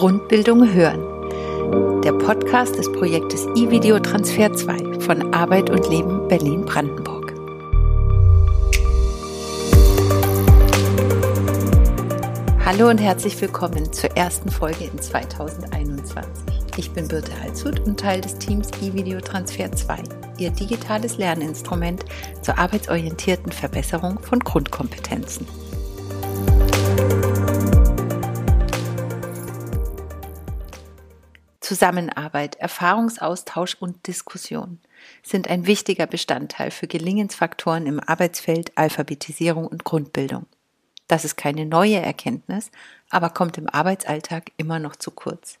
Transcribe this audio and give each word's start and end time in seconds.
Grundbildung 0.00 0.72
hören. 0.72 2.00
Der 2.00 2.12
Podcast 2.12 2.74
des 2.78 2.90
Projektes 2.90 3.44
E-Video 3.54 3.98
Transfer 3.98 4.50
2 4.50 4.98
von 4.98 5.34
Arbeit 5.34 5.68
und 5.68 5.86
Leben 5.90 6.26
Berlin-Brandenburg. 6.26 7.34
Hallo 12.64 12.88
und 12.88 12.96
herzlich 12.96 13.38
willkommen 13.42 13.92
zur 13.92 14.16
ersten 14.16 14.48
Folge 14.48 14.84
in 14.84 14.98
2021. 14.98 16.24
Ich 16.78 16.90
bin 16.92 17.06
Birte 17.06 17.38
Halshut 17.38 17.80
und 17.80 18.00
Teil 18.00 18.22
des 18.22 18.38
Teams 18.38 18.68
E-Video 18.80 19.20
Transfer 19.20 19.70
2, 19.70 19.96
Ihr 20.38 20.50
digitales 20.50 21.18
Lerninstrument 21.18 22.06
zur 22.40 22.58
arbeitsorientierten 22.58 23.52
Verbesserung 23.52 24.18
von 24.20 24.38
Grundkompetenzen. 24.38 25.46
Zusammenarbeit, 31.70 32.56
Erfahrungsaustausch 32.56 33.76
und 33.78 34.08
Diskussion 34.08 34.80
sind 35.22 35.48
ein 35.48 35.68
wichtiger 35.68 36.08
Bestandteil 36.08 36.72
für 36.72 36.88
Gelingensfaktoren 36.88 37.86
im 37.86 38.00
Arbeitsfeld 38.00 38.76
Alphabetisierung 38.76 39.68
und 39.68 39.84
Grundbildung. 39.84 40.46
Das 41.06 41.24
ist 41.24 41.36
keine 41.36 41.66
neue 41.66 42.00
Erkenntnis, 42.00 42.72
aber 43.08 43.30
kommt 43.30 43.56
im 43.56 43.68
Arbeitsalltag 43.68 44.50
immer 44.56 44.80
noch 44.80 44.96
zu 44.96 45.12
kurz. 45.12 45.60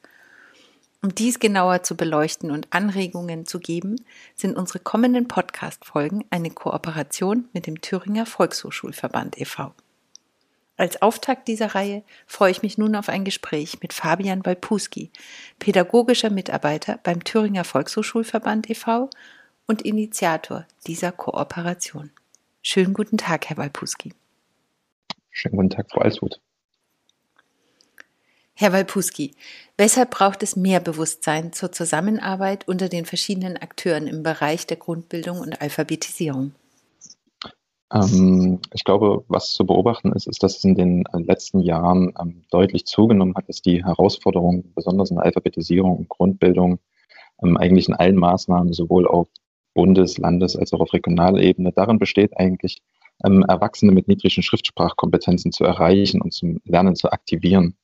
Um 1.00 1.14
dies 1.14 1.38
genauer 1.38 1.84
zu 1.84 1.96
beleuchten 1.96 2.50
und 2.50 2.66
Anregungen 2.70 3.46
zu 3.46 3.60
geben, 3.60 3.94
sind 4.34 4.56
unsere 4.56 4.80
kommenden 4.80 5.28
Podcast-Folgen 5.28 6.24
eine 6.30 6.50
Kooperation 6.50 7.48
mit 7.52 7.68
dem 7.68 7.80
Thüringer 7.82 8.26
Volkshochschulverband 8.26 9.40
e.V. 9.40 9.72
Als 10.80 11.02
Auftakt 11.02 11.46
dieser 11.46 11.74
Reihe 11.74 12.02
freue 12.26 12.52
ich 12.52 12.62
mich 12.62 12.78
nun 12.78 12.96
auf 12.96 13.10
ein 13.10 13.26
Gespräch 13.26 13.82
mit 13.82 13.92
Fabian 13.92 14.46
Walpuski, 14.46 15.10
pädagogischer 15.58 16.30
Mitarbeiter 16.30 16.98
beim 17.02 17.22
Thüringer 17.22 17.64
Volkshochschulverband 17.64 18.70
e.V. 18.70 19.10
und 19.66 19.82
Initiator 19.82 20.66
dieser 20.86 21.12
Kooperation. 21.12 22.10
Schönen 22.62 22.94
guten 22.94 23.18
Tag, 23.18 23.50
Herr 23.50 23.58
Walpuski. 23.58 24.14
Schönen 25.28 25.56
guten 25.56 25.68
Tag, 25.68 25.90
Frau 25.90 26.00
Alshut. 26.00 26.40
Herr 28.54 28.72
Walpuski, 28.72 29.34
weshalb 29.76 30.12
braucht 30.12 30.42
es 30.42 30.56
mehr 30.56 30.80
Bewusstsein 30.80 31.52
zur 31.52 31.72
Zusammenarbeit 31.72 32.66
unter 32.66 32.88
den 32.88 33.04
verschiedenen 33.04 33.58
Akteuren 33.58 34.06
im 34.06 34.22
Bereich 34.22 34.66
der 34.66 34.78
Grundbildung 34.78 35.40
und 35.40 35.60
Alphabetisierung? 35.60 36.54
Ähm, 37.92 38.60
ich 38.72 38.84
glaube, 38.84 39.24
was 39.28 39.52
zu 39.52 39.66
beobachten 39.66 40.12
ist, 40.12 40.26
ist, 40.26 40.42
dass 40.42 40.58
es 40.58 40.64
in 40.64 40.74
den 40.74 41.04
äh, 41.12 41.18
letzten 41.18 41.60
Jahren 41.60 42.12
ähm, 42.20 42.42
deutlich 42.50 42.86
zugenommen 42.86 43.34
hat, 43.36 43.48
dass 43.48 43.62
die 43.62 43.84
Herausforderungen, 43.84 44.72
besonders 44.74 45.10
in 45.10 45.16
der 45.16 45.26
Alphabetisierung 45.26 45.96
und 45.96 46.08
Grundbildung, 46.08 46.78
ähm, 47.42 47.56
eigentlich 47.56 47.88
in 47.88 47.94
allen 47.94 48.16
Maßnahmen, 48.16 48.72
sowohl 48.72 49.06
auf 49.08 49.28
Bundes-, 49.74 50.18
Landes- 50.18 50.56
als 50.56 50.72
auch 50.72 50.80
auf 50.80 50.92
regionaler 50.92 51.40
Ebene, 51.40 51.72
darin 51.72 51.98
besteht 51.98 52.36
eigentlich, 52.36 52.82
ähm, 53.24 53.44
Erwachsene 53.46 53.92
mit 53.92 54.08
niedrigen 54.08 54.42
Schriftsprachkompetenzen 54.42 55.52
zu 55.52 55.64
erreichen 55.64 56.22
und 56.22 56.32
zum 56.32 56.60
Lernen 56.64 56.96
zu 56.96 57.10
aktivieren. 57.10 57.76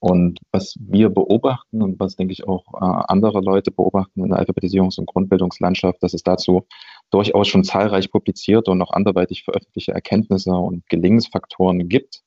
Und 0.00 0.38
was 0.52 0.76
wir 0.78 1.08
beobachten 1.10 1.82
und 1.82 1.98
was, 1.98 2.14
denke 2.14 2.32
ich, 2.32 2.46
auch 2.46 2.64
äh, 2.74 3.02
andere 3.08 3.40
Leute 3.40 3.72
beobachten 3.72 4.22
in 4.22 4.30
der 4.30 4.38
Alphabetisierungs- 4.38 4.98
und 4.98 5.06
Grundbildungslandschaft, 5.06 6.02
dass 6.02 6.14
es 6.14 6.22
dazu 6.22 6.66
durchaus 7.10 7.48
schon 7.48 7.64
zahlreich 7.64 8.10
publizierte 8.10 8.70
und 8.70 8.82
auch 8.82 8.92
anderweitig 8.92 9.44
veröffentlichte 9.44 9.92
Erkenntnisse 9.92 10.50
und 10.50 10.88
Gelingensfaktoren 10.88 11.88
gibt, 11.88 12.22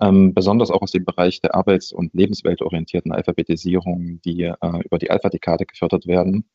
ähm, 0.00 0.34
besonders 0.34 0.70
auch 0.70 0.82
aus 0.82 0.92
dem 0.92 1.04
Bereich 1.04 1.40
der 1.40 1.54
arbeits- 1.54 1.92
und 1.92 2.14
lebensweltorientierten 2.14 3.12
Alphabetisierung, 3.12 4.20
die 4.24 4.42
äh, 4.42 4.80
über 4.84 4.98
die 4.98 5.10
Alpha-Dekade 5.10 5.66
gefördert 5.66 6.06
werden, 6.06 6.48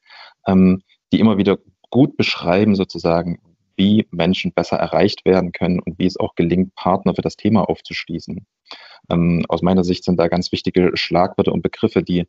ähm, 0.47 0.83
die 1.11 1.19
immer 1.19 1.37
wieder 1.37 1.57
gut 1.89 2.15
beschreiben 2.17 2.75
sozusagen, 2.75 3.39
wie 3.75 4.07
Menschen 4.11 4.53
besser 4.53 4.77
erreicht 4.77 5.25
werden 5.25 5.51
können 5.51 5.79
und 5.79 5.97
wie 5.97 6.05
es 6.05 6.17
auch 6.17 6.35
gelingt, 6.35 6.75
Partner 6.75 7.15
für 7.15 7.21
das 7.21 7.37
Thema 7.37 7.67
aufzuschließen. 7.67 8.45
Ähm, 9.09 9.45
aus 9.49 9.61
meiner 9.61 9.83
Sicht 9.83 10.03
sind 10.03 10.19
da 10.19 10.27
ganz 10.27 10.51
wichtige 10.51 10.91
Schlagwörter 10.93 11.51
und 11.51 11.63
Begriffe, 11.63 12.03
die 12.03 12.25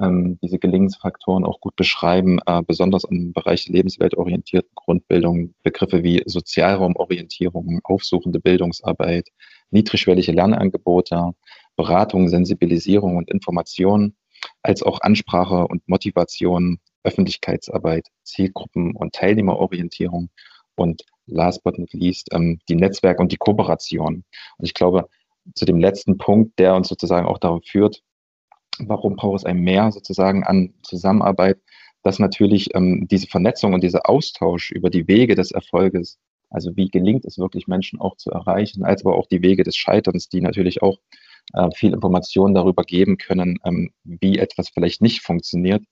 ähm, 0.00 0.38
diese 0.42 0.58
Gelingensfaktoren 0.58 1.44
auch 1.44 1.60
gut 1.60 1.76
beschreiben, 1.76 2.38
äh, 2.46 2.62
besonders 2.62 3.04
im 3.04 3.32
Bereich 3.32 3.68
lebensweltorientierten 3.68 4.70
Grundbildung, 4.74 5.54
Begriffe 5.62 6.02
wie 6.02 6.22
Sozialraumorientierung, 6.26 7.80
aufsuchende 7.84 8.40
Bildungsarbeit, 8.40 9.28
niedrigschwellige 9.70 10.32
Lernangebote, 10.32 11.32
Beratung, 11.76 12.28
Sensibilisierung 12.28 13.16
und 13.16 13.30
Information, 13.30 14.14
als 14.62 14.82
auch 14.82 15.00
Ansprache 15.00 15.66
und 15.66 15.88
Motivation, 15.88 16.78
Öffentlichkeitsarbeit, 17.02 18.06
Zielgruppen 18.22 18.94
und 18.94 19.14
Teilnehmerorientierung 19.14 20.30
und 20.76 21.02
last 21.26 21.62
but 21.64 21.78
not 21.78 21.92
least 21.92 22.28
ähm, 22.32 22.58
die 22.68 22.76
Netzwerk- 22.76 23.20
und 23.20 23.32
die 23.32 23.36
Kooperation. 23.36 24.24
Und 24.58 24.64
ich 24.64 24.74
glaube, 24.74 25.08
zu 25.54 25.64
dem 25.64 25.78
letzten 25.78 26.18
Punkt, 26.18 26.58
der 26.58 26.74
uns 26.74 26.88
sozusagen 26.88 27.26
auch 27.26 27.38
darauf 27.38 27.64
führt, 27.64 28.02
warum 28.86 29.16
braucht 29.16 29.38
es 29.38 29.44
ein 29.44 29.60
Mehr 29.60 29.92
sozusagen 29.92 30.44
an 30.44 30.74
Zusammenarbeit, 30.82 31.58
dass 32.02 32.18
natürlich 32.18 32.74
ähm, 32.74 33.06
diese 33.10 33.26
Vernetzung 33.26 33.74
und 33.74 33.82
dieser 33.82 34.08
Austausch 34.08 34.70
über 34.70 34.90
die 34.90 35.08
Wege 35.08 35.34
des 35.34 35.50
Erfolges, 35.50 36.18
also 36.50 36.76
wie 36.76 36.88
gelingt 36.88 37.24
es 37.24 37.38
wirklich 37.38 37.66
Menschen 37.66 38.00
auch 38.00 38.16
zu 38.16 38.30
erreichen, 38.30 38.84
als 38.84 39.04
aber 39.04 39.16
auch 39.16 39.26
die 39.26 39.42
Wege 39.42 39.64
des 39.64 39.76
Scheiterns, 39.76 40.28
die 40.28 40.40
natürlich 40.40 40.82
auch 40.82 40.98
äh, 41.54 41.68
viel 41.74 41.92
Informationen 41.92 42.54
darüber 42.54 42.84
geben 42.84 43.18
können, 43.18 43.58
ähm, 43.64 43.90
wie 44.04 44.38
etwas 44.38 44.68
vielleicht 44.70 45.02
nicht 45.02 45.22
funktioniert, 45.22 45.82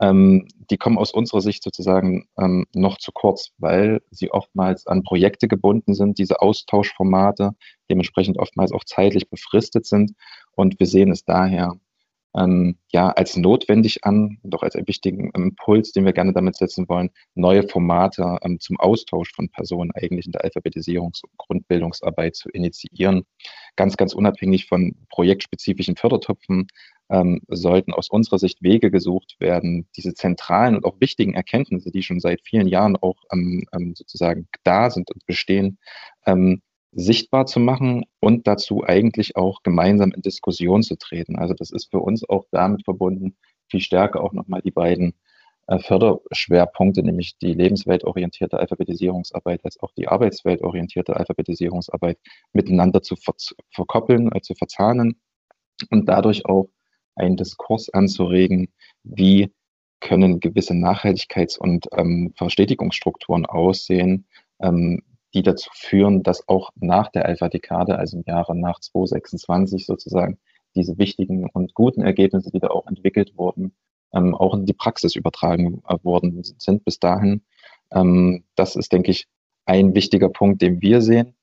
ähm, 0.00 0.46
die 0.70 0.76
kommen 0.76 0.98
aus 0.98 1.12
unserer 1.12 1.40
Sicht 1.40 1.62
sozusagen 1.62 2.28
ähm, 2.38 2.66
noch 2.74 2.98
zu 2.98 3.12
kurz, 3.12 3.52
weil 3.58 4.02
sie 4.10 4.30
oftmals 4.30 4.86
an 4.86 5.02
Projekte 5.02 5.48
gebunden 5.48 5.94
sind, 5.94 6.18
diese 6.18 6.42
Austauschformate, 6.42 7.52
dementsprechend 7.90 8.38
oftmals 8.38 8.72
auch 8.72 8.84
zeitlich 8.84 9.30
befristet 9.30 9.86
sind. 9.86 10.12
Und 10.52 10.78
wir 10.78 10.86
sehen 10.86 11.10
es 11.10 11.24
daher 11.24 11.78
ähm, 12.36 12.76
ja 12.92 13.10
als 13.10 13.36
notwendig 13.36 14.04
an 14.04 14.38
auch 14.52 14.62
als 14.62 14.76
einen 14.76 14.88
wichtigen 14.88 15.30
Impuls, 15.30 15.92
den 15.92 16.04
wir 16.04 16.12
gerne 16.12 16.32
damit 16.32 16.56
setzen 16.56 16.88
wollen, 16.88 17.10
neue 17.34 17.66
Formate 17.68 18.38
ähm, 18.42 18.60
zum 18.60 18.78
Austausch 18.78 19.32
von 19.34 19.48
Personen 19.48 19.90
eigentlich 19.94 20.26
in 20.26 20.32
der 20.32 20.44
Alphabetisierungs- 20.44 21.22
und 21.24 21.36
Grundbildungsarbeit 21.36 22.36
zu 22.36 22.48
initiieren. 22.50 23.24
Ganz, 23.76 23.96
ganz 23.96 24.14
unabhängig 24.14 24.66
von 24.66 24.94
projektspezifischen 25.10 25.96
Fördertöpfen 25.96 26.68
ähm, 27.08 27.40
sollten 27.48 27.92
aus 27.92 28.10
unserer 28.10 28.38
Sicht 28.38 28.62
Wege 28.62 28.90
gesucht 28.90 29.36
werden, 29.38 29.86
diese 29.96 30.14
zentralen 30.14 30.76
und 30.76 30.84
auch 30.84 31.00
wichtigen 31.00 31.34
Erkenntnisse, 31.34 31.90
die 31.90 32.02
schon 32.02 32.20
seit 32.20 32.40
vielen 32.42 32.66
Jahren 32.66 32.96
auch 32.96 33.16
ähm, 33.32 33.64
ähm, 33.72 33.94
sozusagen 33.94 34.48
da 34.64 34.90
sind 34.90 35.10
und 35.10 35.24
bestehen, 35.26 35.78
ähm, 36.26 36.62
sichtbar 36.96 37.44
zu 37.46 37.60
machen 37.60 38.06
und 38.20 38.46
dazu 38.46 38.82
eigentlich 38.82 39.36
auch 39.36 39.62
gemeinsam 39.62 40.12
in 40.12 40.22
Diskussion 40.22 40.82
zu 40.82 40.96
treten. 40.96 41.36
Also 41.36 41.52
das 41.52 41.70
ist 41.70 41.90
für 41.90 42.00
uns 42.00 42.26
auch 42.28 42.46
damit 42.50 42.84
verbunden, 42.84 43.36
viel 43.68 43.80
stärker 43.80 44.22
auch 44.22 44.32
nochmal 44.32 44.62
die 44.62 44.70
beiden 44.70 45.14
äh, 45.66 45.78
Förderschwerpunkte, 45.78 47.02
nämlich 47.02 47.36
die 47.38 47.52
lebensweltorientierte 47.52 48.58
Alphabetisierungsarbeit 48.58 49.64
als 49.64 49.78
auch 49.80 49.92
die 49.92 50.08
arbeitsweltorientierte 50.08 51.14
Alphabetisierungsarbeit 51.16 52.18
miteinander 52.54 53.02
zu 53.02 53.16
ver 53.16 53.34
verkoppeln, 53.70 54.32
äh, 54.32 54.40
zu 54.40 54.54
verzahnen 54.54 55.20
und 55.90 56.08
dadurch 56.08 56.46
auch 56.46 56.70
einen 57.14 57.36
Diskurs 57.36 57.90
anzuregen, 57.90 58.72
wie 59.02 59.52
können 60.00 60.40
gewisse 60.40 60.72
Nachhaltigkeits- 60.72 61.58
und 61.58 61.88
ähm, 61.92 62.32
Verstetigungsstrukturen 62.36 63.44
aussehen, 63.44 64.26
ähm, 64.60 65.02
die 65.36 65.42
dazu 65.42 65.70
führen, 65.74 66.22
dass 66.22 66.48
auch 66.48 66.70
nach 66.76 67.10
der 67.10 67.26
Alpha-Dekade, 67.26 67.98
also 67.98 68.16
im 68.16 68.24
Jahre 68.26 68.56
nach 68.56 68.80
2026 68.80 69.84
sozusagen, 69.84 70.38
diese 70.74 70.98
wichtigen 70.98 71.48
und 71.50 71.74
guten 71.74 72.02
Ergebnisse, 72.02 72.50
die 72.50 72.58
da 72.58 72.68
auch 72.68 72.86
entwickelt 72.86 73.36
wurden, 73.36 73.74
ähm, 74.14 74.34
auch 74.34 74.54
in 74.54 74.66
die 74.66 74.72
Praxis 74.72 75.14
übertragen 75.14 75.82
äh, 75.88 75.96
worden 76.02 76.42
sind 76.42 76.84
bis 76.84 76.98
dahin. 76.98 77.42
Ähm, 77.92 78.44
das 78.54 78.76
ist, 78.76 78.92
denke 78.92 79.10
ich, 79.10 79.26
ein 79.66 79.94
wichtiger 79.94 80.28
Punkt, 80.28 80.62
den 80.62 80.80
wir 80.80 81.02
sehen. 81.02 81.34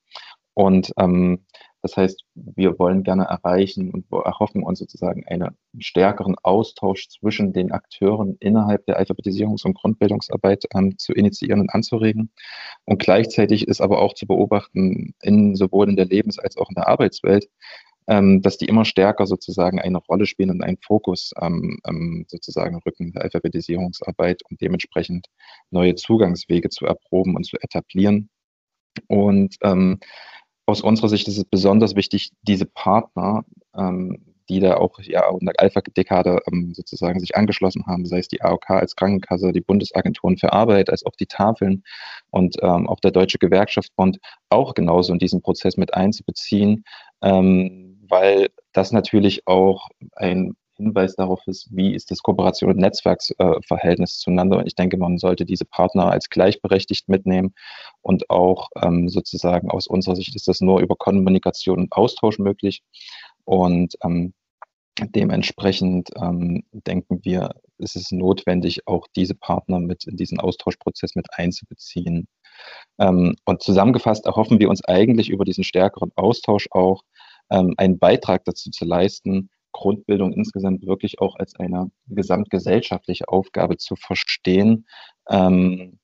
Und 0.54 0.92
ähm, 0.98 1.44
das 1.84 1.98
heißt, 1.98 2.24
wir 2.34 2.78
wollen 2.78 3.02
gerne 3.02 3.24
erreichen 3.24 3.90
und 3.90 4.06
erhoffen 4.10 4.62
uns 4.62 4.78
sozusagen 4.78 5.22
einen 5.26 5.54
stärkeren 5.78 6.34
Austausch 6.42 7.10
zwischen 7.10 7.52
den 7.52 7.72
Akteuren 7.72 8.38
innerhalb 8.40 8.86
der 8.86 8.98
Alphabetisierungs- 8.98 9.66
und 9.66 9.74
Grundbildungsarbeit 9.74 10.64
ähm, 10.74 10.96
zu 10.96 11.12
initiieren 11.12 11.60
und 11.60 11.68
anzuregen. 11.68 12.30
Und 12.86 13.00
gleichzeitig 13.00 13.68
ist 13.68 13.82
aber 13.82 14.00
auch 14.00 14.14
zu 14.14 14.26
beobachten, 14.26 15.14
in, 15.20 15.56
sowohl 15.56 15.90
in 15.90 15.96
der 15.96 16.06
Lebens- 16.06 16.38
als 16.38 16.56
auch 16.56 16.70
in 16.70 16.74
der 16.74 16.88
Arbeitswelt, 16.88 17.50
ähm, 18.06 18.40
dass 18.40 18.56
die 18.56 18.64
immer 18.64 18.86
stärker 18.86 19.26
sozusagen 19.26 19.78
eine 19.78 19.98
Rolle 19.98 20.24
spielen 20.24 20.52
und 20.52 20.62
einen 20.62 20.78
Fokus 20.78 21.32
ähm, 21.42 21.80
ähm, 21.86 22.24
sozusagen 22.28 22.80
rücken 22.86 23.12
der 23.12 23.24
Alphabetisierungsarbeit 23.24 24.40
und 24.48 24.58
dementsprechend 24.62 25.26
neue 25.70 25.96
Zugangswege 25.96 26.70
zu 26.70 26.86
erproben 26.86 27.36
und 27.36 27.44
zu 27.44 27.58
etablieren. 27.60 28.30
Und 29.08 29.56
ähm, 29.62 29.98
aus 30.66 30.80
unserer 30.80 31.08
Sicht 31.08 31.28
ist 31.28 31.38
es 31.38 31.44
besonders 31.44 31.94
wichtig, 31.96 32.32
diese 32.42 32.66
Partner 32.66 33.44
ähm, 33.76 34.34
die 34.48 34.60
da 34.60 34.76
auch 34.76 34.98
ja 35.00 35.28
in 35.30 35.46
der 35.46 35.54
Alpha-Dekade 35.58 36.40
ähm, 36.50 36.74
sozusagen 36.74 37.20
sich 37.20 37.36
angeschlossen 37.36 37.86
haben, 37.86 38.04
sei 38.04 38.18
es 38.18 38.28
die 38.28 38.42
AOK 38.42 38.70
als 38.70 38.96
Krankenkasse, 38.96 39.52
die 39.52 39.60
Bundesagenturen 39.60 40.36
für 40.36 40.52
Arbeit, 40.52 40.90
als 40.90 41.04
auch 41.06 41.16
die 41.18 41.26
Tafeln 41.26 41.82
und 42.30 42.56
ähm, 42.62 42.88
auch 42.88 43.00
der 43.00 43.10
Deutsche 43.10 43.38
Gewerkschaftsbund 43.38 44.18
auch 44.50 44.74
genauso 44.74 45.12
in 45.12 45.18
diesen 45.18 45.42
Prozess 45.42 45.76
mit 45.76 45.94
einzubeziehen, 45.94 46.84
ähm, 47.22 48.04
weil 48.08 48.48
das 48.72 48.92
natürlich 48.92 49.46
auch 49.46 49.88
ein 50.14 50.54
Hinweis 50.76 51.14
darauf 51.14 51.40
ist, 51.46 51.68
wie 51.70 51.94
ist 51.94 52.10
das 52.10 52.22
Kooperation- 52.22 52.70
und 52.70 52.78
Netzwerksverhältnis 52.78 54.18
zueinander. 54.18 54.58
Und 54.58 54.66
ich 54.66 54.74
denke, 54.74 54.96
man 54.96 55.18
sollte 55.18 55.44
diese 55.44 55.64
Partner 55.64 56.10
als 56.10 56.28
gleichberechtigt 56.30 57.08
mitnehmen 57.08 57.54
und 58.02 58.30
auch 58.30 58.70
ähm, 58.82 59.08
sozusagen 59.08 59.70
aus 59.70 59.86
unserer 59.86 60.16
Sicht 60.16 60.34
ist 60.34 60.48
das 60.48 60.60
nur 60.60 60.80
über 60.80 60.96
Kommunikation 60.96 61.78
und 61.78 61.92
Austausch 61.92 62.38
möglich. 62.38 62.82
Und 63.44 63.94
ähm, 64.02 64.34
dementsprechend 64.98 66.10
ähm, 66.20 66.64
denken 66.72 67.20
wir, 67.24 67.50
ist 67.78 67.96
es 67.96 68.12
notwendig, 68.12 68.86
auch 68.86 69.06
diese 69.16 69.34
Partner 69.34 69.80
mit 69.80 70.04
in 70.06 70.16
diesen 70.16 70.38
Austauschprozess 70.38 71.14
mit 71.14 71.26
einzubeziehen. 71.32 72.28
Ähm, 72.98 73.34
und 73.44 73.62
zusammengefasst 73.62 74.26
erhoffen 74.26 74.60
wir 74.60 74.70
uns 74.70 74.84
eigentlich 74.84 75.30
über 75.30 75.44
diesen 75.44 75.64
stärkeren 75.64 76.12
Austausch 76.14 76.68
auch 76.70 77.02
ähm, 77.50 77.74
einen 77.76 77.98
Beitrag 77.98 78.44
dazu 78.44 78.70
zu 78.70 78.84
leisten, 78.84 79.50
Grundbildung 79.74 80.32
insgesamt 80.32 80.86
wirklich 80.86 81.20
auch 81.20 81.36
als 81.36 81.54
eine 81.56 81.90
gesamtgesellschaftliche 82.08 83.28
Aufgabe 83.28 83.76
zu 83.76 83.96
verstehen 83.96 84.86
ähm, 85.28 85.98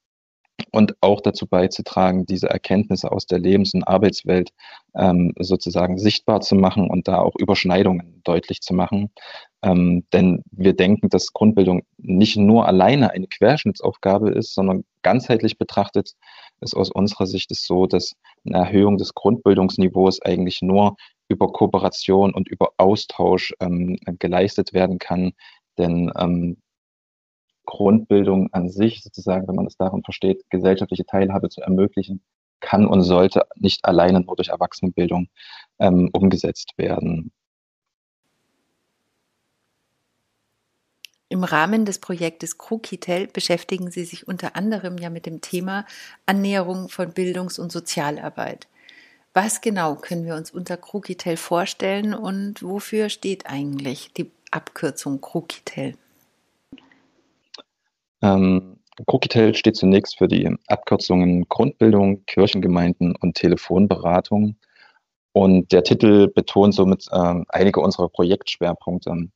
und 0.73 0.95
auch 1.01 1.23
dazu 1.23 1.47
beizutragen, 1.47 2.27
diese 2.27 2.51
Erkenntnisse 2.51 3.11
aus 3.11 3.27
der 3.27 3.39
Lebens- 3.39 3.73
und 3.73 3.85
Arbeitswelt 3.85 4.51
ähm, 4.95 5.33
sozusagen 5.39 5.97
sichtbar 5.97 6.43
zu 6.43 6.55
machen 6.55 6.91
und 6.91 7.09
da 7.09 7.21
auch 7.21 7.35
Überschneidungen 7.39 8.21
deutlich 8.25 8.61
zu 8.61 8.75
machen. 8.75 9.11
Ähm, 9.63 10.05
denn 10.13 10.43
wir 10.51 10.75
denken, 10.75 11.09
dass 11.09 11.33
Grundbildung 11.33 11.83
nicht 11.97 12.37
nur 12.37 12.67
alleine 12.67 13.11
eine 13.11 13.27
Querschnittsaufgabe 13.27 14.31
ist, 14.31 14.55
sondern 14.55 14.85
ganzheitlich 15.03 15.57
betrachtet 15.57 16.15
ist 16.61 16.75
aus 16.77 16.91
unserer 16.91 17.27
Sicht 17.27 17.51
es 17.51 17.63
so, 17.63 17.87
dass 17.87 18.15
eine 18.45 18.59
Erhöhung 18.59 18.99
des 18.99 19.15
Grundbildungsniveaus 19.15 20.21
eigentlich 20.23 20.61
nur 20.61 20.97
über 21.31 21.53
Kooperation 21.53 22.35
und 22.35 22.49
über 22.49 22.73
Austausch 22.77 23.55
ähm, 23.61 23.97
geleistet 24.19 24.75
werden 24.75 24.99
kann. 24.99 25.33
Denn 25.79 26.13
ähm, 26.19 26.59
Grundbildung 27.65 28.53
an 28.53 28.69
sich, 28.69 29.03
sozusagen, 29.03 29.47
wenn 29.49 29.55
man 29.55 29.67
es 29.67 29.77
darin 29.77 30.03
versteht, 30.03 30.43
gesellschaftliche 30.51 31.07
Teilhabe 31.07 31.49
zu 31.49 31.63
ermöglichen, 31.63 32.21
kann 32.59 32.85
und 32.85 33.03
sollte 33.03 33.47
nicht 33.55 33.85
alleine 33.85 34.21
nur 34.21 34.37
durch 34.37 34.49
Erwachsenenbildung 34.49 35.29
ähm, 35.79 36.11
umgesetzt 36.13 36.73
werden. 36.77 37.33
Im 41.29 41.45
Rahmen 41.45 41.85
des 41.85 42.01
Projektes 42.01 42.59
Krukitel 42.59 43.29
beschäftigen 43.29 43.93
Sie 43.93 44.05
sich 44.05 44.27
unter 44.27 44.57
anderem 44.57 44.99
ja 44.99 45.11
mit 45.11 45.27
dem 45.27 45.41
Thema 45.41 45.87
Annäherung 46.27 46.89
von 46.89 47.13
Bildungs- 47.13 47.61
und 47.61 47.71
Sozialarbeit. 47.71 48.67
Was 49.33 49.61
genau 49.61 49.95
können 49.95 50.27
wir 50.27 50.35
uns 50.35 50.51
unter 50.51 50.77
Krukitel 50.77 51.37
vorstellen 51.37 52.15
und 52.15 52.65
wofür 52.65 53.09
steht 53.09 53.47
eigentlich 53.47 54.13
die 54.13 54.33
Abkürzung 54.51 55.21
Krukitel? 55.21 55.95
Ähm, 58.23 58.81
Krukitel 59.07 59.55
steht 59.55 59.77
zunächst 59.77 60.19
für 60.19 60.27
die 60.27 60.53
Abkürzungen 60.67 61.49
Grundbildung, 61.49 62.25
Kirchengemeinden 62.27 63.15
und 63.15 63.37
Telefonberatung. 63.37 64.57
Und 65.33 65.71
der 65.71 65.85
Titel 65.85 66.27
betont 66.27 66.75
somit 66.75 67.07
ähm, 67.13 67.47
einige 67.51 67.81
unserer 67.81 68.09
Projektschwerpunkte. 68.09 69.29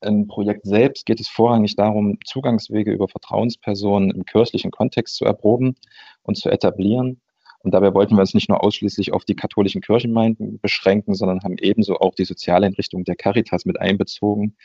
Im 0.00 0.26
Projekt 0.28 0.64
selbst 0.64 1.04
geht 1.04 1.20
es 1.20 1.28
vorrangig 1.28 1.76
darum, 1.76 2.18
Zugangswege 2.24 2.90
über 2.90 3.06
Vertrauenspersonen 3.06 4.12
im 4.12 4.24
kirchlichen 4.24 4.70
Kontext 4.70 5.16
zu 5.16 5.26
erproben 5.26 5.76
und 6.22 6.38
zu 6.38 6.48
etablieren. 6.48 7.20
Und 7.62 7.72
dabei 7.72 7.92
wollten 7.92 8.16
wir 8.16 8.20
uns 8.20 8.34
nicht 8.34 8.48
nur 8.48 8.64
ausschließlich 8.64 9.12
auf 9.12 9.24
die 9.24 9.36
katholischen 9.36 9.82
Kirchengemeinden 9.82 10.60
beschränken, 10.60 11.14
sondern 11.14 11.42
haben 11.42 11.58
ebenso 11.58 11.98
auch 11.98 12.14
die 12.14 12.24
Sozialeinrichtung 12.24 13.04
der 13.04 13.16
Caritas 13.16 13.66
mit 13.66 13.78
einbezogen, 13.78 14.56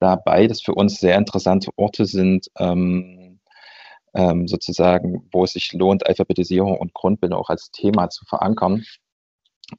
da 0.00 0.16
beides 0.16 0.60
für 0.60 0.74
uns 0.74 0.98
sehr 0.98 1.16
interessante 1.16 1.70
Orte 1.76 2.04
sind, 2.04 2.50
ähm, 2.58 3.40
ähm, 4.14 4.48
sozusagen, 4.48 5.28
wo 5.32 5.44
es 5.44 5.52
sich 5.52 5.72
lohnt, 5.72 6.06
Alphabetisierung 6.06 6.76
und 6.76 6.92
Grundbildung 6.92 7.38
auch 7.38 7.48
als 7.48 7.70
Thema 7.70 8.10
zu 8.10 8.24
verankern. 8.26 8.84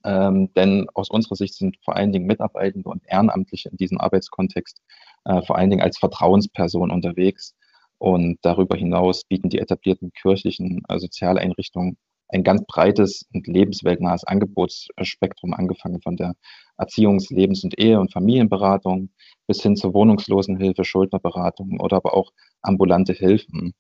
Ähm, 0.03 0.51
denn 0.55 0.87
aus 0.95 1.09
unserer 1.09 1.35
Sicht 1.35 1.53
sind 1.55 1.77
vor 1.83 1.95
allen 1.95 2.11
Dingen 2.11 2.25
Mitarbeitende 2.25 2.89
und 2.89 3.03
Ehrenamtliche 3.05 3.69
in 3.69 3.77
diesem 3.77 3.99
Arbeitskontext 3.99 4.81
äh, 5.25 5.41
vor 5.43 5.57
allen 5.57 5.69
Dingen 5.69 5.83
als 5.83 5.99
Vertrauensperson 5.99 6.89
unterwegs. 6.89 7.55
Und 7.99 8.39
darüber 8.41 8.75
hinaus 8.75 9.23
bieten 9.25 9.49
die 9.49 9.59
etablierten 9.59 10.11
kirchlichen 10.13 10.81
äh, 10.89 10.99
Sozialeinrichtungen 10.99 11.97
ein 12.33 12.43
ganz 12.43 12.63
breites 12.65 13.25
und 13.33 13.47
lebensweltnahes 13.47 14.23
Angebotsspektrum, 14.23 15.53
angefangen 15.53 16.01
von 16.01 16.17
der 16.17 16.35
Erziehungs-, 16.77 17.33
Lebens- 17.33 17.63
und 17.63 17.79
Ehe- 17.79 17.99
und 17.99 18.11
Familienberatung 18.11 19.09
bis 19.47 19.61
hin 19.61 19.75
zur 19.75 19.93
Wohnungslosenhilfe, 19.93 20.83
Schuldnerberatung 20.83 21.79
oder 21.79 21.97
aber 21.97 22.15
auch 22.15 22.31
ambulante 22.61 23.13
Hilfen. 23.13 23.73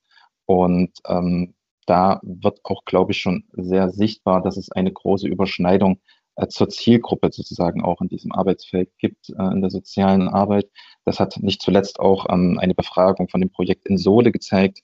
Und 0.45 0.91
ähm, 1.07 1.55
da 1.85 2.19
wird 2.23 2.59
auch, 2.63 2.85
glaube 2.85 3.11
ich, 3.11 3.19
schon 3.19 3.45
sehr 3.53 3.89
sichtbar, 3.89 4.41
dass 4.41 4.57
es 4.57 4.71
eine 4.71 4.91
große 4.91 5.27
Überschneidung 5.27 5.99
äh, 6.35 6.47
zur 6.47 6.69
Zielgruppe 6.69 7.29
sozusagen 7.31 7.83
auch 7.83 8.01
in 8.01 8.07
diesem 8.07 8.31
Arbeitsfeld 8.31 8.89
gibt, 8.97 9.29
äh, 9.29 9.51
in 9.51 9.61
der 9.61 9.69
sozialen 9.69 10.27
Arbeit. 10.29 10.69
Das 11.05 11.19
hat 11.19 11.37
nicht 11.41 11.61
zuletzt 11.61 11.99
auch 11.99 12.27
ähm, 12.29 12.59
eine 12.59 12.75
Befragung 12.75 13.29
von 13.29 13.41
dem 13.41 13.49
Projekt 13.49 13.87
in 13.87 13.97
Sole 13.97 14.31
gezeigt, 14.31 14.79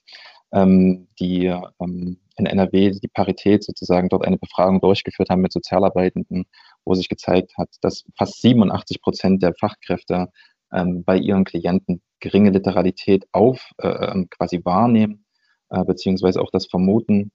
ähm, 0.52 1.08
die 1.18 1.46
ähm, 1.80 2.20
in 2.40 2.46
NRW 2.46 2.90
die 2.90 3.08
Parität 3.08 3.62
sozusagen 3.62 4.08
dort 4.08 4.26
eine 4.26 4.38
Befragung 4.38 4.80
durchgeführt 4.80 5.30
haben 5.30 5.42
mit 5.42 5.52
Sozialarbeitenden, 5.52 6.46
wo 6.84 6.94
sich 6.94 7.08
gezeigt 7.08 7.52
hat, 7.58 7.68
dass 7.82 8.04
fast 8.16 8.40
87 8.40 9.00
Prozent 9.00 9.42
der 9.42 9.54
Fachkräfte 9.54 10.28
ähm, 10.72 11.04
bei 11.04 11.16
ihren 11.16 11.44
Klienten 11.44 12.02
geringe 12.20 12.50
Literalität 12.50 13.26
auf 13.32 13.70
äh, 13.78 13.88
ähm, 13.88 14.28
quasi 14.30 14.60
wahrnehmen, 14.64 15.24
äh, 15.68 15.84
beziehungsweise 15.84 16.40
auch 16.40 16.50
das 16.50 16.66
vermuten. 16.66 17.30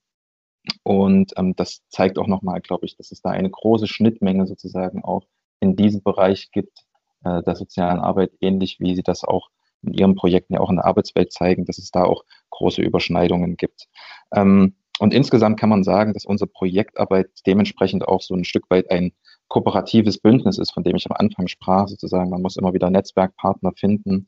Und 0.82 1.32
ähm, 1.36 1.54
das 1.56 1.82
zeigt 1.88 2.18
auch 2.18 2.26
nochmal, 2.26 2.60
glaube 2.60 2.86
ich, 2.86 2.96
dass 2.96 3.12
es 3.12 3.22
da 3.22 3.30
eine 3.30 3.50
große 3.50 3.86
Schnittmenge 3.86 4.46
sozusagen 4.46 5.04
auch 5.04 5.22
in 5.60 5.76
diesem 5.76 6.02
Bereich 6.02 6.50
gibt 6.50 6.84
äh, 7.24 7.42
der 7.42 7.54
sozialen 7.54 8.00
Arbeit, 8.00 8.32
ähnlich 8.40 8.80
wie 8.80 8.96
sie 8.96 9.02
das 9.02 9.22
auch 9.22 9.48
in 9.82 9.92
ihren 9.92 10.14
Projekten 10.16 10.54
ja 10.54 10.60
auch 10.60 10.70
in 10.70 10.76
der 10.76 10.86
Arbeitswelt 10.86 11.32
zeigen, 11.32 11.64
dass 11.64 11.78
es 11.78 11.90
da 11.90 12.04
auch 12.04 12.24
große 12.50 12.82
Überschneidungen 12.82 13.56
gibt. 13.56 13.86
Ähm, 14.34 14.76
und 14.98 15.12
insgesamt 15.12 15.58
kann 15.60 15.68
man 15.68 15.84
sagen, 15.84 16.14
dass 16.14 16.24
unsere 16.24 16.48
Projektarbeit 16.48 17.28
dementsprechend 17.46 18.06
auch 18.08 18.22
so 18.22 18.34
ein 18.34 18.44
Stück 18.44 18.64
weit 18.70 18.90
ein 18.90 19.12
kooperatives 19.48 20.18
Bündnis 20.18 20.58
ist, 20.58 20.72
von 20.72 20.84
dem 20.84 20.96
ich 20.96 21.06
am 21.08 21.16
Anfang 21.16 21.48
sprach, 21.48 21.88
sozusagen. 21.88 22.30
Man 22.30 22.42
muss 22.42 22.56
immer 22.56 22.72
wieder 22.72 22.90
Netzwerkpartner 22.90 23.72
finden. 23.76 24.26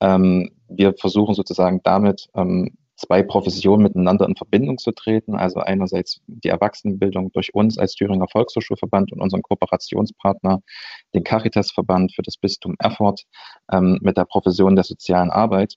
Ähm, 0.00 0.50
wir 0.68 0.94
versuchen 0.94 1.34
sozusagen 1.34 1.80
damit 1.82 2.28
ähm, 2.34 2.76
zwei 2.96 3.22
Professionen 3.22 3.82
miteinander 3.82 4.26
in 4.26 4.36
Verbindung 4.36 4.78
zu 4.78 4.92
treten. 4.92 5.34
Also 5.34 5.60
einerseits 5.60 6.20
die 6.26 6.48
Erwachsenenbildung 6.48 7.32
durch 7.32 7.54
uns 7.54 7.78
als 7.78 7.94
Thüringer 7.94 8.28
Volkshochschulverband 8.30 9.12
und 9.12 9.20
unseren 9.20 9.42
Kooperationspartner, 9.42 10.60
den 11.14 11.24
Caritas-Verband 11.24 12.14
für 12.14 12.22
das 12.22 12.36
Bistum 12.36 12.76
Erfurt 12.78 13.22
ähm, 13.72 13.98
mit 14.02 14.16
der 14.16 14.26
Profession 14.26 14.76
der 14.76 14.84
sozialen 14.84 15.30
Arbeit. 15.30 15.76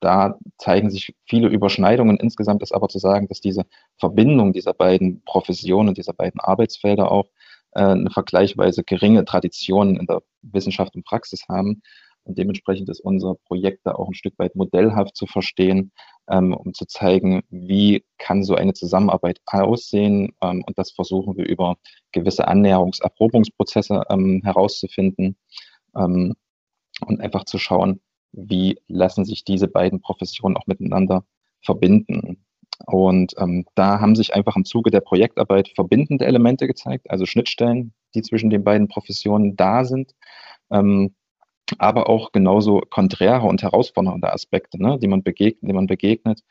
Da 0.00 0.38
zeigen 0.58 0.90
sich 0.90 1.14
viele 1.26 1.48
Überschneidungen. 1.48 2.16
Insgesamt 2.16 2.62
ist 2.62 2.72
aber 2.72 2.88
zu 2.88 2.98
sagen, 2.98 3.28
dass 3.28 3.40
diese 3.40 3.66
Verbindung 3.98 4.52
dieser 4.52 4.72
beiden 4.72 5.22
Professionen, 5.24 5.94
dieser 5.94 6.14
beiden 6.14 6.40
Arbeitsfelder 6.40 7.12
auch 7.12 7.26
äh, 7.72 7.82
eine 7.82 8.10
vergleichsweise 8.10 8.82
geringe 8.82 9.24
Tradition 9.24 9.96
in 9.96 10.06
der 10.06 10.22
Wissenschaft 10.42 10.94
und 10.96 11.04
Praxis 11.04 11.44
haben. 11.48 11.82
Und 12.24 12.38
dementsprechend 12.38 12.88
ist 12.88 13.00
unser 13.00 13.34
Projekt 13.46 13.80
da 13.84 13.92
auch 13.92 14.08
ein 14.08 14.14
Stück 14.14 14.38
weit 14.38 14.54
modellhaft 14.54 15.16
zu 15.16 15.26
verstehen, 15.26 15.92
ähm, 16.28 16.54
um 16.54 16.74
zu 16.74 16.86
zeigen, 16.86 17.42
wie 17.48 18.04
kann 18.18 18.44
so 18.44 18.54
eine 18.54 18.74
Zusammenarbeit 18.74 19.40
aussehen. 19.46 20.32
Ähm, 20.42 20.62
und 20.66 20.78
das 20.78 20.90
versuchen 20.92 21.36
wir 21.36 21.46
über 21.46 21.76
gewisse 22.12 22.48
Annäherungserprobungsprozesse 22.48 24.02
ähm, 24.10 24.42
herauszufinden 24.44 25.36
und 25.92 26.36
einfach 27.20 27.44
zu 27.44 27.58
schauen, 27.58 28.00
wie 28.32 28.78
lassen 28.88 29.24
sich 29.24 29.44
diese 29.44 29.68
beiden 29.68 30.00
Professionen 30.00 30.56
auch 30.56 30.66
miteinander 30.66 31.24
verbinden. 31.62 32.44
Und 32.86 33.34
ähm, 33.38 33.66
da 33.74 34.00
haben 34.00 34.16
sich 34.16 34.34
einfach 34.34 34.56
im 34.56 34.64
Zuge 34.64 34.90
der 34.90 35.00
Projektarbeit 35.00 35.68
verbindende 35.74 36.26
Elemente 36.26 36.66
gezeigt, 36.66 37.10
also 37.10 37.26
Schnittstellen, 37.26 37.92
die 38.14 38.22
zwischen 38.22 38.50
den 38.50 38.64
beiden 38.64 38.88
Professionen 38.88 39.56
da 39.56 39.84
sind, 39.84 40.14
ähm, 40.70 41.14
aber 41.78 42.08
auch 42.08 42.32
genauso 42.32 42.80
konträre 42.80 43.46
und 43.46 43.62
herausfordernde 43.62 44.32
Aspekte, 44.32 44.82
ne, 44.82 44.98
die 44.98 45.08
man 45.08 45.22
begegnet, 45.22 45.68
die 45.70 45.74
man 45.74 45.86
begegnet. 45.86 46.42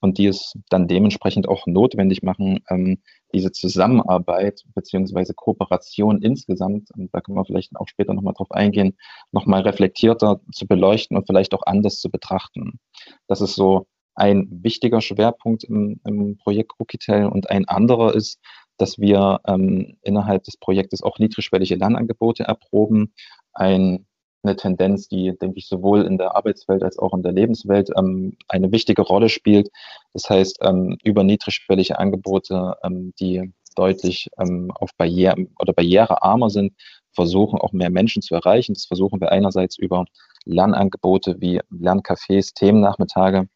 Und 0.00 0.18
die 0.18 0.26
es 0.26 0.54
dann 0.68 0.88
dementsprechend 0.88 1.48
auch 1.48 1.66
notwendig 1.66 2.22
machen, 2.22 2.60
ähm, 2.68 2.98
diese 3.32 3.52
Zusammenarbeit 3.52 4.62
beziehungsweise 4.74 5.34
Kooperation 5.34 6.22
insgesamt, 6.22 6.90
und 6.96 7.12
da 7.12 7.20
können 7.20 7.36
wir 7.36 7.44
vielleicht 7.44 7.76
auch 7.76 7.88
später 7.88 8.14
nochmal 8.14 8.34
drauf 8.34 8.50
eingehen, 8.50 8.96
nochmal 9.32 9.62
reflektierter 9.62 10.40
zu 10.52 10.66
beleuchten 10.66 11.16
und 11.16 11.26
vielleicht 11.26 11.54
auch 11.54 11.62
anders 11.66 12.00
zu 12.00 12.10
betrachten. 12.10 12.78
Das 13.26 13.40
ist 13.40 13.54
so 13.54 13.86
ein 14.14 14.48
wichtiger 14.50 15.00
Schwerpunkt 15.00 15.64
im, 15.64 16.00
im 16.04 16.36
Projekt 16.38 16.72
Rookitel 16.80 17.26
und 17.26 17.50
ein 17.50 17.68
anderer 17.68 18.14
ist, 18.14 18.40
dass 18.76 18.98
wir 18.98 19.40
ähm, 19.46 19.96
innerhalb 20.02 20.44
des 20.44 20.56
Projektes 20.56 21.02
auch 21.02 21.18
niedrigschwellige 21.18 21.76
Lernangebote 21.76 22.44
erproben. 22.44 23.12
Ein 23.52 24.06
eine 24.42 24.56
Tendenz, 24.56 25.08
die, 25.08 25.36
denke 25.36 25.58
ich, 25.58 25.68
sowohl 25.68 26.02
in 26.02 26.18
der 26.18 26.36
Arbeitswelt 26.36 26.82
als 26.82 26.98
auch 26.98 27.12
in 27.14 27.22
der 27.22 27.32
Lebenswelt 27.32 27.90
ähm, 27.96 28.36
eine 28.48 28.70
wichtige 28.72 29.02
Rolle 29.02 29.28
spielt. 29.28 29.68
Das 30.12 30.30
heißt, 30.30 30.58
ähm, 30.62 30.96
über 31.02 31.24
niedrigschwellige 31.24 31.98
Angebote, 31.98 32.76
ähm, 32.82 33.12
die 33.18 33.52
deutlich 33.74 34.28
ähm, 34.38 34.70
auf 34.74 34.90
Barriere 34.96 35.46
oder 35.58 35.72
barrierearmer 35.72 36.50
sind, 36.50 36.74
versuchen 37.12 37.58
auch 37.58 37.72
mehr 37.72 37.90
Menschen 37.90 38.22
zu 38.22 38.34
erreichen. 38.34 38.74
Das 38.74 38.86
versuchen 38.86 39.20
wir 39.20 39.32
einerseits 39.32 39.78
über 39.78 40.04
Lernangebote 40.44 41.36
wie 41.40 41.60
Lerncafés, 41.70 42.54
Themennachmittage 42.54 43.48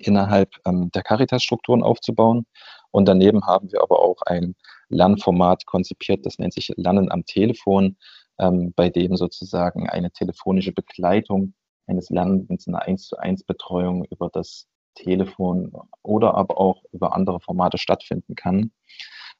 innerhalb 0.00 0.50
ähm, 0.66 0.90
der 0.94 1.02
Caritas-Strukturen 1.02 1.82
aufzubauen. 1.82 2.46
Und 2.90 3.06
daneben 3.08 3.46
haben 3.46 3.72
wir 3.72 3.82
aber 3.82 4.00
auch 4.00 4.22
ein 4.22 4.54
Lernformat 4.88 5.64
konzipiert, 5.64 6.26
das 6.26 6.38
nennt 6.38 6.52
sich 6.52 6.70
Lernen 6.76 7.10
am 7.10 7.24
Telefon, 7.24 7.96
ähm, 8.42 8.72
bei 8.74 8.90
dem 8.90 9.16
sozusagen 9.16 9.88
eine 9.88 10.10
telefonische 10.10 10.72
Begleitung 10.72 11.54
eines 11.86 12.10
Lernens, 12.10 12.66
eine 12.66 12.82
1 12.82 13.06
zu 13.08 13.16
1 13.18 13.44
Betreuung 13.44 14.04
über 14.06 14.28
das 14.32 14.66
Telefon 14.94 15.72
oder 16.02 16.34
aber 16.34 16.58
auch 16.58 16.82
über 16.92 17.14
andere 17.14 17.40
Formate 17.40 17.78
stattfinden 17.78 18.34
kann. 18.34 18.72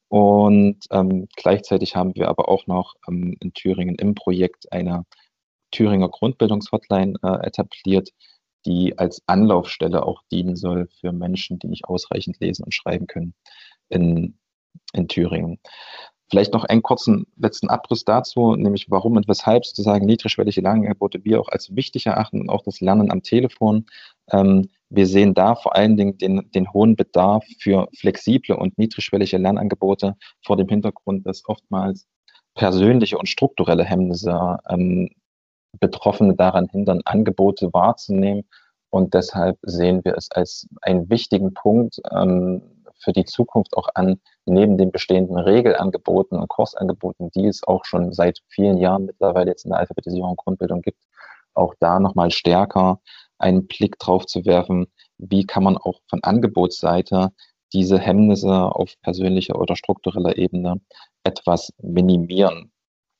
Und 0.09 0.87
ähm, 0.90 1.26
gleichzeitig 1.37 1.97
haben 1.97 2.14
wir 2.14 2.28
aber 2.28 2.49
auch 2.49 2.66
noch 2.66 2.94
ähm, 3.09 3.37
in 3.40 3.52
Thüringen 3.54 3.97
im 3.97 4.14
Projekt 4.14 4.71
eine 4.73 5.04
Thüringer 5.71 6.09
Grundbildungshotline 6.09 7.14
äh, 7.23 7.47
etabliert, 7.47 8.11
die 8.66 8.99
als 8.99 9.23
Anlaufstelle 9.26 10.04
auch 10.06 10.23
dienen 10.30 10.54
soll 10.54 10.88
für 11.00 11.12
Menschen, 11.12 11.59
die 11.59 11.68
nicht 11.68 11.87
ausreichend 11.87 12.38
lesen 12.40 12.64
und 12.64 12.75
schreiben 12.75 13.06
können 13.06 13.35
in, 13.88 14.38
in 14.92 15.09
Thüringen. 15.09 15.59
Vielleicht 16.32 16.54
noch 16.54 16.64
einen 16.64 16.80
kurzen 16.80 17.26
letzten 17.36 17.68
Abriss 17.68 18.06
dazu, 18.06 18.56
nämlich 18.56 18.90
warum 18.90 19.16
und 19.16 19.28
weshalb 19.28 19.66
sozusagen 19.66 20.06
niedrigschwellige 20.06 20.62
Lernangebote 20.62 21.22
wir 21.26 21.38
auch 21.38 21.48
als 21.50 21.76
wichtig 21.76 22.06
erachten 22.06 22.40
und 22.40 22.48
auch 22.48 22.62
das 22.62 22.80
Lernen 22.80 23.12
am 23.12 23.22
Telefon. 23.22 23.84
Ähm, 24.30 24.70
wir 24.88 25.06
sehen 25.06 25.34
da 25.34 25.54
vor 25.54 25.76
allen 25.76 25.98
Dingen 25.98 26.16
den, 26.16 26.50
den 26.54 26.72
hohen 26.72 26.96
Bedarf 26.96 27.44
für 27.60 27.86
flexible 27.94 28.56
und 28.56 28.78
niedrigschwellige 28.78 29.36
Lernangebote 29.36 30.16
vor 30.42 30.56
dem 30.56 30.68
Hintergrund, 30.68 31.26
dass 31.26 31.46
oftmals 31.46 32.06
persönliche 32.54 33.18
und 33.18 33.28
strukturelle 33.28 33.84
Hemmnisse 33.84 34.56
ähm, 34.70 35.10
Betroffene 35.80 36.34
daran 36.34 36.66
hindern, 36.70 37.02
Angebote 37.04 37.74
wahrzunehmen. 37.74 38.44
Und 38.88 39.12
deshalb 39.12 39.58
sehen 39.60 40.02
wir 40.02 40.16
es 40.16 40.30
als 40.30 40.66
einen 40.80 41.10
wichtigen 41.10 41.52
Punkt, 41.52 42.00
ähm, 42.10 42.62
für 43.02 43.12
die 43.12 43.25
Zukunft 43.25 43.76
auch 43.76 43.88
an, 43.94 44.21
neben 44.47 44.78
den 44.78 44.92
bestehenden 44.92 45.38
Regelangeboten 45.38 46.38
und 46.38 46.49
Kursangeboten, 46.49 47.30
die 47.30 47.47
es 47.47 47.66
auch 47.66 47.85
schon 47.85 48.12
seit 48.12 48.40
vielen 48.49 48.78
Jahren 48.78 49.06
mittlerweile 49.06 49.50
jetzt 49.50 49.64
in 49.64 49.71
der 49.71 49.80
Alphabetisierung 49.80 50.30
und 50.30 50.38
Grundbildung 50.38 50.82
gibt, 50.82 51.02
auch 51.54 51.75
da 51.80 52.00
nochmal 52.00 52.30
stärker 52.30 53.00
einen 53.38 53.66
Blick 53.66 53.99
drauf 53.99 54.26
zu 54.26 54.44
werfen, 54.44 54.87
wie 55.18 55.44
kann 55.44 55.64
man 55.64 55.76
auch 55.76 56.00
von 56.09 56.23
Angebotsseite 56.23 57.30
diese 57.73 57.99
Hemmnisse 57.99 58.52
auf 58.52 58.94
persönlicher 59.02 59.59
oder 59.59 59.76
struktureller 59.76 60.37
Ebene 60.37 60.80
etwas 61.25 61.73
minimieren. 61.80 62.71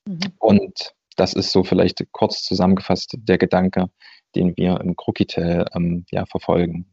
Mhm. 0.07 0.21
Und 0.39 0.95
das 1.17 1.35
ist 1.35 1.53
so 1.53 1.65
vielleicht 1.65 2.05
kurz 2.13 2.43
zusammengefasst 2.43 3.17
der 3.19 3.39
Gedanke, 3.39 3.91
den 4.35 4.57
wir 4.57 4.81
im 4.81 4.97
Krookitel 4.97 5.67
ähm, 5.75 6.05
ja, 6.11 6.27
verfolgen. 6.27 6.92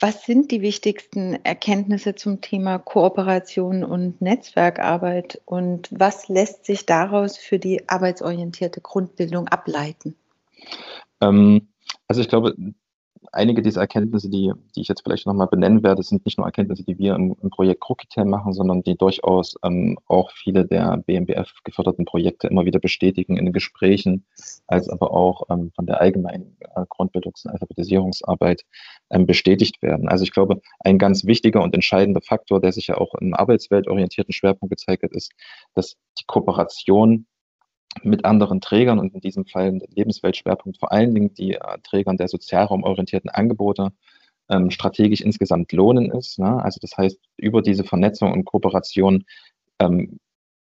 Was 0.00 0.24
sind 0.24 0.50
die 0.50 0.62
wichtigsten 0.62 1.38
Erkenntnisse 1.44 2.14
zum 2.14 2.40
Thema 2.40 2.78
Kooperation 2.78 3.84
und 3.84 4.20
Netzwerkarbeit 4.20 5.40
und 5.44 5.88
was 5.90 6.28
lässt 6.28 6.64
sich 6.64 6.86
daraus 6.86 7.36
für 7.36 7.58
die 7.58 7.88
arbeitsorientierte 7.88 8.80
Grundbildung 8.80 9.48
ableiten? 9.48 10.14
Ähm, 11.20 11.68
also 12.06 12.20
ich 12.20 12.28
glaube, 12.28 12.54
einige 13.32 13.62
dieser 13.62 13.80
Erkenntnisse, 13.80 14.28
die, 14.28 14.52
die 14.74 14.80
ich 14.80 14.88
jetzt 14.88 15.02
vielleicht 15.02 15.26
nochmal 15.26 15.46
benennen 15.46 15.82
werde, 15.82 16.02
sind 16.02 16.24
nicht 16.24 16.38
nur 16.38 16.46
Erkenntnisse, 16.46 16.84
die 16.84 16.98
wir 16.98 17.14
im, 17.14 17.36
im 17.42 17.50
Projekt 17.50 17.80
Krookitel 17.80 18.24
machen, 18.24 18.52
sondern 18.52 18.82
die 18.82 18.96
durchaus 18.96 19.56
ähm, 19.62 19.98
auch 20.06 20.30
viele 20.32 20.66
der 20.66 20.96
BMBF 20.98 21.52
geförderten 21.64 22.04
Projekte 22.04 22.48
immer 22.48 22.64
wieder 22.64 22.78
bestätigen 22.78 23.36
in 23.36 23.44
den 23.44 23.52
Gesprächen, 23.52 24.24
als 24.66 24.88
aber 24.88 25.12
auch 25.12 25.42
ähm, 25.50 25.70
von 25.74 25.86
der 25.86 26.00
allgemeinen 26.00 26.56
äh, 26.60 26.80
Grundbildungs- 26.82 27.46
und 27.46 27.52
Alphabetisierungsarbeit 27.52 28.64
ähm, 29.10 29.26
bestätigt 29.26 29.82
werden. 29.82 30.08
Also 30.08 30.24
ich 30.24 30.32
glaube, 30.32 30.60
ein 30.80 30.98
ganz 30.98 31.24
wichtiger 31.24 31.62
und 31.62 31.74
entscheidender 31.74 32.20
Faktor, 32.20 32.60
der 32.60 32.72
sich 32.72 32.88
ja 32.88 32.96
auch 32.96 33.14
im 33.14 33.34
arbeitsweltorientierten 33.34 34.32
Schwerpunkt 34.32 34.70
gezeigt 34.70 35.02
hat, 35.02 35.12
ist, 35.12 35.32
dass 35.74 35.96
die 36.18 36.24
Kooperation 36.26 37.26
mit 38.02 38.24
anderen 38.24 38.60
Trägern 38.60 38.98
und 38.98 39.14
in 39.14 39.20
diesem 39.20 39.46
Fall 39.46 39.80
Lebensweltschwerpunkt 39.94 40.78
vor 40.78 40.92
allen 40.92 41.14
Dingen 41.14 41.34
die 41.34 41.54
äh, 41.54 41.78
Trägern 41.82 42.16
der 42.16 42.28
sozialraumorientierten 42.28 43.30
Angebote 43.30 43.92
ähm, 44.48 44.70
strategisch 44.70 45.20
insgesamt 45.20 45.72
lohnen 45.72 46.10
ist. 46.10 46.38
Ne? 46.38 46.62
Also 46.62 46.78
das 46.80 46.96
heißt, 46.96 47.18
über 47.36 47.62
diese 47.62 47.84
Vernetzung 47.84 48.32
und 48.32 48.44
Kooperation 48.44 49.24
ähm, 49.80 50.18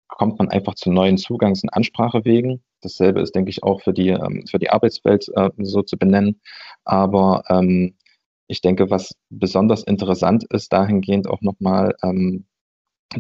kommt 0.08 0.38
man 0.38 0.50
einfach 0.50 0.74
zu 0.74 0.90
neuen 0.90 1.16
Zugangs- 1.16 1.62
und 1.62 1.70
Ansprachewegen. 1.70 2.62
Dasselbe 2.82 3.20
ist, 3.20 3.34
denke 3.34 3.50
ich, 3.50 3.62
auch 3.62 3.80
für 3.80 3.92
die, 3.92 4.10
ähm, 4.10 4.44
für 4.48 4.58
die 4.58 4.70
Arbeitswelt 4.70 5.28
äh, 5.34 5.50
so 5.58 5.82
zu 5.82 5.96
benennen. 5.96 6.40
Aber 6.84 7.44
ähm, 7.48 7.94
ich 8.46 8.60
denke, 8.60 8.90
was 8.90 9.14
besonders 9.30 9.82
interessant 9.82 10.44
ist, 10.50 10.72
dahingehend 10.72 11.28
auch 11.28 11.40
nochmal, 11.40 11.94
ähm, 12.02 12.44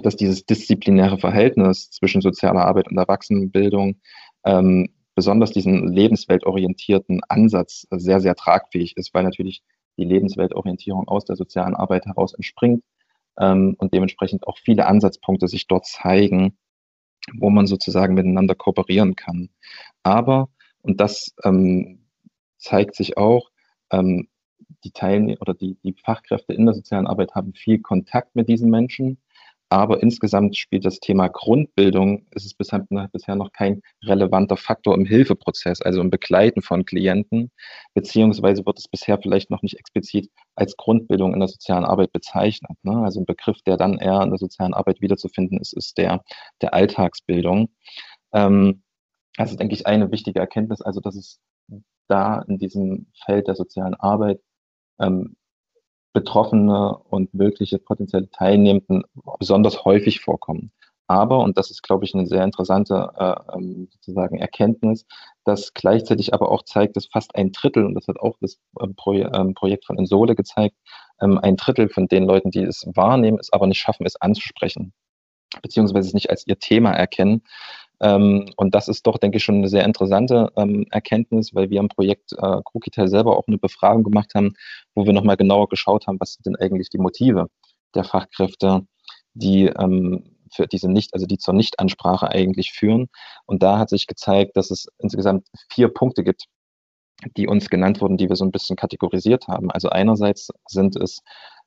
dass 0.00 0.16
dieses 0.16 0.46
disziplinäre 0.46 1.18
Verhältnis 1.18 1.90
zwischen 1.90 2.22
sozialer 2.22 2.64
Arbeit 2.64 2.88
und 2.88 2.96
Erwachsenenbildung 2.96 4.00
ähm, 4.44 4.88
besonders 5.14 5.50
diesen 5.50 5.92
lebensweltorientierten 5.92 7.20
Ansatz 7.28 7.86
sehr, 7.90 8.20
sehr 8.20 8.34
tragfähig 8.34 8.96
ist, 8.96 9.12
weil 9.12 9.24
natürlich 9.24 9.62
die 9.98 10.04
Lebensweltorientierung 10.04 11.06
aus 11.08 11.24
der 11.24 11.36
sozialen 11.36 11.74
Arbeit 11.74 12.06
heraus 12.06 12.32
entspringt 12.32 12.82
ähm, 13.38 13.74
und 13.78 13.92
dementsprechend 13.92 14.46
auch 14.46 14.58
viele 14.58 14.86
Ansatzpunkte 14.86 15.48
sich 15.48 15.66
dort 15.66 15.86
zeigen, 15.86 16.56
wo 17.34 17.50
man 17.50 17.66
sozusagen 17.66 18.14
miteinander 18.14 18.54
kooperieren 18.54 19.14
kann. 19.14 19.50
Aber, 20.02 20.48
und 20.80 21.00
das 21.00 21.34
ähm, 21.44 22.06
zeigt 22.58 22.94
sich 22.96 23.16
auch, 23.16 23.50
ähm, 23.90 24.28
die 24.84 24.90
Teilnehmer 24.90 25.40
oder 25.40 25.54
die, 25.54 25.76
die 25.84 25.92
Fachkräfte 25.92 26.54
in 26.54 26.64
der 26.64 26.74
sozialen 26.74 27.06
Arbeit 27.06 27.34
haben 27.34 27.52
viel 27.52 27.80
Kontakt 27.80 28.34
mit 28.34 28.48
diesen 28.48 28.70
Menschen 28.70 29.18
aber 29.72 30.02
insgesamt 30.02 30.58
spielt 30.58 30.84
das 30.84 31.00
Thema 31.00 31.28
Grundbildung, 31.28 32.26
ist 32.32 32.44
es 32.44 32.52
bisher, 32.52 32.86
bisher 33.10 33.36
noch 33.36 33.52
kein 33.52 33.80
relevanter 34.04 34.58
Faktor 34.58 34.94
im 34.94 35.06
Hilfeprozess, 35.06 35.80
also 35.80 36.02
im 36.02 36.10
Begleiten 36.10 36.60
von 36.60 36.84
Klienten, 36.84 37.50
beziehungsweise 37.94 38.66
wird 38.66 38.78
es 38.78 38.86
bisher 38.86 39.18
vielleicht 39.18 39.50
noch 39.50 39.62
nicht 39.62 39.78
explizit 39.78 40.30
als 40.56 40.76
Grundbildung 40.76 41.32
in 41.32 41.40
der 41.40 41.48
sozialen 41.48 41.86
Arbeit 41.86 42.12
bezeichnet. 42.12 42.76
Ne? 42.82 43.02
Also 43.02 43.20
ein 43.20 43.24
Begriff, 43.24 43.62
der 43.62 43.78
dann 43.78 43.96
eher 43.96 44.20
in 44.20 44.28
der 44.28 44.38
sozialen 44.38 44.74
Arbeit 44.74 45.00
wiederzufinden 45.00 45.58
ist, 45.58 45.72
ist 45.72 45.96
der 45.96 46.22
der 46.60 46.74
Alltagsbildung. 46.74 47.70
Ähm, 48.34 48.82
also 49.38 49.56
denke 49.56 49.74
ich 49.74 49.86
eine 49.86 50.12
wichtige 50.12 50.40
Erkenntnis, 50.40 50.82
also 50.82 51.00
dass 51.00 51.16
es 51.16 51.40
da 52.08 52.42
in 52.42 52.58
diesem 52.58 53.06
Feld 53.24 53.48
der 53.48 53.54
sozialen 53.54 53.94
Arbeit 53.94 54.42
ähm, 55.00 55.36
Betroffene 56.12 56.96
und 57.08 57.32
mögliche 57.34 57.78
potenzielle 57.78 58.30
Teilnehmenden 58.30 59.04
besonders 59.38 59.84
häufig 59.84 60.20
vorkommen. 60.20 60.72
Aber, 61.12 61.40
und 61.40 61.58
das 61.58 61.70
ist, 61.70 61.82
glaube 61.82 62.04
ich, 62.04 62.14
eine 62.14 62.26
sehr 62.26 62.42
interessante 62.42 63.10
äh, 63.18 63.34
ähm, 63.54 63.88
sozusagen 63.90 64.38
Erkenntnis, 64.38 65.04
dass 65.44 65.74
gleichzeitig 65.74 66.32
aber 66.32 66.50
auch 66.50 66.62
zeigt, 66.62 66.96
dass 66.96 67.06
fast 67.06 67.34
ein 67.34 67.52
Drittel, 67.52 67.84
und 67.84 67.94
das 67.94 68.08
hat 68.08 68.18
auch 68.18 68.36
das 68.40 68.58
äh, 68.80 68.86
Pro 68.96 69.12
äh, 69.12 69.52
Projekt 69.52 69.84
von 69.84 69.98
Insole 69.98 70.34
gezeigt, 70.34 70.76
ähm, 71.20 71.38
ein 71.38 71.56
Drittel 71.56 71.88
von 71.88 72.08
den 72.08 72.24
Leuten, 72.24 72.50
die 72.50 72.62
es 72.62 72.86
wahrnehmen, 72.94 73.38
es 73.38 73.52
aber 73.52 73.66
nicht 73.66 73.80
schaffen, 73.80 74.06
es 74.06 74.20
anzusprechen, 74.20 74.94
beziehungsweise 75.60 76.08
es 76.08 76.14
nicht 76.14 76.30
als 76.30 76.46
ihr 76.46 76.58
Thema 76.58 76.92
erkennen, 76.92 77.42
ähm, 77.42 77.91
und 78.02 78.74
das 78.74 78.88
ist 78.88 79.06
doch, 79.06 79.18
denke 79.18 79.36
ich, 79.36 79.44
schon 79.44 79.56
eine 79.56 79.68
sehr 79.68 79.84
interessante 79.84 80.50
ähm, 80.56 80.86
Erkenntnis, 80.90 81.54
weil 81.54 81.70
wir 81.70 81.78
am 81.80 81.88
Projekt 81.88 82.32
äh, 82.32 82.60
Krookitel 82.64 83.06
selber 83.06 83.36
auch 83.36 83.46
eine 83.46 83.58
Befragung 83.58 84.02
gemacht 84.02 84.34
haben, 84.34 84.54
wo 84.94 85.06
wir 85.06 85.12
nochmal 85.12 85.36
genauer 85.36 85.68
geschaut 85.68 86.06
haben, 86.06 86.18
was 86.18 86.34
sind 86.34 86.46
denn 86.46 86.56
eigentlich 86.56 86.90
die 86.90 86.98
Motive 86.98 87.48
der 87.94 88.04
Fachkräfte, 88.04 88.86
die 89.34 89.66
ähm, 89.66 90.36
für 90.52 90.66
diese 90.66 90.90
nicht, 90.90 91.14
also 91.14 91.26
die 91.26 91.38
zur 91.38 91.54
Nichtansprache 91.54 92.28
eigentlich 92.28 92.72
führen. 92.72 93.08
Und 93.46 93.62
da 93.62 93.78
hat 93.78 93.88
sich 93.88 94.06
gezeigt, 94.06 94.56
dass 94.56 94.70
es 94.70 94.86
insgesamt 94.98 95.46
vier 95.70 95.88
Punkte 95.88 96.24
gibt, 96.24 96.46
die 97.36 97.46
uns 97.46 97.70
genannt 97.70 98.00
wurden, 98.00 98.16
die 98.16 98.28
wir 98.28 98.36
so 98.36 98.44
ein 98.44 98.52
bisschen 98.52 98.76
kategorisiert 98.76 99.48
haben. 99.48 99.70
Also 99.70 99.90
einerseits 99.90 100.50
sind 100.66 100.96
es, 100.96 101.20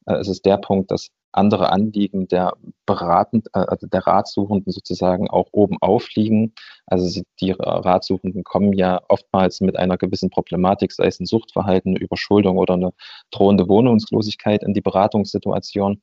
äh, 0.05 0.15
es 0.15 0.27
ist 0.27 0.45
der 0.45 0.57
Punkt, 0.57 0.91
dass 0.91 1.09
andere 1.35 1.71
Anliegen 1.71 2.27
der 2.27 2.53
beratend, 2.85 3.47
äh, 3.53 3.59
also 3.59 3.87
der 3.87 4.05
Ratsuchenden 4.07 4.71
sozusagen 4.71 5.29
auch 5.29 5.47
oben 5.51 5.77
aufliegen. 5.81 6.53
Also 6.87 7.21
die 7.39 7.51
Ratsuchenden 7.51 8.43
kommen 8.43 8.73
ja 8.73 9.01
oftmals 9.09 9.61
mit 9.61 9.77
einer 9.77 9.97
gewissen 9.97 10.29
Problematik, 10.29 10.91
sei 10.91 11.07
es 11.07 11.19
ein 11.19 11.25
Suchtverhalten, 11.25 11.95
Überschuldung 11.95 12.57
oder 12.57 12.75
eine 12.75 12.91
drohende 13.31 13.67
Wohnungslosigkeit 13.67 14.63
in 14.63 14.73
die 14.73 14.81
Beratungssituation. 14.81 16.01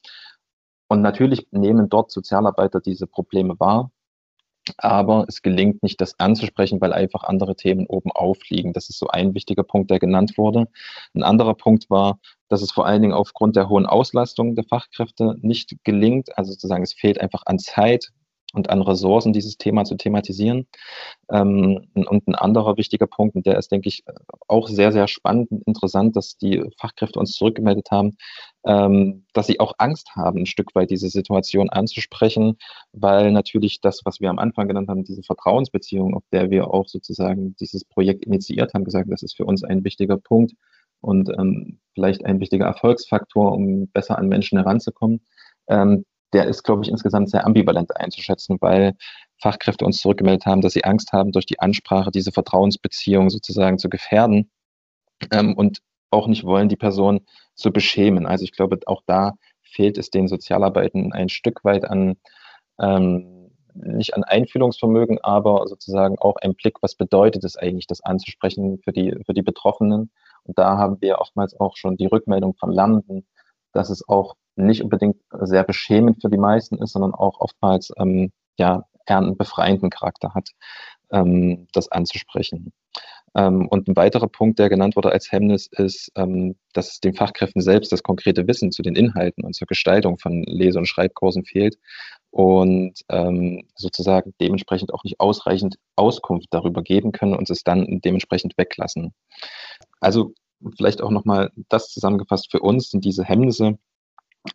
Und 0.88 1.00
natürlich 1.02 1.46
nehmen 1.52 1.88
dort 1.88 2.10
Sozialarbeiter 2.10 2.80
diese 2.80 3.06
Probleme 3.06 3.58
wahr 3.58 3.90
aber 4.78 5.24
es 5.28 5.42
gelingt 5.42 5.82
nicht, 5.82 6.00
das 6.00 6.18
anzusprechen, 6.18 6.80
weil 6.80 6.92
einfach 6.92 7.24
andere 7.24 7.56
Themen 7.56 7.86
oben 7.86 8.12
aufliegen. 8.12 8.72
Das 8.72 8.88
ist 8.88 8.98
so 8.98 9.08
ein 9.08 9.34
wichtiger 9.34 9.64
Punkt, 9.64 9.90
der 9.90 9.98
genannt 9.98 10.38
wurde. 10.38 10.68
Ein 11.14 11.22
anderer 11.22 11.54
Punkt 11.54 11.90
war, 11.90 12.18
dass 12.48 12.62
es 12.62 12.70
vor 12.70 12.86
allen 12.86 13.02
Dingen 13.02 13.14
aufgrund 13.14 13.56
der 13.56 13.68
hohen 13.68 13.86
Auslastung 13.86 14.54
der 14.54 14.64
Fachkräfte 14.64 15.36
nicht 15.40 15.76
gelingt. 15.84 16.36
Also 16.36 16.52
sozusagen, 16.52 16.82
es 16.82 16.92
fehlt 16.92 17.20
einfach 17.20 17.42
an 17.46 17.58
Zeit, 17.58 18.12
und 18.52 18.70
an 18.70 18.82
Ressourcen 18.82 19.32
dieses 19.32 19.56
Thema 19.56 19.84
zu 19.84 19.96
thematisieren. 19.96 20.66
Ähm, 21.30 21.88
und 21.94 22.28
ein 22.28 22.34
anderer 22.34 22.76
wichtiger 22.76 23.06
Punkt, 23.06 23.34
und 23.34 23.46
der 23.46 23.58
ist, 23.58 23.72
denke 23.72 23.88
ich, 23.88 24.04
auch 24.46 24.68
sehr, 24.68 24.92
sehr 24.92 25.08
spannend 25.08 25.50
und 25.50 25.62
interessant, 25.66 26.16
dass 26.16 26.36
die 26.36 26.62
Fachkräfte 26.78 27.18
uns 27.18 27.32
zurückgemeldet 27.32 27.90
haben, 27.90 28.16
ähm, 28.64 29.24
dass 29.32 29.46
sie 29.46 29.60
auch 29.60 29.74
Angst 29.78 30.14
haben, 30.14 30.40
ein 30.40 30.46
Stück 30.46 30.74
weit 30.74 30.90
diese 30.90 31.08
Situation 31.08 31.70
anzusprechen, 31.70 32.58
weil 32.92 33.32
natürlich 33.32 33.80
das, 33.80 34.02
was 34.04 34.20
wir 34.20 34.30
am 34.30 34.38
Anfang 34.38 34.68
genannt 34.68 34.88
haben, 34.88 35.04
diese 35.04 35.22
Vertrauensbeziehung, 35.22 36.14
auf 36.14 36.24
der 36.32 36.50
wir 36.50 36.72
auch 36.72 36.88
sozusagen 36.88 37.56
dieses 37.56 37.84
Projekt 37.84 38.24
initiiert 38.24 38.74
haben, 38.74 38.84
gesagt, 38.84 39.10
das 39.10 39.22
ist 39.22 39.36
für 39.36 39.44
uns 39.44 39.64
ein 39.64 39.84
wichtiger 39.84 40.18
Punkt 40.18 40.52
und 41.00 41.28
ähm, 41.30 41.78
vielleicht 41.94 42.24
ein 42.24 42.40
wichtiger 42.40 42.66
Erfolgsfaktor, 42.66 43.52
um 43.52 43.88
besser 43.88 44.18
an 44.18 44.28
Menschen 44.28 44.58
heranzukommen. 44.58 45.20
Ähm, 45.68 46.04
der 46.32 46.46
ist, 46.46 46.62
glaube 46.62 46.82
ich, 46.82 46.90
insgesamt 46.90 47.30
sehr 47.30 47.46
ambivalent 47.46 47.96
einzuschätzen, 47.96 48.56
weil 48.60 48.94
Fachkräfte 49.38 49.84
uns 49.84 49.98
zurückgemeldet 49.98 50.46
haben, 50.46 50.60
dass 50.60 50.72
sie 50.72 50.84
Angst 50.84 51.12
haben, 51.12 51.32
durch 51.32 51.46
die 51.46 51.60
Ansprache 51.60 52.10
diese 52.10 52.32
Vertrauensbeziehung 52.32 53.28
sozusagen 53.28 53.78
zu 53.78 53.88
gefährden 53.88 54.50
ähm, 55.30 55.54
und 55.54 55.80
auch 56.10 56.26
nicht 56.26 56.44
wollen, 56.44 56.68
die 56.68 56.76
Person 56.76 57.20
zu 57.54 57.72
beschämen. 57.72 58.26
Also 58.26 58.44
ich 58.44 58.52
glaube, 58.52 58.78
auch 58.86 59.02
da 59.06 59.32
fehlt 59.62 59.98
es 59.98 60.10
den 60.10 60.28
Sozialarbeiten 60.28 61.12
ein 61.12 61.28
Stück 61.28 61.64
weit 61.64 61.84
an, 61.84 62.16
ähm, 62.80 63.50
nicht 63.74 64.14
an 64.14 64.22
Einfühlungsvermögen, 64.22 65.18
aber 65.22 65.66
sozusagen 65.66 66.18
auch 66.18 66.36
ein 66.36 66.54
Blick, 66.54 66.76
was 66.82 66.94
bedeutet 66.94 67.44
es 67.44 67.56
eigentlich, 67.56 67.86
das 67.86 68.02
anzusprechen 68.02 68.80
für 68.84 68.92
die, 68.92 69.16
für 69.24 69.32
die 69.32 69.42
Betroffenen. 69.42 70.10
Und 70.44 70.58
da 70.58 70.76
haben 70.76 71.00
wir 71.00 71.18
oftmals 71.18 71.58
auch 71.58 71.76
schon 71.76 71.96
die 71.96 72.06
Rückmeldung 72.06 72.54
von 72.54 72.70
Lernenden, 72.70 73.26
dass 73.72 73.88
es 73.88 74.06
auch 74.08 74.34
nicht 74.56 74.82
unbedingt 74.82 75.16
sehr 75.40 75.64
beschämend 75.64 76.20
für 76.20 76.30
die 76.30 76.38
meisten 76.38 76.78
ist, 76.78 76.92
sondern 76.92 77.14
auch 77.14 77.40
oftmals 77.40 77.92
ähm, 77.98 78.32
ja, 78.58 78.84
eher 79.06 79.18
einen 79.18 79.36
befreienden 79.36 79.90
Charakter 79.90 80.34
hat, 80.34 80.50
ähm, 81.10 81.66
das 81.72 81.90
anzusprechen. 81.90 82.72
Ähm, 83.34 83.66
und 83.68 83.88
ein 83.88 83.96
weiterer 83.96 84.28
Punkt, 84.28 84.58
der 84.58 84.68
genannt 84.68 84.94
wurde 84.96 85.10
als 85.10 85.32
Hemmnis, 85.32 85.68
ist, 85.72 86.12
ähm, 86.16 86.56
dass 86.74 87.00
den 87.00 87.14
Fachkräften 87.14 87.62
selbst 87.62 87.90
das 87.90 88.02
konkrete 88.02 88.46
Wissen 88.46 88.72
zu 88.72 88.82
den 88.82 88.94
Inhalten 88.94 89.44
und 89.44 89.54
zur 89.54 89.66
Gestaltung 89.66 90.18
von 90.18 90.42
Lese- 90.44 90.78
und 90.78 90.86
Schreibkursen 90.86 91.44
fehlt 91.44 91.78
und 92.30 93.00
ähm, 93.08 93.66
sozusagen 93.74 94.34
dementsprechend 94.40 94.92
auch 94.92 95.04
nicht 95.04 95.18
ausreichend 95.20 95.76
Auskunft 95.96 96.48
darüber 96.50 96.82
geben 96.82 97.12
können 97.12 97.34
und 97.34 97.48
es 97.48 97.64
dann 97.64 98.00
dementsprechend 98.04 98.58
weglassen. 98.58 99.14
Also 100.00 100.34
vielleicht 100.76 101.00
auch 101.00 101.10
nochmal 101.10 101.50
das 101.68 101.88
zusammengefasst 101.88 102.50
für 102.50 102.60
uns 102.60 102.90
sind 102.90 103.04
diese 103.04 103.24
Hemmnisse 103.24 103.78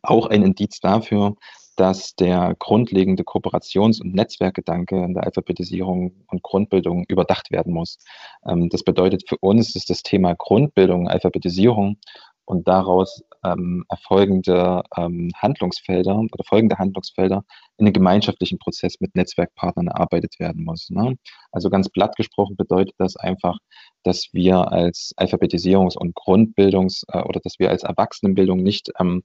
auch 0.01 0.27
ein 0.27 0.43
Indiz 0.43 0.79
dafür, 0.79 1.35
dass 1.77 2.15
der 2.15 2.55
grundlegende 2.57 3.23
Kooperations- 3.23 4.01
und 4.01 4.13
Netzwerkgedanke 4.15 4.95
in 5.03 5.13
der 5.13 5.23
Alphabetisierung 5.23 6.11
und 6.27 6.41
Grundbildung 6.41 7.05
überdacht 7.07 7.51
werden 7.51 7.71
muss. 7.73 7.99
Ähm, 8.45 8.69
das 8.69 8.83
bedeutet 8.83 9.29
für 9.29 9.37
uns 9.37 9.75
ist 9.75 9.89
das 9.89 10.01
Thema 10.01 10.33
Grundbildung, 10.35 11.07
Alphabetisierung 11.07 11.97
und 12.45 12.67
daraus 12.67 13.21
ähm, 13.43 13.85
erfolgende 13.89 14.81
ähm, 14.95 15.29
Handlungsfelder 15.35 16.17
oder 16.17 16.43
folgende 16.45 16.77
Handlungsfelder 16.77 17.43
in 17.77 17.85
einen 17.85 17.93
gemeinschaftlichen 17.93 18.57
Prozess 18.57 18.95
mit 18.99 19.15
Netzwerkpartnern 19.15 19.87
erarbeitet 19.87 20.39
werden 20.39 20.63
muss. 20.63 20.89
Ne? 20.89 21.17
Also 21.51 21.69
ganz 21.69 21.89
platt 21.89 22.15
gesprochen 22.15 22.55
bedeutet 22.55 22.95
das 22.97 23.17
einfach, 23.17 23.57
dass 24.03 24.29
wir 24.31 24.71
als 24.71 25.13
Alphabetisierungs- 25.17 25.97
und 25.97 26.15
Grundbildungs- 26.15 27.03
äh, 27.09 27.21
oder 27.21 27.39
dass 27.41 27.59
wir 27.59 27.69
als 27.69 27.83
Erwachsenenbildung 27.83 28.63
nicht 28.63 28.91
ähm, 28.99 29.23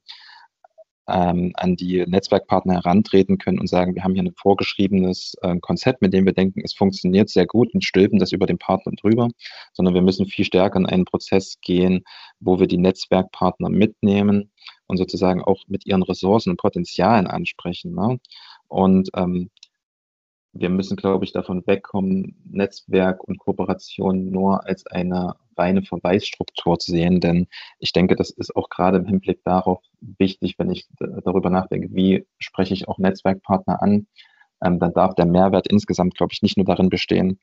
ähm, 1.12 1.52
an 1.54 1.76
die 1.76 2.04
Netzwerkpartner 2.06 2.74
herantreten 2.74 3.38
können 3.38 3.60
und 3.60 3.68
sagen, 3.68 3.94
wir 3.94 4.02
haben 4.02 4.14
hier 4.14 4.22
ein 4.22 4.34
vorgeschriebenes 4.34 5.36
äh, 5.42 5.58
Konzept, 5.60 6.00
mit 6.00 6.12
dem 6.12 6.24
wir 6.24 6.32
denken, 6.32 6.62
es 6.64 6.72
funktioniert 6.72 7.28
sehr 7.28 7.46
gut 7.46 7.74
und 7.74 7.84
stülpen 7.84 8.18
das 8.18 8.32
über 8.32 8.46
den 8.46 8.58
Partner 8.58 8.92
drüber, 9.00 9.28
sondern 9.72 9.94
wir 9.94 10.02
müssen 10.02 10.26
viel 10.26 10.44
stärker 10.44 10.78
in 10.78 10.86
einen 10.86 11.04
Prozess 11.04 11.58
gehen, 11.60 12.04
wo 12.40 12.58
wir 12.58 12.66
die 12.66 12.78
Netzwerkpartner 12.78 13.68
mitnehmen 13.68 14.50
und 14.86 14.96
sozusagen 14.96 15.42
auch 15.42 15.64
mit 15.68 15.86
ihren 15.86 16.02
Ressourcen 16.02 16.50
und 16.50 16.56
Potenzialen 16.56 17.26
ansprechen. 17.26 17.94
Ne? 17.94 18.18
Und 18.68 19.10
ähm, 19.14 19.50
wir 20.52 20.68
müssen, 20.68 20.96
glaube 20.96 21.24
ich, 21.24 21.32
davon 21.32 21.66
wegkommen, 21.66 22.36
Netzwerk 22.44 23.24
und 23.24 23.38
Kooperation 23.38 24.30
nur 24.30 24.66
als 24.66 24.86
eine 24.86 25.34
reine 25.56 25.82
Verweisstruktur 25.82 26.78
zu 26.78 26.92
sehen, 26.92 27.20
denn 27.20 27.46
ich 27.78 27.92
denke, 27.92 28.16
das 28.16 28.30
ist 28.30 28.54
auch 28.56 28.68
gerade 28.68 28.98
im 28.98 29.06
Hinblick 29.06 29.42
darauf 29.44 29.82
wichtig, 30.00 30.58
wenn 30.58 30.70
ich 30.70 30.86
darüber 30.98 31.50
nachdenke, 31.50 31.88
wie 31.92 32.26
spreche 32.38 32.74
ich 32.74 32.88
auch 32.88 32.98
Netzwerkpartner 32.98 33.82
an, 33.82 34.06
ähm, 34.62 34.78
dann 34.78 34.92
darf 34.92 35.14
der 35.14 35.26
Mehrwert 35.26 35.68
insgesamt, 35.68 36.16
glaube 36.16 36.32
ich, 36.32 36.42
nicht 36.42 36.56
nur 36.56 36.66
darin 36.66 36.88
bestehen, 36.88 37.38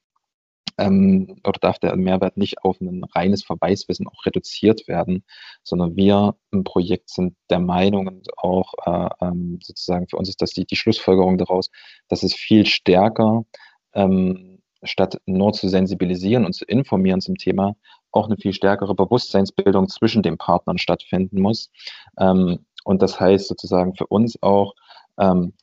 ähm, 0.77 1.39
oder 1.45 1.59
darf 1.59 1.79
der 1.79 1.95
Mehrwert 1.95 2.37
nicht 2.37 2.63
auf 2.63 2.79
ein 2.79 3.03
reines 3.03 3.43
Verweiswissen 3.43 4.07
auch 4.07 4.25
reduziert 4.25 4.87
werden, 4.87 5.23
sondern 5.63 5.95
wir 5.95 6.35
im 6.51 6.63
Projekt 6.63 7.09
sind 7.09 7.35
der 7.49 7.59
Meinung 7.59 8.07
und 8.07 8.37
auch 8.37 8.73
äh, 8.85 9.09
ähm, 9.21 9.59
sozusagen 9.61 10.07
für 10.07 10.17
uns 10.17 10.29
ist 10.29 10.41
das 10.41 10.51
die, 10.51 10.65
die 10.65 10.77
Schlussfolgerung 10.77 11.37
daraus, 11.37 11.69
dass 12.07 12.23
es 12.23 12.33
viel 12.33 12.65
stärker 12.65 13.45
ähm, 13.93 14.61
statt 14.83 15.19
nur 15.25 15.51
zu 15.51 15.67
sensibilisieren 15.67 16.45
und 16.45 16.53
zu 16.53 16.65
informieren 16.65 17.19
zum 17.19 17.35
Thema, 17.35 17.75
auch 18.11 18.27
eine 18.27 18.37
viel 18.37 18.53
stärkere 18.53 18.95
Bewusstseinsbildung 18.95 19.89
zwischen 19.89 20.23
den 20.23 20.37
Partnern 20.37 20.77
stattfinden 20.77 21.41
muss. 21.41 21.69
Ähm, 22.17 22.65
und 22.85 23.01
das 23.01 23.19
heißt 23.19 23.47
sozusagen 23.47 23.95
für 23.95 24.07
uns 24.07 24.41
auch, 24.41 24.73
ähm, 25.19 25.53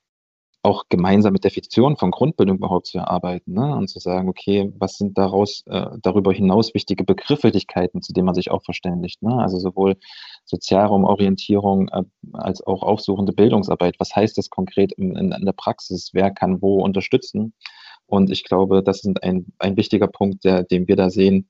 auch 0.66 0.85
gemeinsam 0.88 1.33
mit 1.33 1.44
Definition 1.44 1.96
von 1.96 2.11
Grundbildung 2.11 2.57
überhaupt 2.57 2.87
zu 2.87 2.98
erarbeiten 2.98 3.55
ne? 3.55 3.76
und 3.76 3.88
zu 3.88 4.00
sagen, 4.00 4.29
okay, 4.29 4.72
was 4.76 4.98
sind 4.98 5.16
daraus 5.16 5.62
äh, 5.66 5.87
darüber 6.02 6.33
hinaus 6.33 6.74
wichtige 6.74 7.05
Begrifflichkeiten, 7.05 8.02
zu 8.02 8.12
denen 8.12 8.26
man 8.26 8.35
sich 8.35 8.50
auch 8.50 8.64
verständigt. 8.64 9.22
Ne? 9.22 9.33
Also 9.38 9.59
sowohl 9.59 9.96
Sozialraumorientierung 10.44 11.88
äh, 11.88 12.02
als 12.33 12.66
auch 12.66 12.83
aufsuchende 12.83 13.33
Bildungsarbeit. 13.33 13.94
Was 14.00 14.14
heißt 14.14 14.37
das 14.37 14.50
konkret 14.50 14.92
in, 14.92 15.14
in, 15.16 15.31
in, 15.31 15.44
der 15.44 15.52
Praxis? 15.52 16.11
Wer 16.12 16.33
kann 16.33 16.61
wo 16.61 16.83
unterstützen? 16.83 17.55
Und 18.07 18.31
ich 18.31 18.42
glaube, 18.42 18.83
das 18.83 19.05
ist 19.05 19.22
ein, 19.22 19.52
ein 19.59 19.76
wichtiger 19.76 20.09
Punkt, 20.09 20.44
der, 20.44 20.64
den 20.64 20.88
wir 20.88 20.96
da 20.96 21.11
sehen, 21.11 21.48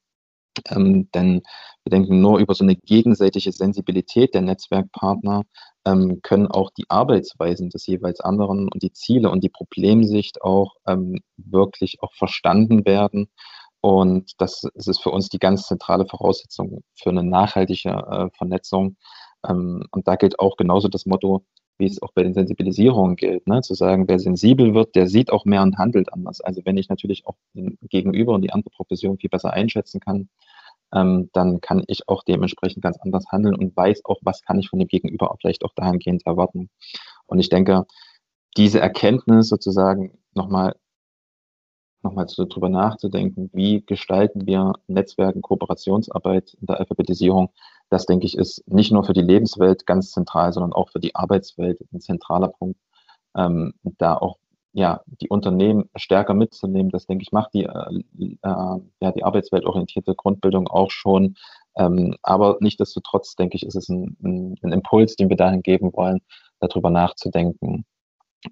ähm, 0.70 1.10
denn 1.12 1.42
wir 1.84 1.90
denken, 1.90 2.20
nur 2.20 2.38
über 2.38 2.54
so 2.54 2.64
eine 2.64 2.76
gegenseitige 2.76 3.52
Sensibilität 3.52 4.34
der 4.34 4.42
Netzwerkpartner 4.42 5.42
ähm, 5.84 6.20
können 6.22 6.48
auch 6.48 6.70
die 6.70 6.84
Arbeitsweisen 6.88 7.70
des 7.70 7.86
jeweils 7.86 8.20
anderen 8.20 8.68
und 8.68 8.82
die 8.82 8.92
Ziele 8.92 9.30
und 9.30 9.44
die 9.44 9.48
Problemsicht 9.48 10.42
auch 10.42 10.74
ähm, 10.86 11.20
wirklich 11.36 12.02
auch 12.02 12.12
verstanden 12.14 12.84
werden. 12.84 13.28
Und 13.80 14.32
das 14.38 14.64
ist 14.74 15.02
für 15.02 15.10
uns 15.10 15.28
die 15.28 15.38
ganz 15.38 15.66
zentrale 15.68 16.06
Voraussetzung 16.06 16.82
für 16.94 17.10
eine 17.10 17.22
nachhaltige 17.22 17.90
äh, 17.90 18.28
Vernetzung. 18.36 18.96
Ähm, 19.48 19.84
und 19.92 20.08
da 20.08 20.16
gilt 20.16 20.40
auch 20.40 20.56
genauso 20.56 20.88
das 20.88 21.06
Motto, 21.06 21.44
wie 21.78 21.86
es 21.86 22.02
auch 22.02 22.12
bei 22.12 22.22
den 22.22 22.34
Sensibilisierungen 22.34 23.16
gilt, 23.16 23.46
ne? 23.46 23.60
zu 23.60 23.74
sagen, 23.74 24.08
wer 24.08 24.18
sensibel 24.18 24.74
wird, 24.74 24.94
der 24.96 25.08
sieht 25.08 25.30
auch 25.30 25.44
mehr 25.44 25.62
und 25.62 25.78
handelt 25.78 26.12
anders. 26.12 26.40
Also 26.40 26.62
wenn 26.64 26.78
ich 26.78 26.88
natürlich 26.88 27.26
auch 27.26 27.36
den 27.54 27.78
Gegenüber 27.82 28.34
und 28.34 28.42
die 28.42 28.52
andere 28.52 28.70
Profession 28.70 29.18
viel 29.18 29.30
besser 29.30 29.52
einschätzen 29.52 30.00
kann, 30.00 30.28
ähm, 30.96 31.30
dann 31.34 31.60
kann 31.60 31.84
ich 31.88 32.08
auch 32.08 32.24
dementsprechend 32.24 32.82
ganz 32.82 32.98
anders 33.00 33.26
handeln 33.30 33.54
und 33.54 33.76
weiß 33.76 34.04
auch, 34.04 34.18
was 34.22 34.42
kann 34.42 34.58
ich 34.58 34.70
von 34.70 34.78
dem 34.78 34.88
Gegenüber 34.88 35.30
auch 35.30 35.36
vielleicht 35.40 35.64
auch 35.64 35.74
dahingehend 35.74 36.26
erwarten. 36.26 36.70
Und 37.26 37.38
ich 37.38 37.50
denke, 37.50 37.86
diese 38.56 38.80
Erkenntnis 38.80 39.48
sozusagen 39.48 40.18
nochmal 40.34 40.74
nochmal 42.02 42.28
so 42.28 42.44
drüber 42.44 42.68
nachzudenken, 42.68 43.50
wie 43.52 43.84
gestalten 43.84 44.46
wir 44.46 44.74
Netzwerken, 44.86 45.42
Kooperationsarbeit 45.42 46.54
in 46.60 46.66
der 46.66 46.78
Alphabetisierung, 46.78 47.50
das 47.90 48.06
denke 48.06 48.26
ich 48.26 48.38
ist 48.38 48.62
nicht 48.68 48.92
nur 48.92 49.04
für 49.04 49.12
die 49.12 49.22
Lebenswelt 49.22 49.86
ganz 49.86 50.12
zentral, 50.12 50.52
sondern 50.52 50.72
auch 50.72 50.90
für 50.90 51.00
die 51.00 51.16
Arbeitswelt 51.16 51.80
ein 51.92 52.00
zentraler 52.00 52.48
Punkt, 52.48 52.80
ähm, 53.36 53.74
da 53.82 54.16
auch 54.16 54.38
ja, 54.76 55.00
die 55.06 55.30
Unternehmen 55.30 55.88
stärker 55.96 56.34
mitzunehmen. 56.34 56.90
Das, 56.90 57.06
denke 57.06 57.22
ich, 57.22 57.32
macht 57.32 57.54
die, 57.54 57.64
äh, 57.64 58.04
äh, 58.20 58.80
ja, 59.00 59.12
die 59.12 59.24
arbeitsweltorientierte 59.24 60.14
Grundbildung 60.14 60.68
auch 60.68 60.90
schon. 60.90 61.36
Ähm, 61.76 62.14
aber 62.22 62.58
nichtsdestotrotz, 62.60 63.36
denke 63.36 63.56
ich, 63.56 63.64
ist 63.64 63.74
es 63.74 63.88
ein, 63.88 64.18
ein, 64.22 64.54
ein 64.62 64.72
Impuls, 64.72 65.16
den 65.16 65.30
wir 65.30 65.38
dahin 65.38 65.62
geben 65.62 65.94
wollen, 65.94 66.20
darüber 66.60 66.90
nachzudenken 66.90 67.86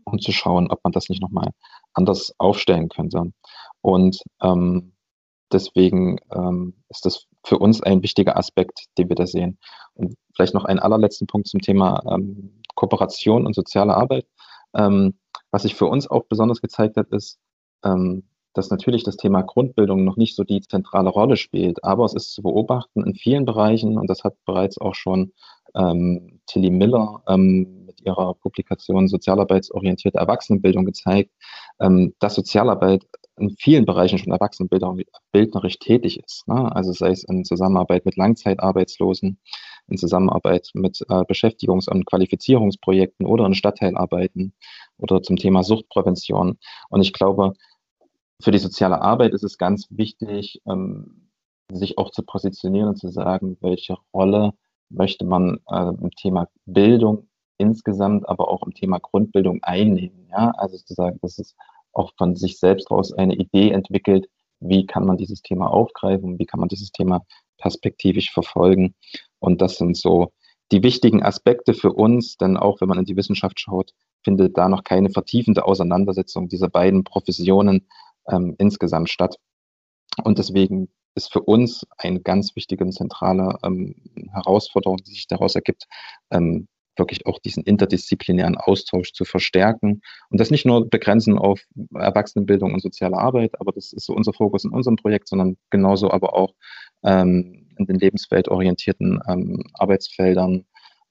und 0.05 0.23
zu 0.23 0.33
schauen, 0.33 0.71
ob 0.71 0.83
man 0.83 0.95
das 0.95 1.11
nicht 1.11 1.21
nochmal 1.21 1.51
anders 1.93 2.35
aufstellen 2.39 2.89
könnte. 2.89 3.31
Und 3.83 4.23
ähm, 4.43 4.95
deswegen 5.53 6.21
ähm, 6.35 6.73
ist 6.89 7.05
das 7.05 7.27
für 7.45 7.59
uns 7.59 7.83
ein 7.83 8.03
wichtiger 8.03 8.39
Aspekt, 8.39 8.87
den 8.97 9.11
wir 9.11 9.17
da 9.17 9.27
sehen. 9.27 9.59
Und 9.93 10.15
vielleicht 10.35 10.55
noch 10.55 10.65
einen 10.65 10.81
allerletzten 10.81 11.27
Punkt 11.27 11.49
zum 11.49 11.61
Thema 11.61 12.03
ähm, 12.11 12.63
Kooperation 12.77 13.45
und 13.45 13.55
soziale 13.55 13.95
Arbeit. 13.95 14.27
Ähm, 14.75 15.19
was 15.55 15.63
sich 15.63 15.77
für 15.77 15.87
uns 15.87 16.11
auch 16.11 16.25
besonders 16.25 16.61
gezeigt 16.61 16.97
hat, 16.97 17.11
ist, 17.11 17.39
ähm, 17.85 18.25
dass 18.55 18.71
natürlich 18.71 19.05
das 19.05 19.17
Thema 19.17 19.43
Grundbildung 19.43 20.03
noch 20.03 20.17
nicht 20.17 20.35
so 20.35 20.43
die 20.43 20.61
zentrale 20.61 21.11
Rolle 21.11 21.37
spielt, 21.37 21.85
aber 21.85 22.05
es 22.07 22.13
ist 22.13 22.33
zu 22.33 22.43
beobachten 22.43 23.05
in 23.05 23.15
vielen 23.15 23.45
Bereichen 23.45 23.97
und 23.97 24.11
das 24.11 24.25
hat 24.25 24.35
bereits 24.47 24.79
auch 24.81 24.97
schon 24.97 25.33
ähm, 25.77 26.41
Tilly 26.47 26.71
Miller 26.71 27.23
ähm, 27.29 27.85
mit 27.87 28.05
ihrer 28.05 28.35
Publikation 28.35 29.07
Sozialarbeitsorientierte 29.07 30.19
Erwachsenenbildung 30.19 30.85
gezeigt, 30.87 31.31
ähm, 31.79 32.15
dass 32.19 32.35
Sozialarbeit 32.35 33.07
in 33.37 33.51
vielen 33.51 33.87
Bereichen 33.87 34.19
schon 34.19 34.33
erwachsenenbildnerisch 34.33 35.79
tätig 35.79 36.19
ist. 36.19 36.49
Ne? 36.49 36.75
Also 36.75 36.93
sei 36.93 37.11
es 37.11 37.23
in 37.23 37.45
Zusammenarbeit 37.45 38.07
mit 38.07 38.17
Langzeitarbeitslosen, 38.17 39.39
in 39.89 39.99
Zusammenarbeit 39.99 40.71
mit 40.75 41.01
äh, 41.09 41.25
Beschäftigungs- 41.25 41.89
und 41.89 42.07
Qualifizierungsprojekten 42.07 43.27
oder 43.27 43.47
in 43.47 43.55
Stadtteilarbeiten 43.55 44.55
oder 44.99 45.23
zum 45.23 45.37
Thema 45.37 45.63
Suchtprävention. 45.63 46.59
Und 46.89 47.03
ich 47.03 47.13
glaube, 47.13 47.53
für 48.43 48.51
die 48.51 48.59
soziale 48.59 49.01
Arbeit 49.01 49.33
ist 49.33 49.45
es 49.45 49.59
ganz 49.59 49.87
wichtig, 49.91 50.61
ähm, 50.67 51.31
sich 51.73 51.99
auch 51.99 52.11
zu 52.11 52.23
positionieren 52.23 52.89
und 52.89 52.97
zu 52.97 53.09
sagen, 53.09 53.57
welche 53.61 53.97
Rolle 54.13 54.53
möchte 54.91 55.25
man 55.25 55.59
äh, 55.71 55.89
im 55.89 56.11
Thema 56.11 56.49
Bildung 56.67 57.29
insgesamt, 57.59 58.29
aber 58.29 58.49
auch 58.49 58.63
im 58.65 58.75
Thema 58.75 58.99
Grundbildung 58.99 59.63
einnehmen. 59.63 60.29
Ja, 60.31 60.51
also 60.57 60.77
zu 60.77 60.95
sagen, 60.95 61.19
dass 61.23 61.39
es 61.39 61.55
auch 61.93 62.13
von 62.19 62.35
sich 62.37 62.59
selbst 62.59 62.91
aus 62.91 63.13
eine 63.13 63.35
Idee 63.35 63.71
entwickelt, 63.71 64.29
wie 64.61 64.87
kann 64.87 65.07
man 65.07 65.17
dieses 65.17 65.43
Thema 65.43 65.69
aufgreifen, 65.69 66.39
wie 66.39 66.47
kann 66.47 66.61
man 66.61 66.69
dieses 66.69 66.91
Thema 66.91 67.25
perspektivisch 67.59 68.33
verfolgen. 68.33 68.95
Und 69.45 69.61
das 69.61 69.77
sind 69.77 69.97
so 69.97 70.33
die 70.73 70.83
wichtigen 70.83 71.23
Aspekte 71.23 71.75
für 71.75 71.93
uns, 71.93 72.39
denn 72.39 72.57
auch 72.57 72.81
wenn 72.81 72.89
man 72.89 72.99
in 72.99 73.05
die 73.05 73.17
Wissenschaft 73.17 73.61
schaut, 73.61 73.93
findet 74.23 74.57
da 74.57 74.71
noch 74.71 74.85
keine 74.85 75.11
vertiefende 75.11 75.67
Auseinandersetzung 75.67 76.49
dieser 76.49 76.71
beiden 76.71 77.05
Professionen 77.05 77.87
ähm, 78.27 78.55
insgesamt 78.57 79.11
statt. 79.11 79.37
Und 80.23 80.39
deswegen 80.39 80.89
ist 81.15 81.31
für 81.31 81.43
uns 81.43 81.87
eine 81.99 82.21
ganz 82.21 82.57
wichtige 82.57 82.85
und 82.85 82.93
zentrale 82.93 83.59
ähm, 83.63 83.97
Herausforderung, 84.33 84.97
die 84.97 85.13
sich 85.13 85.27
daraus 85.27 85.55
ergibt, 85.55 85.85
ähm, 86.31 86.67
wirklich 86.97 87.27
auch 87.27 87.39
diesen 87.41 87.65
interdisziplinären 87.65 88.57
Austausch 88.57 89.13
zu 89.13 89.25
verstärken 89.25 90.01
und 90.31 90.41
das 90.41 90.51
nicht 90.51 90.65
nur 90.65 90.89
begrenzen 90.89 91.39
auf 91.39 91.61
Erwachsenenbildung 91.93 92.73
und 92.73 92.81
soziale 92.81 93.19
Arbeit, 93.19 93.61
aber 93.61 93.73
das 93.73 93.93
ist 93.93 94.07
so 94.07 94.15
unser 94.15 94.33
Fokus 94.33 94.65
in 94.65 94.71
unserem 94.71 94.97
Projekt, 94.97 95.29
sondern 95.29 95.57
genauso 95.71 96.11
aber 96.11 96.35
auch 96.35 96.55
ähm, 97.03 97.64
in 97.79 97.87
den 97.87 97.97
lebensweltorientierten 97.97 99.21
ähm, 99.29 99.65
Arbeitsfeldern 99.75 100.65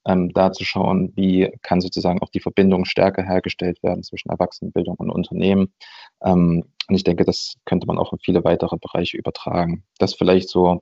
ähm, 0.06 0.32
da 0.34 0.52
zu 0.52 0.66
schauen, 0.66 1.14
wie 1.16 1.52
kann 1.62 1.82
sozusagen 1.82 2.22
auch 2.22 2.30
die 2.30 2.40
Verbindung 2.40 2.86
stärker 2.86 3.24
hergestellt 3.24 3.82
werden 3.84 4.04
zwischen 4.04 4.30
Erwachsenenbildung 4.30 4.96
und 4.96 5.10
Unternehmen. 5.10 5.74
Ähm, 6.24 6.66
und 6.90 6.96
ich 6.96 7.04
denke, 7.04 7.24
das 7.24 7.56
könnte 7.66 7.88
man 7.88 7.98
auch 7.98 8.12
in 8.12 8.20
viele 8.20 8.44
weitere 8.44 8.78
Bereiche 8.78 9.18
übertragen. 9.18 9.84
Das 10.00 10.14
vielleicht 10.14 10.50
so 10.50 10.82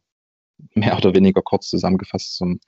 mehr 0.74 0.98
oder 0.98 1.14
weniger 1.14 1.42
kurz 1.42 1.70
zusammengefasst 1.70 2.36
zum, 2.36 2.60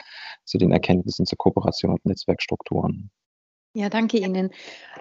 zu 0.46 0.58
den 0.58 0.72
Erkenntnissen 0.72 1.26
zur 1.26 1.38
Kooperation 1.38 1.92
und 1.94 2.06
Netzwerkstrukturen. 2.06 3.12
Ja, 3.76 3.90
danke 3.90 4.18
Ihnen. 4.20 4.52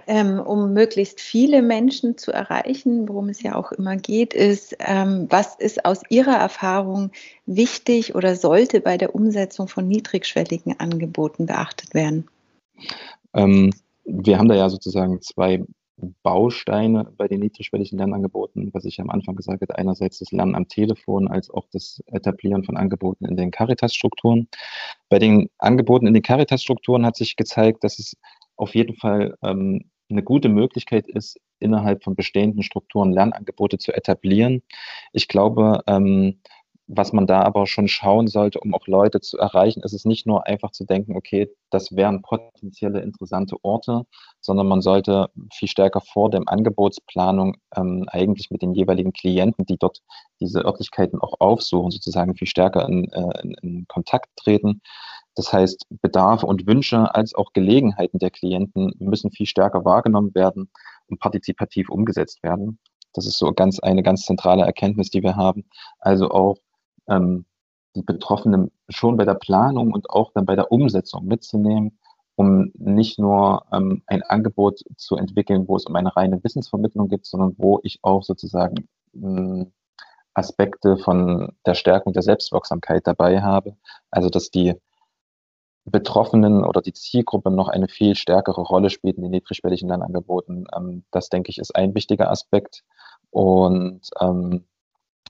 Ähm, 0.07 0.41
um 0.41 0.73
möglichst 0.73 1.21
viele 1.21 1.61
Menschen 1.61 2.17
zu 2.17 2.33
erreichen, 2.33 3.07
worum 3.07 3.29
es 3.29 3.43
ja 3.43 3.55
auch 3.55 3.71
immer 3.71 3.97
geht, 3.97 4.33
ist, 4.33 4.75
ähm, 4.81 5.27
was 5.29 5.57
ist 5.57 5.85
aus 5.85 6.01
Ihrer 6.09 6.37
Erfahrung 6.37 7.11
wichtig 7.45 8.15
oder 8.15 8.35
sollte 8.35 8.81
bei 8.81 8.97
der 8.97 9.15
Umsetzung 9.15 9.69
von 9.69 9.87
niedrigschwelligen 9.87 10.81
Angeboten 10.81 11.45
beachtet 11.45 11.93
werden? 11.93 12.27
Ähm, 13.35 13.73
wir 14.05 14.39
haben 14.39 14.49
da 14.49 14.55
ja 14.55 14.71
sozusagen 14.71 15.21
zwei 15.21 15.63
Bausteine 16.23 17.13
bei 17.17 17.29
den 17.29 17.41
niedrigschwelligen 17.41 17.99
Lernangeboten, 17.99 18.71
was 18.73 18.85
ich 18.85 19.01
am 19.01 19.11
Anfang 19.11 19.37
gesagt 19.37 19.61
habe, 19.61 19.79
einerseits 19.79 20.19
das 20.19 20.33
Lernen 20.33 20.55
am 20.55 20.67
Telefon 20.67 21.29
als 21.29 21.51
auch 21.51 21.67
das 21.71 22.03
Etablieren 22.07 22.65
von 22.65 22.77
Angeboten 22.77 23.27
in 23.27 23.37
den 23.37 23.51
Caritas-Strukturen. 23.51 24.49
Bei 25.09 25.19
den 25.19 25.51
Angeboten 25.59 26.07
in 26.07 26.15
den 26.15 26.23
Caritas-Strukturen 26.23 27.07
hat 27.07 27.17
sich 27.17 27.37
gezeigt, 27.37 27.85
dass 27.85 27.99
es 27.99 28.17
auf 28.57 28.75
jeden 28.75 28.97
Fall 28.97 29.37
ähm, 29.43 29.91
eine 30.11 30.23
gute 30.23 30.49
Möglichkeit 30.49 31.09
ist, 31.09 31.39
innerhalb 31.59 32.05
von 32.05 32.15
bestehenden 32.15 32.63
Strukturen 32.63 33.13
Lernangebote 33.13 33.79
zu 33.79 33.93
etablieren. 33.93 34.63
Ich 35.13 35.29
glaube, 35.29 35.83
ähm, 35.87 36.41
was 36.95 37.15
man 37.15 37.27
da 37.27 37.43
aber 37.43 37.67
schon 37.67 37.89
schauen 37.89 38.27
sollte, 38.27 38.61
um 38.61 38.75
auch 38.75 38.87
Leute 38.87 39.21
zu 39.21 39.39
erreichen, 39.39 39.83
ist 39.83 39.95
es 39.95 40.05
nicht 40.05 40.27
nur 40.27 40.47
einfach 40.47 40.73
zu 40.73 40.85
denken, 40.85 41.17
okay, 41.17 41.51
das 41.71 41.97
wären 41.97 42.21
potenzielle 42.21 43.01
interessante 43.01 43.57
Orte, 43.63 44.05
sondern 44.41 44.69
man 44.69 44.83
sollte 44.83 45.31
viel 45.53 45.69
stärker 45.69 46.03
vor 46.03 46.31
der 46.31 46.43
Angebotsplanung 46.47 47.57
ähm, 47.75 48.05
eigentlich 48.09 48.51
mit 48.51 48.61
den 48.61 48.75
jeweiligen 48.75 49.13
Klienten, 49.13 49.65
die 49.65 49.79
dort 49.79 50.03
diese 50.41 50.65
Örtlichkeiten 50.65 51.19
auch 51.19 51.41
aufsuchen, 51.41 51.91
sozusagen 51.91 52.35
viel 52.35 52.49
stärker 52.49 52.87
in, 52.87 53.11
äh, 53.11 53.41
in, 53.43 53.55
in 53.63 53.85
Kontakt 53.89 54.29
treten. 54.37 54.83
Das 55.35 55.51
heißt, 55.51 55.87
Bedarfe 56.03 56.47
und 56.47 56.67
Wünsche 56.67 57.15
als 57.15 57.35
auch 57.35 57.55
Gelegenheiten 57.55 58.19
der 58.19 58.31
Klienten 58.31 58.93
müssen 58.99 59.31
viel 59.31 59.47
stärker 59.47 59.87
wahrgenommen 59.87 60.35
werden 60.35 60.71
und 61.07 61.21
partizipativ 61.21 61.89
umgesetzt 61.89 62.43
werden. 62.43 62.79
Das 63.15 63.27
ist 63.27 63.39
so 63.39 63.53
ganz 63.53 63.79
eine 63.81 64.03
ganz 64.03 64.27
zentrale 64.27 64.65
Erkenntnis, 64.65 65.11
die 65.11 65.23
wir 65.23 65.37
haben. 65.37 65.65
Also 65.99 66.31
auch 66.31 66.57
ähm, 67.09 67.47
die 67.95 68.03
Betroffenen 68.03 68.71
schon 68.89 69.17
bei 69.17 69.25
der 69.25 69.35
Planung 69.35 69.93
und 69.93 70.11
auch 70.11 70.33
dann 70.33 70.47
bei 70.47 70.57
der 70.57 70.73
Umsetzung 70.73 71.27
mitzunehmen, 71.27 71.99
um 72.37 72.71
nicht 72.75 73.19
nur 73.19 73.67
ähm, 73.73 74.03
ein 74.07 74.23
Angebot 74.23 74.81
zu 74.97 75.17
entwickeln, 75.17 75.69
wo 75.69 75.77
es 75.77 75.87
um 75.87 75.95
eine 75.97 76.17
reine 76.17 76.43
Wissensvermittlung 76.43 77.09
geht, 77.09 77.27
sondern 77.27 77.55
wo 77.59 77.81
ich 77.83 77.99
auch 78.03 78.23
sozusagen 78.23 78.89
mh, 79.13 79.39
hm, 79.39 79.73
Aspekte 80.35 80.97
von 80.97 81.53
der 81.67 81.75
Stärkung 81.75 82.15
der 82.15 82.23
Selbstwirksamkeit 82.23 83.07
dabei 83.07 83.43
habe. 83.43 83.77
Also 84.11 84.31
dass 84.31 84.51
die 84.51 84.75
Betroffenen 85.85 86.65
oder 86.65 86.81
die 86.81 86.93
Zielgruppe 86.93 87.51
noch 87.51 87.69
eine 87.69 87.89
viel 87.89 88.15
stärkere 88.15 88.61
Rolle 88.61 88.89
spielt 88.89 89.17
in 89.17 89.23
den 89.23 89.33
niedrigschwelligen 89.33 89.89
Lernangeboten. 89.89 90.67
Ähm, 90.75 91.05
das 91.11 91.29
denke 91.29 91.51
ich 91.51 91.59
ist 91.59 91.75
ein 91.75 91.95
wichtiger 91.95 92.31
Aspekt. 92.31 92.85
Und 93.31 94.09
ähm, 94.21 94.65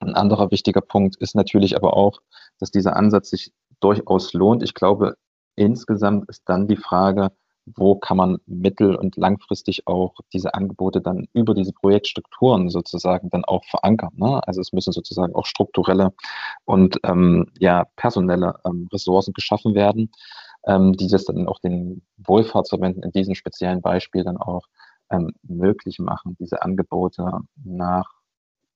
ein 0.02 0.14
anderer 0.14 0.50
wichtiger 0.50 0.80
Punkt 0.80 1.16
ist 1.16 1.34
natürlich 1.34 1.76
aber 1.76 1.96
auch, 1.96 2.20
dass 2.58 2.70
dieser 2.70 2.96
Ansatz 2.96 3.30
sich 3.30 3.52
durchaus 3.80 4.32
lohnt. 4.32 4.62
Ich 4.62 4.74
glaube, 4.74 5.16
insgesamt 5.56 6.28
ist 6.28 6.42
dann 6.46 6.68
die 6.68 6.76
Frage, 6.76 7.32
wo 7.66 7.94
kann 7.94 8.16
man 8.16 8.38
mittel- 8.46 8.96
und 8.96 9.16
langfristig 9.16 9.86
auch 9.86 10.14
diese 10.32 10.54
Angebote 10.54 11.00
dann 11.00 11.28
über 11.32 11.54
diese 11.54 11.72
Projektstrukturen 11.72 12.70
sozusagen 12.70 13.30
dann 13.30 13.44
auch 13.44 13.64
verankern. 13.66 14.10
Ne? 14.16 14.40
Also 14.46 14.60
es 14.60 14.72
müssen 14.72 14.92
sozusagen 14.92 15.34
auch 15.34 15.46
strukturelle 15.46 16.12
und 16.64 16.98
ähm, 17.04 17.46
ja 17.58 17.84
personelle 17.96 18.54
ähm, 18.64 18.88
Ressourcen 18.92 19.32
geschaffen 19.32 19.74
werden, 19.74 20.10
ähm, 20.66 20.92
die 20.94 21.06
das 21.06 21.24
dann 21.24 21.46
auch 21.46 21.60
den 21.60 22.02
Wohlfahrtsverbänden 22.16 23.02
in 23.04 23.12
diesem 23.12 23.34
speziellen 23.34 23.80
Beispiel 23.80 24.24
dann 24.24 24.38
auch 24.38 24.66
ähm, 25.10 25.32
möglich 25.42 25.98
machen, 25.98 26.36
diese 26.40 26.62
Angebote 26.62 27.40
nach 27.62 28.21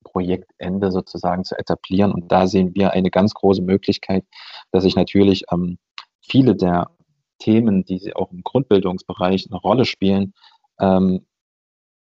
Projektende 0.07 0.91
sozusagen 0.93 1.45
zu 1.45 1.59
etablieren. 1.59 2.13
Und 2.13 2.31
da 2.31 2.47
sehen 2.47 2.75
wir 2.75 2.93
eine 2.93 3.11
ganz 3.11 3.35
große 3.35 3.63
Möglichkeit, 3.63 4.25
dass 4.71 4.85
sich 4.85 4.97
natürlich 4.97 5.45
ähm, 5.53 5.79
viele 6.21 6.55
der 6.55 6.91
Themen, 7.39 7.85
die 7.85 7.99
sie 7.99 8.15
auch 8.15 8.31
im 8.33 8.43
Grundbildungsbereich 8.43 9.49
eine 9.51 9.61
Rolle 9.61 9.85
spielen, 9.85 10.33
ähm, 10.81 11.27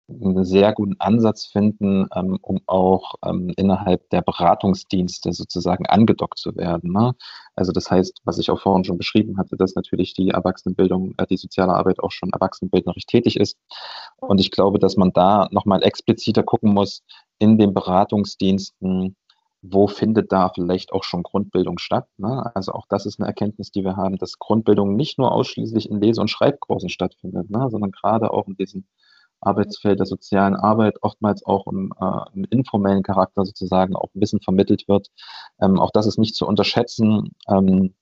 einen 0.09 0.43
sehr 0.43 0.73
guten 0.73 0.95
Ansatz 0.99 1.45
finden, 1.45 2.07
ähm, 2.15 2.39
um 2.41 2.59
auch 2.65 3.15
ähm, 3.23 3.53
innerhalb 3.57 4.09
der 4.09 4.21
Beratungsdienste 4.21 5.33
sozusagen 5.33 5.85
angedockt 5.85 6.39
zu 6.39 6.55
werden. 6.55 6.91
Ne? 6.91 7.13
Also 7.55 7.71
das 7.71 7.91
heißt, 7.91 8.21
was 8.23 8.39
ich 8.39 8.49
auch 8.49 8.59
vorhin 8.59 8.83
schon 8.83 8.97
beschrieben 8.97 9.37
hatte, 9.37 9.55
dass 9.55 9.75
natürlich 9.75 10.13
die 10.13 10.29
Erwachsenenbildung, 10.29 11.13
äh, 11.17 11.27
die 11.27 11.37
soziale 11.37 11.73
Arbeit 11.73 11.99
auch 11.99 12.11
schon 12.11 12.31
erwachsenenbildnerisch 12.31 13.05
tätig 13.05 13.37
ist. 13.37 13.57
Und 14.17 14.39
ich 14.39 14.51
glaube, 14.51 14.79
dass 14.79 14.97
man 14.97 15.13
da 15.13 15.47
nochmal 15.51 15.83
expliziter 15.83 16.43
gucken 16.43 16.73
muss 16.73 17.03
in 17.37 17.57
den 17.57 17.73
Beratungsdiensten, 17.73 19.15
wo 19.61 19.87
findet 19.87 20.31
da 20.31 20.49
vielleicht 20.49 20.93
auch 20.93 21.03
schon 21.03 21.21
Grundbildung 21.23 21.77
statt. 21.77 22.07
Ne? 22.17 22.49
Also 22.55 22.71
auch 22.71 22.85
das 22.89 23.05
ist 23.05 23.19
eine 23.19 23.27
Erkenntnis, 23.27 23.71
die 23.71 23.83
wir 23.83 23.97
haben, 23.97 24.17
dass 24.17 24.39
Grundbildung 24.39 24.95
nicht 24.95 25.19
nur 25.19 25.31
ausschließlich 25.31 25.89
in 25.89 25.99
Lese- 25.99 26.21
und 26.21 26.29
Schreibkursen 26.29 26.89
stattfindet, 26.89 27.49
ne? 27.49 27.67
sondern 27.69 27.91
gerade 27.91 28.31
auch 28.31 28.47
in 28.47 28.55
diesen 28.55 28.87
Arbeitsfeld 29.41 29.99
der 29.99 30.05
sozialen 30.05 30.55
Arbeit 30.55 31.01
oftmals 31.01 31.45
auch 31.45 31.67
im, 31.67 31.93
äh, 31.99 32.35
im 32.35 32.45
informellen 32.45 33.03
Charakter 33.03 33.45
sozusagen 33.45 33.95
auch 33.95 34.09
Wissen 34.13 34.41
vermittelt 34.41 34.87
wird. 34.87 35.07
Ähm, 35.61 35.79
auch 35.79 35.91
das 35.91 36.07
ist 36.07 36.17
nicht 36.17 36.35
zu 36.35 36.47
unterschätzen. 36.47 37.31
Ähm, 37.47 37.93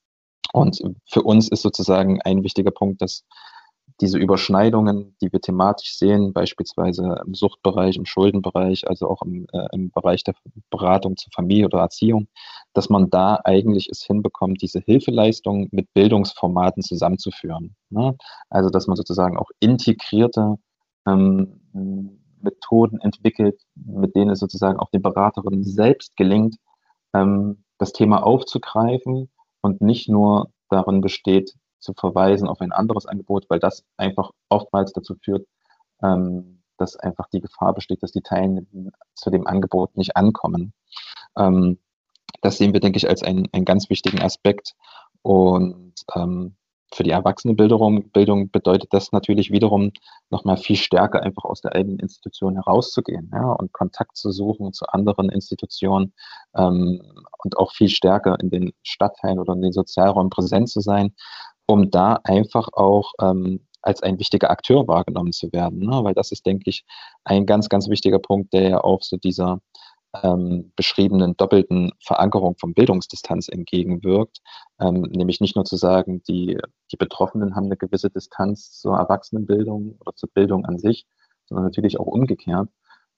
und 0.53 0.81
für 1.05 1.23
uns 1.23 1.49
ist 1.49 1.61
sozusagen 1.61 2.21
ein 2.21 2.43
wichtiger 2.43 2.71
Punkt, 2.71 3.01
dass 3.01 3.25
diese 4.01 4.17
Überschneidungen, 4.19 5.15
die 5.21 5.31
wir 5.31 5.41
thematisch 5.41 5.97
sehen, 5.97 6.33
beispielsweise 6.33 7.21
im 7.25 7.33
Suchtbereich, 7.33 7.95
im 7.95 8.05
Schuldenbereich, 8.05 8.87
also 8.87 9.09
auch 9.09 9.21
im, 9.23 9.47
äh, 9.53 9.67
im 9.73 9.91
Bereich 9.91 10.23
der 10.23 10.35
Beratung 10.69 11.17
zur 11.17 11.31
Familie 11.33 11.65
oder 11.65 11.79
Erziehung, 11.79 12.27
dass 12.73 12.89
man 12.89 13.09
da 13.09 13.39
eigentlich 13.43 13.89
es 13.89 14.03
hinbekommt, 14.03 14.61
diese 14.61 14.79
Hilfeleistungen 14.79 15.69
mit 15.71 15.91
Bildungsformaten 15.93 16.83
zusammenzuführen. 16.83 17.75
Ne? 17.89 18.15
Also 18.49 18.69
dass 18.69 18.87
man 18.87 18.97
sozusagen 18.97 19.37
auch 19.37 19.49
integrierte 19.59 20.57
ähm, 21.07 21.61
Methoden 22.41 22.99
entwickelt, 23.01 23.61
mit 23.75 24.15
denen 24.15 24.31
es 24.31 24.39
sozusagen 24.39 24.79
auch 24.79 24.89
den 24.89 25.01
Beraterinnen 25.01 25.63
selbst 25.63 26.15
gelingt, 26.15 26.57
ähm, 27.13 27.63
das 27.77 27.93
Thema 27.93 28.23
aufzugreifen 28.23 29.29
und 29.61 29.81
nicht 29.81 30.09
nur 30.09 30.51
darin 30.69 31.01
besteht, 31.01 31.53
zu 31.79 31.93
verweisen 31.93 32.47
auf 32.47 32.61
ein 32.61 32.71
anderes 32.71 33.05
Angebot, 33.05 33.45
weil 33.49 33.59
das 33.59 33.85
einfach 33.97 34.31
oftmals 34.49 34.93
dazu 34.93 35.15
führt, 35.23 35.47
ähm, 36.03 36.61
dass 36.77 36.95
einfach 36.95 37.27
die 37.29 37.41
Gefahr 37.41 37.73
besteht, 37.73 38.03
dass 38.03 38.11
die 38.11 38.21
Teilnehmer 38.21 38.91
zu 39.15 39.29
dem 39.29 39.47
Angebot 39.47 39.95
nicht 39.95 40.15
ankommen. 40.15 40.73
Ähm, 41.37 41.79
das 42.41 42.57
sehen 42.57 42.73
wir, 42.73 42.79
denke 42.79 42.97
ich, 42.97 43.09
als 43.09 43.23
einen, 43.23 43.47
einen 43.51 43.65
ganz 43.65 43.89
wichtigen 43.89 44.21
Aspekt. 44.21 44.75
Und 45.21 45.93
ähm, 46.15 46.55
für 46.93 47.03
die 47.03 47.11
Erwachsenenbildung 47.11 48.09
Bildung 48.11 48.49
bedeutet 48.49 48.93
das 48.93 49.11
natürlich 49.11 49.51
wiederum 49.51 49.91
nochmal 50.29 50.57
viel 50.57 50.77
stärker 50.77 51.21
einfach 51.21 51.43
aus 51.43 51.61
der 51.61 51.75
eigenen 51.75 51.99
Institution 51.99 52.55
herauszugehen 52.55 53.29
ja, 53.33 53.51
und 53.51 53.73
Kontakt 53.73 54.15
zu 54.15 54.31
suchen 54.31 54.73
zu 54.73 54.85
anderen 54.87 55.29
Institutionen 55.29 56.13
ähm, 56.55 57.01
und 57.43 57.57
auch 57.57 57.71
viel 57.73 57.89
stärker 57.89 58.39
in 58.39 58.49
den 58.49 58.73
Stadtteilen 58.83 59.39
oder 59.39 59.53
in 59.53 59.61
den 59.61 59.73
Sozialräumen 59.73 60.29
präsent 60.29 60.69
zu 60.69 60.79
sein, 60.79 61.13
um 61.65 61.91
da 61.91 62.19
einfach 62.23 62.69
auch 62.73 63.11
ähm, 63.21 63.67
als 63.81 64.01
ein 64.03 64.19
wichtiger 64.19 64.49
Akteur 64.49 64.87
wahrgenommen 64.87 65.31
zu 65.31 65.51
werden. 65.53 65.79
Ne? 65.79 66.03
Weil 66.03 66.13
das 66.13 66.31
ist, 66.31 66.45
denke 66.45 66.69
ich, 66.69 66.85
ein 67.23 67.45
ganz, 67.45 67.69
ganz 67.69 67.89
wichtiger 67.89 68.19
Punkt, 68.19 68.53
der 68.53 68.69
ja 68.69 68.83
auch 68.83 69.01
so 69.01 69.17
dieser 69.17 69.59
ähm, 70.23 70.71
beschriebenen 70.75 71.35
doppelten 71.37 71.91
Verankerung 71.99 72.55
von 72.57 72.73
Bildungsdistanz 72.73 73.47
entgegenwirkt. 73.47 74.39
Ähm, 74.79 75.01
nämlich 75.01 75.41
nicht 75.41 75.55
nur 75.55 75.65
zu 75.65 75.75
sagen, 75.75 76.23
die, 76.27 76.57
die 76.91 76.97
Betroffenen 76.97 77.55
haben 77.55 77.65
eine 77.65 77.77
gewisse 77.77 78.09
Distanz 78.09 78.71
zur 78.71 78.97
Erwachsenenbildung 78.97 79.97
oder 79.99 80.15
zur 80.15 80.29
Bildung 80.29 80.65
an 80.65 80.77
sich, 80.77 81.05
sondern 81.45 81.65
natürlich 81.65 81.99
auch 81.99 82.07
umgekehrt, 82.07 82.69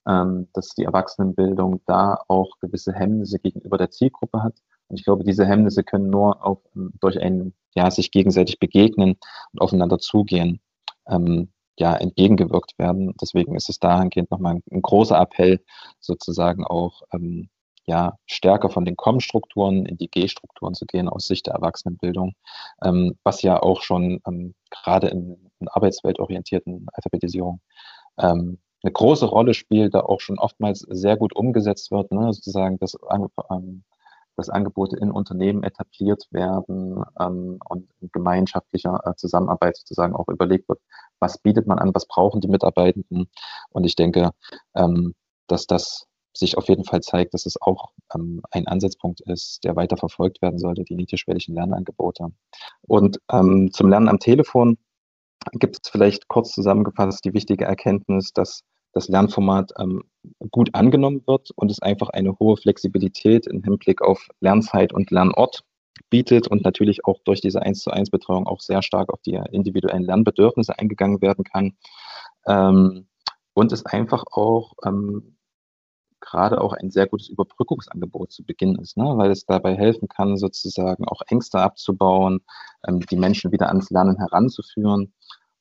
ähm, 0.07 0.47
dass 0.53 0.69
die 0.69 0.83
Erwachsenenbildung 0.83 1.81
da 1.85 2.19
auch 2.27 2.59
gewisse 2.59 2.93
Hemmnisse 2.93 3.39
gegenüber 3.39 3.77
der 3.77 3.91
Zielgruppe 3.91 4.43
hat. 4.43 4.59
Und 4.87 4.99
ich 4.99 5.05
glaube, 5.05 5.23
diese 5.23 5.45
Hemmnisse 5.45 5.83
können 5.83 6.09
nur 6.09 6.45
auch 6.45 6.61
durch 6.99 7.19
ein 7.19 7.53
ja, 7.75 7.91
sich 7.91 8.11
gegenseitig 8.11 8.59
begegnen 8.59 9.17
und 9.53 9.61
aufeinander 9.61 9.99
zugehen, 9.99 10.59
ähm, 11.07 11.51
ja, 11.79 11.95
entgegengewirkt 11.95 12.77
werden. 12.77 13.13
Deswegen 13.21 13.55
ist 13.55 13.69
es 13.69 13.79
dahingehend 13.79 14.31
nochmal 14.31 14.55
ein, 14.55 14.63
ein 14.71 14.81
großer 14.81 15.19
Appell, 15.19 15.63
sozusagen 15.99 16.65
auch 16.65 17.01
ähm, 17.13 17.49
ja, 17.85 18.17
stärker 18.27 18.69
von 18.69 18.85
den 18.85 18.97
Com-Strukturen 18.97 19.85
in 19.85 19.97
die 19.97 20.09
G-Strukturen 20.09 20.75
zu 20.75 20.85
gehen 20.85 21.09
aus 21.09 21.25
Sicht 21.25 21.47
der 21.47 21.55
Erwachsenenbildung, 21.55 22.33
ähm, 22.83 23.17
was 23.23 23.41
ja 23.41 23.59
auch 23.61 23.81
schon 23.81 24.21
ähm, 24.27 24.53
gerade 24.69 25.07
in, 25.07 25.51
in 25.59 25.67
arbeitsweltorientierten 25.69 26.85
Alphabetisierung 26.93 27.61
ähm, 28.19 28.59
eine 28.83 28.91
große 28.91 29.25
Rolle 29.25 29.53
spielt, 29.53 29.95
da 29.95 30.01
auch 30.01 30.19
schon 30.19 30.37
oftmals 30.37 30.81
sehr 30.89 31.17
gut 31.17 31.35
umgesetzt 31.35 31.91
wird, 31.91 32.11
ne, 32.11 32.31
sozusagen 32.33 32.77
das 32.77 32.95
ähm, 33.49 33.83
dass 34.39 34.49
Angebote 34.49 34.97
in 34.97 35.11
Unternehmen 35.11 35.63
etabliert 35.63 36.27
werden 36.31 37.03
ähm, 37.19 37.59
und 37.67 37.89
in 37.99 38.09
gemeinschaftlicher 38.11 39.01
äh, 39.05 39.15
Zusammenarbeit 39.15 39.77
sozusagen 39.77 40.15
auch 40.15 40.29
überlegt 40.29 40.69
wird, 40.69 40.79
was 41.19 41.37
bietet 41.37 41.67
man 41.67 41.77
an, 41.77 41.93
was 41.93 42.07
brauchen 42.07 42.41
die 42.41 42.47
Mitarbeitenden. 42.47 43.29
Und 43.71 43.83
ich 43.83 43.95
denke, 43.95 44.31
ähm, 44.75 45.13
dass 45.47 45.67
das 45.67 46.07
sich 46.33 46.57
auf 46.57 46.69
jeden 46.69 46.85
Fall 46.85 47.01
zeigt, 47.01 47.33
dass 47.33 47.45
es 47.45 47.61
auch 47.61 47.91
ähm, 48.15 48.41
ein 48.51 48.67
Ansatzpunkt 48.67 49.21
ist, 49.21 49.63
der 49.63 49.75
weiter 49.75 49.97
verfolgt 49.97 50.41
werden 50.41 50.59
sollte, 50.59 50.83
die 50.83 50.95
niedrigschwelligen 50.95 51.55
Lernangebote. 51.55 52.29
Und 52.81 53.19
ähm, 53.31 53.71
zum 53.73 53.89
Lernen 53.89 54.07
am 54.07 54.19
Telefon 54.19 54.77
gibt 55.53 55.79
es 55.81 55.91
vielleicht 55.91 56.27
kurz 56.27 56.51
zusammengefasst 56.51 57.25
die 57.25 57.33
wichtige 57.33 57.65
Erkenntnis, 57.65 58.31
dass 58.33 58.63
das 58.93 59.07
Lernformat 59.07 59.71
ähm, 59.79 60.03
gut 60.51 60.69
angenommen 60.73 61.23
wird 61.27 61.51
und 61.55 61.71
es 61.71 61.81
einfach 61.81 62.09
eine 62.09 62.37
hohe 62.39 62.57
Flexibilität 62.57 63.47
im 63.47 63.63
Hinblick 63.63 64.01
auf 64.01 64.27
Lernzeit 64.39 64.93
und 64.93 65.11
Lernort 65.11 65.63
bietet 66.09 66.47
und 66.47 66.63
natürlich 66.63 67.05
auch 67.05 67.19
durch 67.23 67.41
diese 67.41 67.61
1 67.61 67.81
zu 67.81 67.91
1 67.91 68.09
Betreuung 68.09 68.47
auch 68.47 68.61
sehr 68.61 68.81
stark 68.81 69.11
auf 69.13 69.21
die 69.21 69.39
individuellen 69.51 70.03
Lernbedürfnisse 70.03 70.77
eingegangen 70.77 71.21
werden 71.21 71.43
kann. 71.43 71.77
Ähm, 72.47 73.07
und 73.53 73.71
es 73.71 73.85
einfach 73.85 74.23
auch 74.31 74.73
ähm, 74.85 75.35
gerade 76.19 76.61
auch 76.61 76.73
ein 76.73 76.91
sehr 76.91 77.07
gutes 77.07 77.29
Überbrückungsangebot 77.29 78.31
zu 78.31 78.43
Beginn 78.43 78.75
ist, 78.75 78.97
ne? 78.97 79.05
weil 79.17 79.31
es 79.31 79.45
dabei 79.45 79.75
helfen 79.75 80.07
kann, 80.07 80.37
sozusagen 80.37 81.05
auch 81.05 81.21
Ängste 81.27 81.59
abzubauen, 81.59 82.41
ähm, 82.87 82.99
die 83.01 83.17
Menschen 83.17 83.51
wieder 83.51 83.67
ans 83.67 83.89
Lernen 83.89 84.17
heranzuführen. 84.17 85.13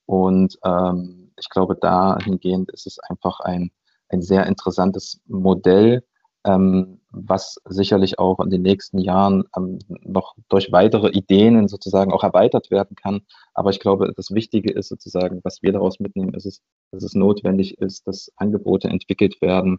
Und 0.06 0.58
ähm, 0.64 1.27
ich 1.40 1.48
glaube, 1.48 1.76
dahingehend 1.76 2.70
ist 2.72 2.86
es 2.86 2.98
einfach 2.98 3.40
ein, 3.40 3.70
ein 4.08 4.22
sehr 4.22 4.46
interessantes 4.46 5.20
Modell, 5.26 6.04
ähm, 6.44 7.00
was 7.10 7.58
sicherlich 7.64 8.18
auch 8.18 8.38
in 8.40 8.50
den 8.50 8.62
nächsten 8.62 8.98
Jahren 8.98 9.44
ähm, 9.56 9.78
noch 10.02 10.34
durch 10.48 10.72
weitere 10.72 11.10
Ideen 11.10 11.68
sozusagen 11.68 12.12
auch 12.12 12.22
erweitert 12.22 12.70
werden 12.70 12.96
kann. 12.96 13.22
Aber 13.54 13.70
ich 13.70 13.80
glaube, 13.80 14.12
das 14.16 14.30
Wichtige 14.30 14.72
ist 14.72 14.88
sozusagen, 14.88 15.40
was 15.42 15.62
wir 15.62 15.72
daraus 15.72 16.00
mitnehmen, 16.00 16.34
ist 16.34 16.46
es, 16.46 16.62
dass 16.92 17.02
es 17.02 17.14
notwendig 17.14 17.78
ist, 17.78 18.06
dass 18.06 18.30
Angebote 18.36 18.88
entwickelt 18.88 19.40
werden, 19.42 19.78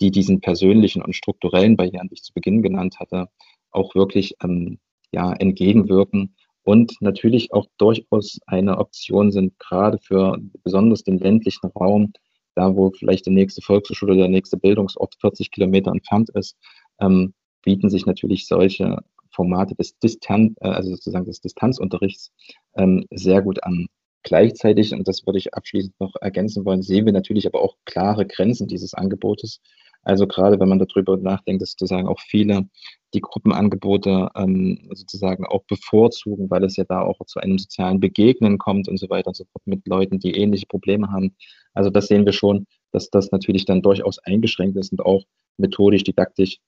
die 0.00 0.10
diesen 0.10 0.40
persönlichen 0.40 1.02
und 1.02 1.14
strukturellen 1.14 1.76
Barrieren, 1.76 2.08
die 2.08 2.14
ich 2.14 2.22
zu 2.22 2.32
Beginn 2.32 2.62
genannt 2.62 2.98
hatte, 3.00 3.28
auch 3.70 3.94
wirklich 3.94 4.34
ähm, 4.42 4.78
ja, 5.12 5.32
entgegenwirken 5.32 6.34
und 6.68 7.00
natürlich 7.00 7.50
auch 7.54 7.64
durchaus 7.78 8.40
eine 8.46 8.76
Option 8.76 9.32
sind, 9.32 9.58
gerade 9.58 9.96
für 9.96 10.36
besonders 10.62 11.02
den 11.02 11.16
ländlichen 11.16 11.68
Raum, 11.68 12.12
da 12.56 12.76
wo 12.76 12.90
vielleicht 12.90 13.24
die 13.24 13.30
nächste 13.30 13.62
Volkshochschule 13.62 14.12
oder 14.12 14.22
der 14.24 14.30
nächste 14.30 14.58
Bildungsort 14.58 15.14
40 15.18 15.50
Kilometer 15.50 15.90
entfernt 15.90 16.28
ist, 16.34 16.58
ähm, 17.00 17.32
bieten 17.62 17.88
sich 17.88 18.04
natürlich 18.04 18.46
solche 18.46 18.98
Formate 19.30 19.76
des 19.76 19.98
Distan 19.98 20.56
äh, 20.60 20.68
also 20.68 20.90
sozusagen 20.90 21.24
des 21.24 21.40
Distanzunterrichts 21.40 22.32
ähm, 22.76 23.06
sehr 23.12 23.40
gut 23.40 23.64
an. 23.64 23.86
Gleichzeitig, 24.22 24.92
und 24.92 25.08
das 25.08 25.24
würde 25.24 25.38
ich 25.38 25.54
abschließend 25.54 25.98
noch 25.98 26.16
ergänzen 26.20 26.66
wollen, 26.66 26.82
sehen 26.82 27.06
wir 27.06 27.14
natürlich 27.14 27.46
aber 27.46 27.62
auch 27.62 27.76
klare 27.86 28.26
Grenzen 28.26 28.68
dieses 28.68 28.92
Angebotes. 28.92 29.62
Also 30.02 30.26
gerade 30.26 30.58
wenn 30.58 30.68
man 30.68 30.78
darüber 30.78 31.16
nachdenkt, 31.16 31.62
dass 31.62 31.72
sozusagen 31.72 32.08
auch 32.08 32.20
viele 32.20 32.68
die 33.14 33.20
Gruppenangebote 33.20 34.28
ähm, 34.36 34.88
sozusagen 34.92 35.46
auch 35.46 35.64
bevorzugen, 35.64 36.50
weil 36.50 36.64
es 36.64 36.76
ja 36.76 36.84
da 36.84 37.02
auch 37.02 37.18
zu 37.26 37.40
einem 37.40 37.58
sozialen 37.58 38.00
Begegnen 38.00 38.58
kommt 38.58 38.88
und 38.88 38.98
so 38.98 39.08
weiter 39.08 39.28
und 39.28 39.36
so 39.36 39.44
fort 39.44 39.66
mit 39.66 39.86
Leuten, 39.86 40.18
die 40.18 40.36
ähnliche 40.36 40.66
Probleme 40.66 41.10
haben. 41.10 41.34
Also 41.74 41.90
das 41.90 42.06
sehen 42.06 42.26
wir 42.26 42.32
schon, 42.32 42.66
dass 42.92 43.10
das 43.10 43.30
natürlich 43.32 43.64
dann 43.64 43.82
durchaus 43.82 44.18
eingeschränkt 44.18 44.76
ist 44.76 44.92
und 44.92 45.00
auch 45.00 45.24
methodisch, 45.56 46.04
didaktisch 46.04 46.58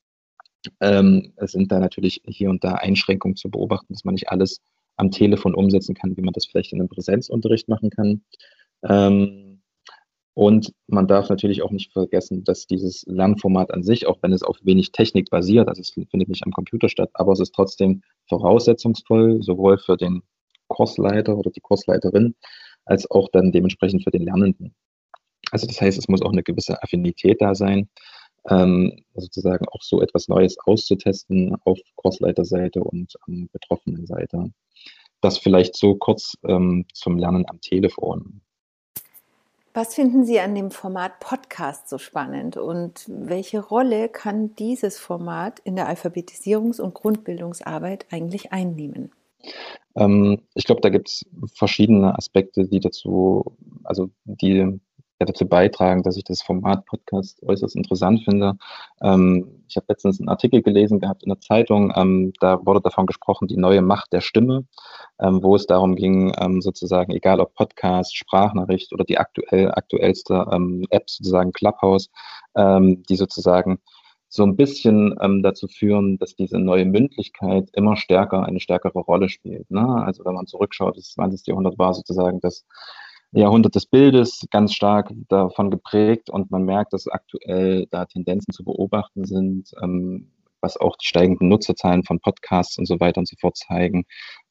ähm, 0.81 1.33
sind 1.41 1.73
da 1.73 1.81
natürlich 1.81 2.23
hier 2.27 2.51
und 2.51 2.65
da 2.65 2.75
Einschränkungen 2.75 3.37
zu 3.37 3.51
beobachten, 3.51 3.93
dass 3.93 4.05
man 4.05 4.15
nicht 4.15 4.29
alles 4.29 4.61
am 4.97 5.11
Telefon 5.11 5.55
umsetzen 5.55 5.95
kann, 5.95 6.17
wie 6.17 6.23
man 6.23 6.35
das 6.35 6.47
vielleicht 6.47 6.73
in 6.73 6.81
einem 6.81 6.89
Präsenzunterricht 6.89 7.69
machen 7.69 7.91
kann. 7.91 8.23
Ähm, 8.83 9.50
und 10.41 10.73
man 10.87 11.07
darf 11.07 11.29
natürlich 11.29 11.61
auch 11.61 11.71
nicht 11.71 11.93
vergessen, 11.93 12.45
dass 12.45 12.67
dieses 12.67 13.05
Lernformat 13.07 13.75
an 13.75 13.83
sich, 13.83 14.07
auch 14.07 14.17
wenn 14.23 14.33
es 14.33 14.43
auf 14.43 14.57
wenig 14.63 14.91
Technik 14.91 15.29
basiert, 15.29 15.69
also 15.69 15.83
es 15.83 15.91
findet 15.91 16.31
nicht 16.31 16.47
am 16.47 16.53
Computer 16.53 16.89
statt, 16.89 17.11
aber 17.13 17.33
es 17.35 17.41
ist 17.41 17.55
trotzdem 17.55 18.01
voraussetzungsvoll, 18.27 19.43
sowohl 19.43 19.77
für 19.77 19.99
den 19.99 20.23
Kursleiter 20.69 21.37
oder 21.37 21.51
die 21.51 21.61
Kursleiterin, 21.61 22.37
als 22.87 23.11
auch 23.11 23.29
dann 23.31 23.53
dementsprechend 23.53 24.03
für 24.03 24.13
den 24.13 24.23
Lernenden. 24.23 24.75
Also 25.51 25.67
das 25.67 25.79
heißt, 25.79 25.99
es 25.99 26.09
muss 26.09 26.23
auch 26.23 26.33
eine 26.33 26.43
gewisse 26.43 26.83
Affinität 26.83 27.43
da 27.43 27.55
sein, 27.55 27.91
ähm, 28.49 28.99
sozusagen 29.15 29.69
auch 29.69 29.83
so 29.83 30.01
etwas 30.01 30.29
Neues 30.29 30.57
auszutesten 30.65 31.55
auf 31.67 31.79
Kursleiterseite 31.97 32.83
und 32.83 33.13
ähm, 33.29 33.51
Betroffenenseite. 33.53 34.55
Das 35.21 35.37
vielleicht 35.37 35.77
so 35.77 35.97
kurz 35.97 36.39
ähm, 36.49 36.87
zum 36.95 37.19
Lernen 37.19 37.45
am 37.47 37.61
Telefon. 37.61 38.41
Was 39.73 39.95
finden 39.95 40.25
Sie 40.25 40.41
an 40.41 40.57
dem 40.57 40.73
Format 40.73 41.21
Podcast 41.21 41.89
so 41.89 41.99
spannend 41.99 42.57
und 42.57 43.05
welche 43.09 43.61
Rolle 43.61 44.09
kann 44.09 44.57
dieses 44.57 44.99
Format 44.99 45.61
in 45.61 45.77
der 45.77 45.89
Alphabetisierungs- 45.89 46.81
und 46.81 46.93
Grundbildungsarbeit 46.93 48.07
eigentlich 48.11 48.53
einnehmen? 48.53 49.13
Ähm, 49.95 50.43
ich 50.55 50.65
glaube, 50.65 50.81
da 50.81 50.89
gibt 50.89 51.09
es 51.09 51.27
verschiedene 51.55 52.17
Aspekte, 52.17 52.67
die 52.67 52.81
dazu, 52.81 53.45
also 53.85 54.11
die 54.25 54.81
dazu 55.27 55.47
beitragen, 55.47 56.03
dass 56.03 56.17
ich 56.17 56.25
das 56.25 56.43
Format 56.43 56.87
Podcast 56.87 57.43
äußerst 57.43 57.77
interessant 57.77 58.23
finde. 58.25 58.55
Ähm, 59.03 59.65
ich 59.69 59.77
habe 59.77 59.87
letztens 59.89 60.21
einen 60.21 60.29
Artikel 60.29 60.63
gelesen 60.63 61.01
gehabt 61.01 61.23
in 61.23 61.29
der 61.29 61.41
Zeitung, 61.41 61.93
ähm, 61.95 62.33
da 62.41 62.65
wurde 62.65 62.81
davon 62.81 63.07
gesprochen, 63.07 63.49
die 63.49 63.57
neue 63.57 63.83
Macht 63.83 64.13
der 64.13 64.21
Stimme, 64.21 64.67
ähm, 65.21 65.43
wo 65.43 65.55
es 65.57 65.67
darum 65.67 65.97
ging, 65.97 66.33
ähm, 66.39 66.61
sozusagen, 66.61 67.13
egal 67.13 67.41
ob 67.41 67.55
Podcast, 67.55 68.17
Sprachnachricht 68.17 68.93
oder 68.93 69.05
die 69.05 69.19
aktuell, 69.19 69.71
aktuellste 69.73 70.47
ähm, 70.53 70.87
App, 70.91 71.09
sozusagen 71.09 71.53
Clubhouse, 71.53 72.11
ähm, 72.57 73.03
die 73.09 73.17
sozusagen 73.17 73.79
so 74.33 74.45
ein 74.45 74.57
bisschen 74.57 75.17
ähm, 75.21 75.43
dazu 75.43 75.67
führen, 75.67 76.17
dass 76.19 76.37
diese 76.37 76.59
neue 76.59 76.85
Mündlichkeit 76.85 77.69
immer 77.73 77.97
stärker 77.97 78.45
eine 78.45 78.61
stärkere 78.61 79.01
Rolle 79.01 79.29
spielt. 79.29 79.69
Ne? 79.71 79.85
Also 80.05 80.25
wenn 80.25 80.35
man 80.35 80.47
zurückschaut, 80.47 80.97
das 80.97 81.11
20. 81.13 81.49
Jahrhundert 81.49 81.79
war 81.79 81.95
sozusagen 81.95 82.41
das 82.41 82.65
Jahrhundert 83.33 83.75
des 83.75 83.87
Bildes 83.87 84.47
ganz 84.51 84.75
stark 84.75 85.13
davon 85.29 85.71
geprägt 85.71 86.31
und 86.31 86.51
man 86.51 86.65
merkt, 86.65 86.93
dass 86.93 87.07
aktuell 87.07 87.87
da 87.91 88.05
Tendenzen 88.07 88.53
zu 88.53 88.65
beobachten 88.65 89.25
sind, 89.25 89.71
ähm, 89.83 90.33
was 90.61 90.77
auch 90.77 90.97
die 90.97 91.07
steigenden 91.07 91.49
Nutzerzahlen 91.49 92.05
von 92.05 92.21
Podcasts 92.21 92.77
und 92.79 92.87
so 92.87 93.01
weiter 93.01 93.19
und 93.19 93.29
so 93.29 93.37
fort 93.41 93.57
zeigen, 93.57 94.05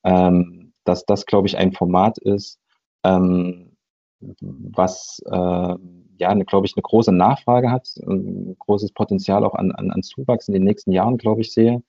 ähm, 0.04 0.74
dass 0.86 1.06
das, 1.06 1.26
glaube 1.26 1.48
ich, 1.48 1.58
ein 1.58 1.74
Format 1.74 2.18
ist, 2.20 2.60
ähm, 3.04 3.76
was 4.22 5.22
äh, 5.26 5.76
ja, 6.18 6.34
glaube 6.34 6.68
ich, 6.68 6.76
eine 6.76 6.84
große 6.84 7.12
Nachfrage 7.12 7.72
hat, 7.72 7.88
ein 8.06 8.56
großes 8.60 8.92
Potenzial 8.92 9.46
auch 9.46 9.56
an, 9.56 9.72
an, 9.72 9.92
an 9.92 10.04
Zuwachs 10.04 10.48
in 10.48 10.54
den 10.54 10.64
nächsten 10.64 10.92
Jahren, 10.92 11.18
glaube 11.18 11.42
ich, 11.42 11.54
sehe. 11.54 11.84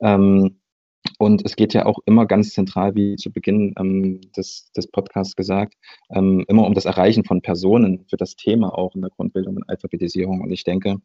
Ähm, 0.00 0.60
und 1.18 1.44
es 1.44 1.56
geht 1.56 1.74
ja 1.74 1.86
auch 1.86 1.98
immer 2.06 2.26
ganz 2.26 2.52
zentral, 2.52 2.94
wie 2.94 3.16
zu 3.16 3.32
Beginn 3.32 3.74
ähm, 3.78 4.20
des, 4.36 4.70
des 4.72 4.86
Podcasts 4.88 5.36
gesagt, 5.36 5.74
ähm, 6.10 6.44
immer 6.48 6.66
um 6.66 6.74
das 6.74 6.84
Erreichen 6.84 7.24
von 7.24 7.42
Personen 7.42 8.04
für 8.08 8.16
das 8.16 8.36
Thema 8.36 8.76
auch 8.76 8.94
in 8.94 9.00
der 9.00 9.10
Grundbildung 9.10 9.56
und 9.56 9.68
Alphabetisierung. 9.68 10.40
Und 10.40 10.50
ich 10.50 10.64
denke, 10.64 10.96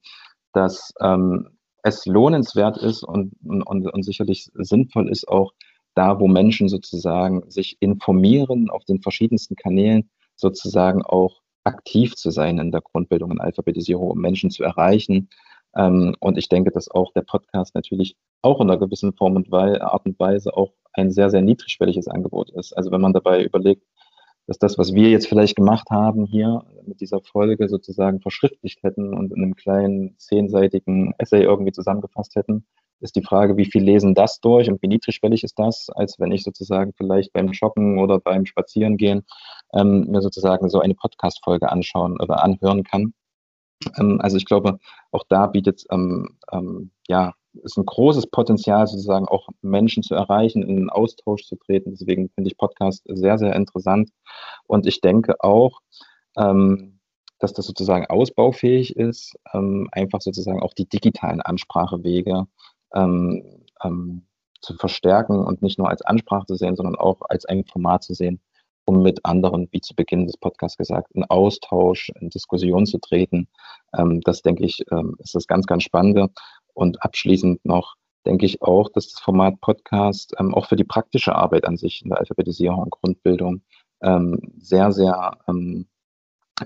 dass 0.53 0.93
ähm, 1.01 1.49
es 1.83 2.05
lohnenswert 2.05 2.77
ist 2.77 3.03
und, 3.03 3.33
und, 3.43 3.87
und 3.87 4.03
sicherlich 4.03 4.49
sinnvoll 4.53 5.09
ist, 5.09 5.27
auch 5.27 5.53
da, 5.95 6.19
wo 6.19 6.27
Menschen 6.27 6.69
sozusagen 6.69 7.49
sich 7.49 7.77
informieren 7.79 8.69
auf 8.69 8.85
den 8.85 9.01
verschiedensten 9.01 9.55
Kanälen, 9.55 10.09
sozusagen 10.35 11.03
auch 11.03 11.41
aktiv 11.65 12.15
zu 12.15 12.31
sein 12.31 12.57
in 12.57 12.71
der 12.71 12.81
Grundbildung 12.81 13.31
und 13.31 13.39
Alphabetisierung, 13.39 14.11
um 14.11 14.19
Menschen 14.19 14.49
zu 14.49 14.63
erreichen, 14.63 15.29
ähm, 15.75 16.15
und 16.19 16.37
ich 16.37 16.49
denke, 16.49 16.71
dass 16.71 16.89
auch 16.89 17.11
der 17.13 17.21
Podcast 17.21 17.75
natürlich 17.75 18.15
auch 18.43 18.62
in 18.62 18.69
einer 18.69 18.79
gewissen 18.79 19.13
Form 19.13 19.36
und 19.36 19.51
Art 19.53 20.06
und 20.06 20.19
Weise 20.19 20.56
auch 20.56 20.73
ein 20.93 21.12
sehr, 21.12 21.29
sehr 21.29 21.41
niedrigschwelliges 21.41 22.08
Angebot 22.08 22.51
ist. 22.51 22.73
Also 22.73 22.91
wenn 22.91 23.01
man 23.01 23.13
dabei 23.13 23.43
überlegt, 23.43 23.84
dass 24.47 24.60
das, 24.60 24.77
was 24.77 24.93
wir 24.93 25.10
jetzt 25.10 25.27
vielleicht 25.27 25.56
gemacht 25.56 25.89
haben 25.89 26.25
hier 26.25 26.65
mit 26.86 26.99
dieser 26.99 27.21
Folge 27.21 27.69
sozusagen 27.69 28.19
verschriftlicht 28.19 28.84
hätten 28.84 29.13
und 29.13 29.32
in 29.32 29.41
einem 29.41 29.56
kleinen 29.56 30.15
zehnseitigen 30.17 31.13
Essay 31.17 31.43
irgendwie 31.43 31.71
zusammengefasst 31.71 32.36
hätten, 32.36 32.65
ist 32.99 33.15
die 33.15 33.23
Frage, 33.23 33.58
wie 33.58 33.65
viel 33.65 33.84
lesen 33.84 34.15
das 34.15 34.39
durch 34.39 34.69
und 34.69 34.82
wie 34.82 34.88
niedrigschwellig 34.88 35.43
ist 35.43 35.60
das, 35.60 35.89
als 35.89 36.19
wenn 36.19 36.32
ich 36.32 36.43
sozusagen 36.43 36.93
vielleicht 36.93 37.34
beim 37.34 37.49
Joggen 37.49 37.99
oder 37.99 38.19
beim 38.19 38.45
Spazierengehen 38.45 39.25
ähm, 39.73 40.08
mir 40.10 40.21
sozusagen 40.21 40.69
so 40.69 40.79
eine 40.79 40.95
Podcast-Folge 40.95 41.69
anschauen 41.69 42.19
oder 42.19 42.43
anhören 42.43 42.84
kann. 42.84 43.13
Ähm, 43.97 44.19
also 44.21 44.38
ich 44.38 44.45
glaube, 44.45 44.79
auch 45.12 45.23
da 45.27 45.47
bietet 45.47 45.86
ähm, 45.91 46.38
ähm, 46.51 46.91
ja 47.08 47.34
ist 47.63 47.78
ein 47.78 47.86
großes 47.86 48.28
Potenzial, 48.28 48.88
sozusagen 48.88 49.28
auch 49.28 49.49
Menschen 49.62 50.04
zu 50.04 50.15
erreichen, 50.15 50.63
in 50.63 50.78
einen 50.78 50.89
Austausch 50.89 51.45
zu 51.45 51.56
treten. 51.56 51.91
Deswegen 51.91 52.30
finde 52.30 52.49
ich 52.49 52.58
Podcast 52.58 53.04
sehr, 53.08 53.38
sehr 53.38 53.56
interessant. 53.56 54.10
Und 54.67 54.86
ich 54.86 55.02
denke 55.02 55.41
auch, 55.43 55.80
ähm, 56.38 56.99
dass 57.39 57.54
das 57.54 57.65
sozusagen 57.65 58.06
ausbaufähig 58.06 58.95
ist, 58.95 59.36
ähm, 59.54 59.89
einfach 59.91 60.21
sozusagen 60.21 60.62
auch 60.62 60.73
die 60.73 60.88
digitalen 60.88 61.41
Ansprachewege 61.41 62.45
ähm, 62.93 63.43
ähm, 63.84 64.26
zu 64.62 64.76
verstärken 64.76 65.43
und 65.43 65.62
nicht 65.62 65.78
nur 65.78 65.89
als 65.89 66.02
Ansprache 66.04 66.45
zu 66.45 66.56
sehen, 66.56 66.76
sondern 66.76 66.95
auch 66.95 67.21
als 67.28 67.45
ein 67.45 67.65
Format 67.65 68.04
zu 68.04 68.13
sehen, 68.13 68.39
um 68.86 69.02
mit 69.04 69.26
anderen, 69.26 69.67
wie 69.71 69.82
zu 69.82 69.95
Beginn 69.95 70.26
des 70.26 70.38
Podcasts 70.38 70.78
gesagt, 70.78 71.12
in 71.13 71.23
Austausch, 71.26 72.12
in 72.19 72.30
Diskussion 72.30 72.86
zu 72.86 72.97
treten. 72.99 73.47
Ähm, 73.97 74.21
das 74.21 74.41
denke 74.41 74.63
ich, 74.63 74.82
ähm, 74.91 75.15
ist 75.19 75.36
das 75.36 75.47
ganz, 75.47 75.65
ganz 75.65 75.84
Spannende. 75.84 76.30
Und 76.73 77.03
abschließend 77.03 77.63
noch 77.65 77.95
denke 78.25 78.45
ich 78.45 78.62
auch, 78.62 78.89
dass 78.89 79.09
das 79.09 79.19
Format 79.19 79.59
Podcast 79.62 80.33
ähm, 80.39 80.53
auch 80.53 80.67
für 80.67 80.75
die 80.75 80.83
praktische 80.83 81.36
Arbeit 81.36 81.65
an 81.65 81.77
sich 81.77 82.01
in 82.03 82.09
der 82.09 82.19
Alphabetisierung 82.19 82.83
und 82.83 82.91
Grundbildung 82.91 83.62
ähm, 84.01 84.39
sehr, 84.57 84.91
sehr 84.91 85.38
ähm, 85.47 85.88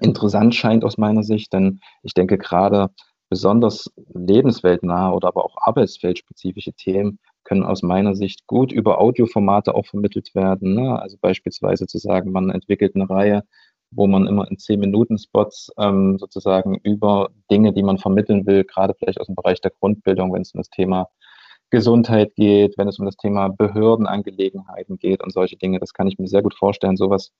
interessant 0.01 0.55
scheint 0.55 0.83
aus 0.83 0.97
meiner 0.97 1.23
Sicht. 1.23 1.53
Denn 1.53 1.79
ich 2.03 2.13
denke 2.13 2.37
gerade 2.37 2.89
besonders 3.29 3.91
lebensweltnahe 4.13 5.13
oder 5.13 5.29
aber 5.29 5.43
auch 5.43 5.57
arbeitsfeldspezifische 5.59 6.73
Themen 6.73 7.19
können 7.43 7.63
aus 7.63 7.81
meiner 7.81 8.15
Sicht 8.15 8.45
gut 8.47 8.71
über 8.71 8.99
Audioformate 8.99 9.73
auch 9.73 9.85
vermittelt 9.85 10.35
werden. 10.35 10.75
Ne? 10.75 10.99
Also 10.99 11.17
beispielsweise 11.19 11.87
zu 11.87 11.97
sagen, 11.97 12.31
man 12.31 12.49
entwickelt 12.49 12.95
eine 12.95 13.09
Reihe, 13.09 13.43
wo 13.91 14.07
man 14.07 14.27
immer 14.27 14.49
in 14.49 14.57
10-Minuten-Spots 14.57 15.71
ähm, 15.77 16.17
sozusagen 16.17 16.75
über 16.83 17.29
Dinge, 17.49 17.73
die 17.73 17.83
man 17.83 17.97
vermitteln 17.97 18.45
will, 18.45 18.63
gerade 18.63 18.93
vielleicht 18.93 19.19
aus 19.19 19.27
dem 19.27 19.35
Bereich 19.35 19.61
der 19.61 19.71
Grundbildung, 19.71 20.33
wenn 20.33 20.41
es 20.41 20.53
um 20.53 20.59
das 20.59 20.69
Thema 20.69 21.09
Gesundheit 21.69 22.35
geht, 22.35 22.77
wenn 22.77 22.87
es 22.87 22.99
um 22.99 23.05
das 23.05 23.17
Thema 23.17 23.49
Behördenangelegenheiten 23.49 24.97
geht 24.97 25.21
und 25.21 25.33
solche 25.33 25.57
Dinge, 25.57 25.79
das 25.79 25.93
kann 25.93 26.07
ich 26.07 26.17
mir 26.17 26.27
sehr 26.27 26.41
gut 26.41 26.53
vorstellen, 26.53 26.95
sowas 26.95 27.33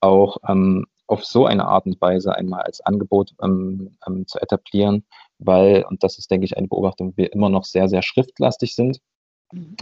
auch 0.00 0.38
ähm, 0.48 0.86
auf 1.06 1.24
so 1.24 1.44
eine 1.46 1.66
Art 1.66 1.84
und 1.84 2.00
Weise 2.00 2.34
einmal 2.34 2.62
als 2.62 2.80
Angebot 2.80 3.32
ähm, 3.42 3.96
ähm, 4.06 4.26
zu 4.26 4.40
etablieren, 4.40 5.04
weil, 5.38 5.84
und 5.88 6.02
das 6.02 6.18
ist, 6.18 6.30
denke 6.30 6.46
ich, 6.46 6.56
eine 6.56 6.68
Beobachtung, 6.68 7.12
wir 7.16 7.32
immer 7.32 7.50
noch 7.50 7.64
sehr, 7.64 7.88
sehr 7.88 8.02
schriftlastig 8.02 8.74
sind 8.74 9.00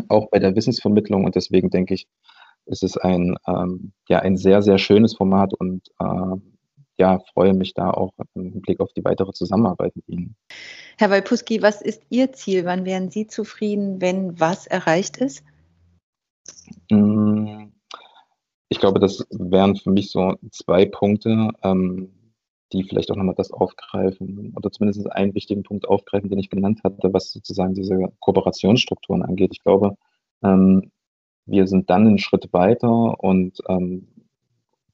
auch 0.09 0.29
bei 0.31 0.39
der 0.39 0.55
Wissensvermittlung. 0.57 1.25
Und 1.25 1.35
deswegen 1.35 1.71
denke 1.71 1.95
ich, 1.95 2.07
ist 2.67 2.83
es 2.83 2.97
ein, 2.97 3.37
ähm, 3.47 3.93
ja, 4.09 4.21
ein 4.21 4.37
sehr, 4.37 4.63
sehr 4.63 4.79
schönes 4.79 5.15
Format 5.15 5.55
und 5.55 5.89
äh, 5.99 6.37
ja, 6.99 7.19
freue 7.33 7.55
mich 7.55 7.75
da 7.75 7.91
auch 7.91 8.13
im 8.35 8.61
Blick 8.61 8.81
auf 8.81 8.93
die 8.93 9.05
weitere 9.05 9.33
Zusammenarbeit 9.33 9.97
mit 9.97 10.09
Ihnen. 10.09 10.37
Herr 10.99 11.11
Walpuski, 11.11 11.63
was 11.63 11.81
ist 11.83 12.03
Ihr 12.11 12.33
Ziel? 12.33 12.65
Wann 12.65 12.85
wären 12.85 13.11
Sie 13.11 13.27
zufrieden, 13.27 14.01
wenn 14.01 14.39
was 14.39 14.67
erreicht 14.67 15.17
ist? 15.17 15.43
Hm, 16.91 17.73
ich 18.69 18.79
glaube, 18.79 19.01
das 19.01 19.27
wären 19.31 19.77
für 19.77 19.91
mich 19.91 20.11
so 20.11 20.35
zwei 20.51 20.85
Punkte. 20.85 21.51
Ähm, 21.63 22.13
die 22.73 22.85
vielleicht 22.85 23.11
auch 23.11 23.17
nochmal 23.17 23.35
das 23.35 23.53
aufgreifen 23.53 24.53
oder 24.57 24.71
zumindest 24.71 25.11
einen 25.13 25.35
wichtigen 25.35 25.63
Punkt 25.63 25.87
aufgreifen, 25.89 26.31
den 26.31 26.39
ich 26.39 26.51
genannt 26.51 26.81
hatte, 26.85 27.13
was 27.13 27.31
sozusagen 27.31 27.75
diese 27.75 27.99
Kooperationsstrukturen 28.21 29.23
angeht. 29.23 29.51
Ich 29.53 29.63
glaube, 29.63 29.97
ähm, 30.43 30.91
wir 31.47 31.67
sind 31.67 31.91
dann 31.91 32.07
einen 32.07 32.19
Schritt 32.19 32.53
weiter 32.53 33.21
und 33.21 33.59
ähm, 33.69 34.09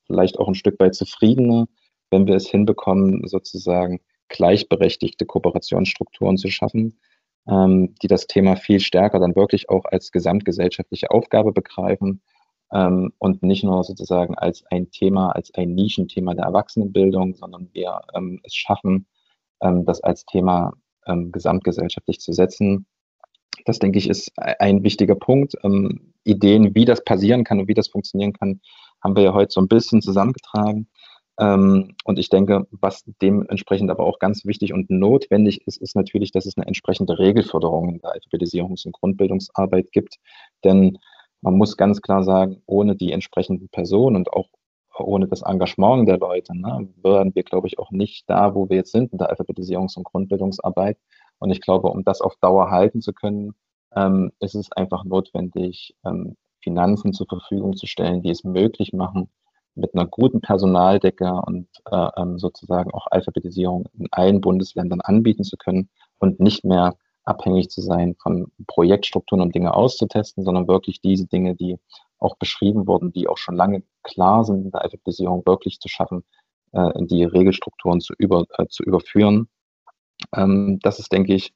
vielleicht 0.06 0.38
auch 0.38 0.48
ein 0.48 0.54
Stück 0.54 0.80
weit 0.80 0.94
zufriedener, 0.94 1.68
wenn 2.10 2.26
wir 2.26 2.34
es 2.34 2.48
hinbekommen, 2.48 3.26
sozusagen 3.26 4.00
gleichberechtigte 4.28 5.26
Kooperationsstrukturen 5.26 6.36
zu 6.36 6.48
schaffen, 6.48 6.98
ähm, 7.46 7.94
die 8.02 8.08
das 8.08 8.26
Thema 8.26 8.56
viel 8.56 8.80
stärker 8.80 9.18
dann 9.18 9.36
wirklich 9.36 9.68
auch 9.68 9.84
als 9.84 10.12
gesamtgesellschaftliche 10.12 11.10
Aufgabe 11.10 11.52
begreifen 11.52 12.22
ähm, 12.72 13.12
und 13.18 13.42
nicht 13.42 13.64
nur 13.64 13.84
sozusagen 13.84 14.34
als 14.36 14.64
ein 14.70 14.90
Thema, 14.90 15.30
als 15.30 15.52
ein 15.54 15.74
Nischenthema 15.74 16.34
der 16.34 16.44
Erwachsenenbildung, 16.46 17.34
sondern 17.34 17.68
wir 17.72 18.00
ähm, 18.14 18.40
es 18.42 18.54
schaffen, 18.54 19.06
ähm, 19.62 19.84
das 19.84 20.02
als 20.02 20.24
Thema 20.26 20.72
ähm, 21.06 21.32
gesamtgesellschaftlich 21.32 22.20
zu 22.20 22.32
setzen. 22.32 22.86
Das, 23.64 23.78
denke 23.78 23.98
ich, 23.98 24.08
ist 24.08 24.32
ein 24.36 24.82
wichtiger 24.82 25.14
Punkt. 25.14 25.54
Ähm, 25.62 26.12
Ideen, 26.24 26.74
wie 26.74 26.84
das 26.84 27.04
passieren 27.04 27.44
kann 27.44 27.60
und 27.60 27.68
wie 27.68 27.74
das 27.74 27.88
funktionieren 27.88 28.32
kann, 28.32 28.60
haben 29.02 29.16
wir 29.16 29.22
ja 29.22 29.34
heute 29.34 29.52
so 29.52 29.60
ein 29.60 29.68
bisschen 29.68 30.02
zusammengetragen. 30.02 30.88
Ähm, 31.38 31.94
und 32.04 32.18
ich 32.18 32.28
denke, 32.28 32.66
was 32.70 33.04
dementsprechend 33.22 33.90
aber 33.90 34.04
auch 34.04 34.18
ganz 34.18 34.44
wichtig 34.44 34.72
und 34.72 34.90
notwendig 34.90 35.66
ist, 35.66 35.80
ist 35.80 35.94
natürlich, 35.94 36.32
dass 36.32 36.46
es 36.46 36.56
eine 36.56 36.66
entsprechende 36.66 37.18
Regelförderung 37.18 37.94
in 37.94 38.00
der 38.00 38.14
Alphabetisierungs- 38.14 38.86
und 38.86 38.92
Grundbildungsarbeit 38.92 39.92
gibt. 39.92 40.16
Denn 40.64 40.98
man 41.40 41.56
muss 41.56 41.76
ganz 41.76 42.02
klar 42.02 42.24
sagen, 42.24 42.62
ohne 42.66 42.96
die 42.96 43.12
entsprechenden 43.12 43.68
Personen 43.68 44.16
und 44.16 44.32
auch 44.32 44.48
ohne 44.98 45.28
das 45.28 45.42
Engagement 45.42 46.08
der 46.08 46.18
Leute, 46.18 46.56
ne, 46.58 46.88
wären 47.02 47.32
wir, 47.34 47.44
glaube 47.44 47.68
ich, 47.68 47.78
auch 47.78 47.92
nicht 47.92 48.28
da, 48.28 48.56
wo 48.56 48.68
wir 48.68 48.78
jetzt 48.78 48.90
sind 48.90 49.12
in 49.12 49.18
der 49.18 49.32
Alphabetisierungs- 49.32 49.96
und 49.96 50.04
Grundbildungsarbeit. 50.04 50.98
Und 51.38 51.50
ich 51.50 51.60
glaube, 51.60 51.88
um 51.88 52.04
das 52.04 52.20
auf 52.20 52.36
Dauer 52.36 52.70
halten 52.70 53.00
zu 53.00 53.12
können, 53.12 53.54
ähm, 53.94 54.32
ist 54.40 54.54
es 54.54 54.72
einfach 54.72 55.04
notwendig, 55.04 55.96
ähm, 56.04 56.36
Finanzen 56.60 57.12
zur 57.12 57.26
Verfügung 57.28 57.76
zu 57.76 57.86
stellen, 57.86 58.22
die 58.22 58.30
es 58.30 58.44
möglich 58.44 58.92
machen, 58.92 59.30
mit 59.74 59.94
einer 59.94 60.06
guten 60.06 60.40
Personaldecke 60.40 61.32
und 61.46 61.68
äh, 61.90 62.08
ähm, 62.16 62.38
sozusagen 62.38 62.92
auch 62.92 63.06
Alphabetisierung 63.10 63.86
in 63.98 64.08
allen 64.10 64.40
Bundesländern 64.40 65.00
anbieten 65.00 65.44
zu 65.44 65.56
können 65.56 65.88
und 66.18 66.40
nicht 66.40 66.64
mehr 66.64 66.96
abhängig 67.24 67.70
zu 67.70 67.80
sein 67.80 68.16
von 68.20 68.50
Projektstrukturen, 68.66 69.42
um 69.42 69.52
Dinge 69.52 69.74
auszutesten, 69.74 70.44
sondern 70.44 70.66
wirklich 70.66 71.00
diese 71.00 71.26
Dinge, 71.26 71.54
die 71.54 71.78
auch 72.18 72.36
beschrieben 72.36 72.86
wurden, 72.86 73.12
die 73.12 73.28
auch 73.28 73.38
schon 73.38 73.54
lange 73.54 73.82
klar 74.02 74.44
sind 74.44 74.64
in 74.64 74.70
der 74.72 74.82
Alphabetisierung, 74.82 75.46
wirklich 75.46 75.78
zu 75.78 75.88
schaffen, 75.88 76.24
äh, 76.72 76.98
in 76.98 77.06
die 77.06 77.24
Regelstrukturen 77.24 78.00
zu, 78.00 78.14
über, 78.18 78.44
äh, 78.56 78.66
zu 78.66 78.82
überführen. 78.82 79.48
Ähm, 80.34 80.78
das 80.82 80.98
ist, 80.98 81.12
denke 81.12 81.34
ich, 81.34 81.54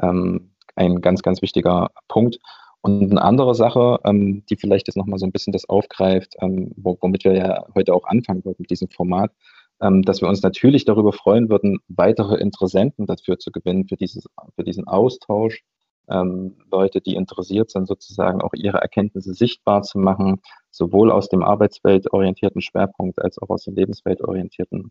ähm, 0.00 0.52
ein 0.76 1.00
ganz, 1.00 1.22
ganz 1.22 1.42
wichtiger 1.42 1.90
Punkt. 2.08 2.38
Und 2.80 3.10
eine 3.10 3.22
andere 3.22 3.54
Sache, 3.54 4.00
ähm, 4.04 4.44
die 4.50 4.56
vielleicht 4.56 4.88
jetzt 4.88 4.96
nochmal 4.96 5.18
so 5.18 5.26
ein 5.26 5.32
bisschen 5.32 5.52
das 5.52 5.68
aufgreift, 5.68 6.34
ähm, 6.40 6.72
womit 6.76 7.24
wir 7.24 7.34
ja 7.34 7.64
heute 7.74 7.94
auch 7.94 8.04
anfangen 8.04 8.44
würden 8.44 8.56
mit 8.58 8.70
diesem 8.70 8.88
Format, 8.88 9.32
ähm, 9.80 10.02
dass 10.02 10.20
wir 10.20 10.28
uns 10.28 10.42
natürlich 10.42 10.84
darüber 10.84 11.12
freuen 11.12 11.48
würden, 11.48 11.78
weitere 11.88 12.36
Interessenten 12.36 13.06
dafür 13.06 13.38
zu 13.38 13.52
gewinnen, 13.52 13.86
für, 13.88 13.96
dieses, 13.96 14.26
für 14.56 14.64
diesen 14.64 14.88
Austausch, 14.88 15.62
ähm, 16.08 16.56
Leute, 16.70 17.00
die 17.00 17.14
interessiert 17.14 17.70
sind, 17.70 17.86
sozusagen 17.86 18.40
auch 18.40 18.52
ihre 18.54 18.78
Erkenntnisse 18.78 19.34
sichtbar 19.34 19.82
zu 19.82 19.98
machen, 19.98 20.40
sowohl 20.70 21.12
aus 21.12 21.28
dem 21.28 21.42
arbeitsweltorientierten 21.42 22.60
Schwerpunkt 22.60 23.22
als 23.22 23.38
auch 23.40 23.50
aus 23.50 23.64
der 23.64 23.74
lebensweltorientierten 23.74 24.90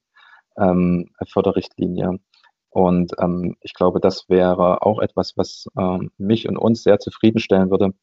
ähm, 0.57 1.09
Förderrichtlinie. 1.27 2.19
Und 2.71 3.11
ähm, 3.19 3.57
ich 3.59 3.73
glaube, 3.73 3.99
das 3.99 4.29
wäre 4.29 4.81
auch 4.81 4.99
etwas, 4.99 5.33
was 5.35 5.67
ähm, 5.77 6.09
mich 6.17 6.47
und 6.47 6.57
uns 6.57 6.83
sehr 6.83 6.99
zufriedenstellen 6.99 7.69
würde, 7.69 7.93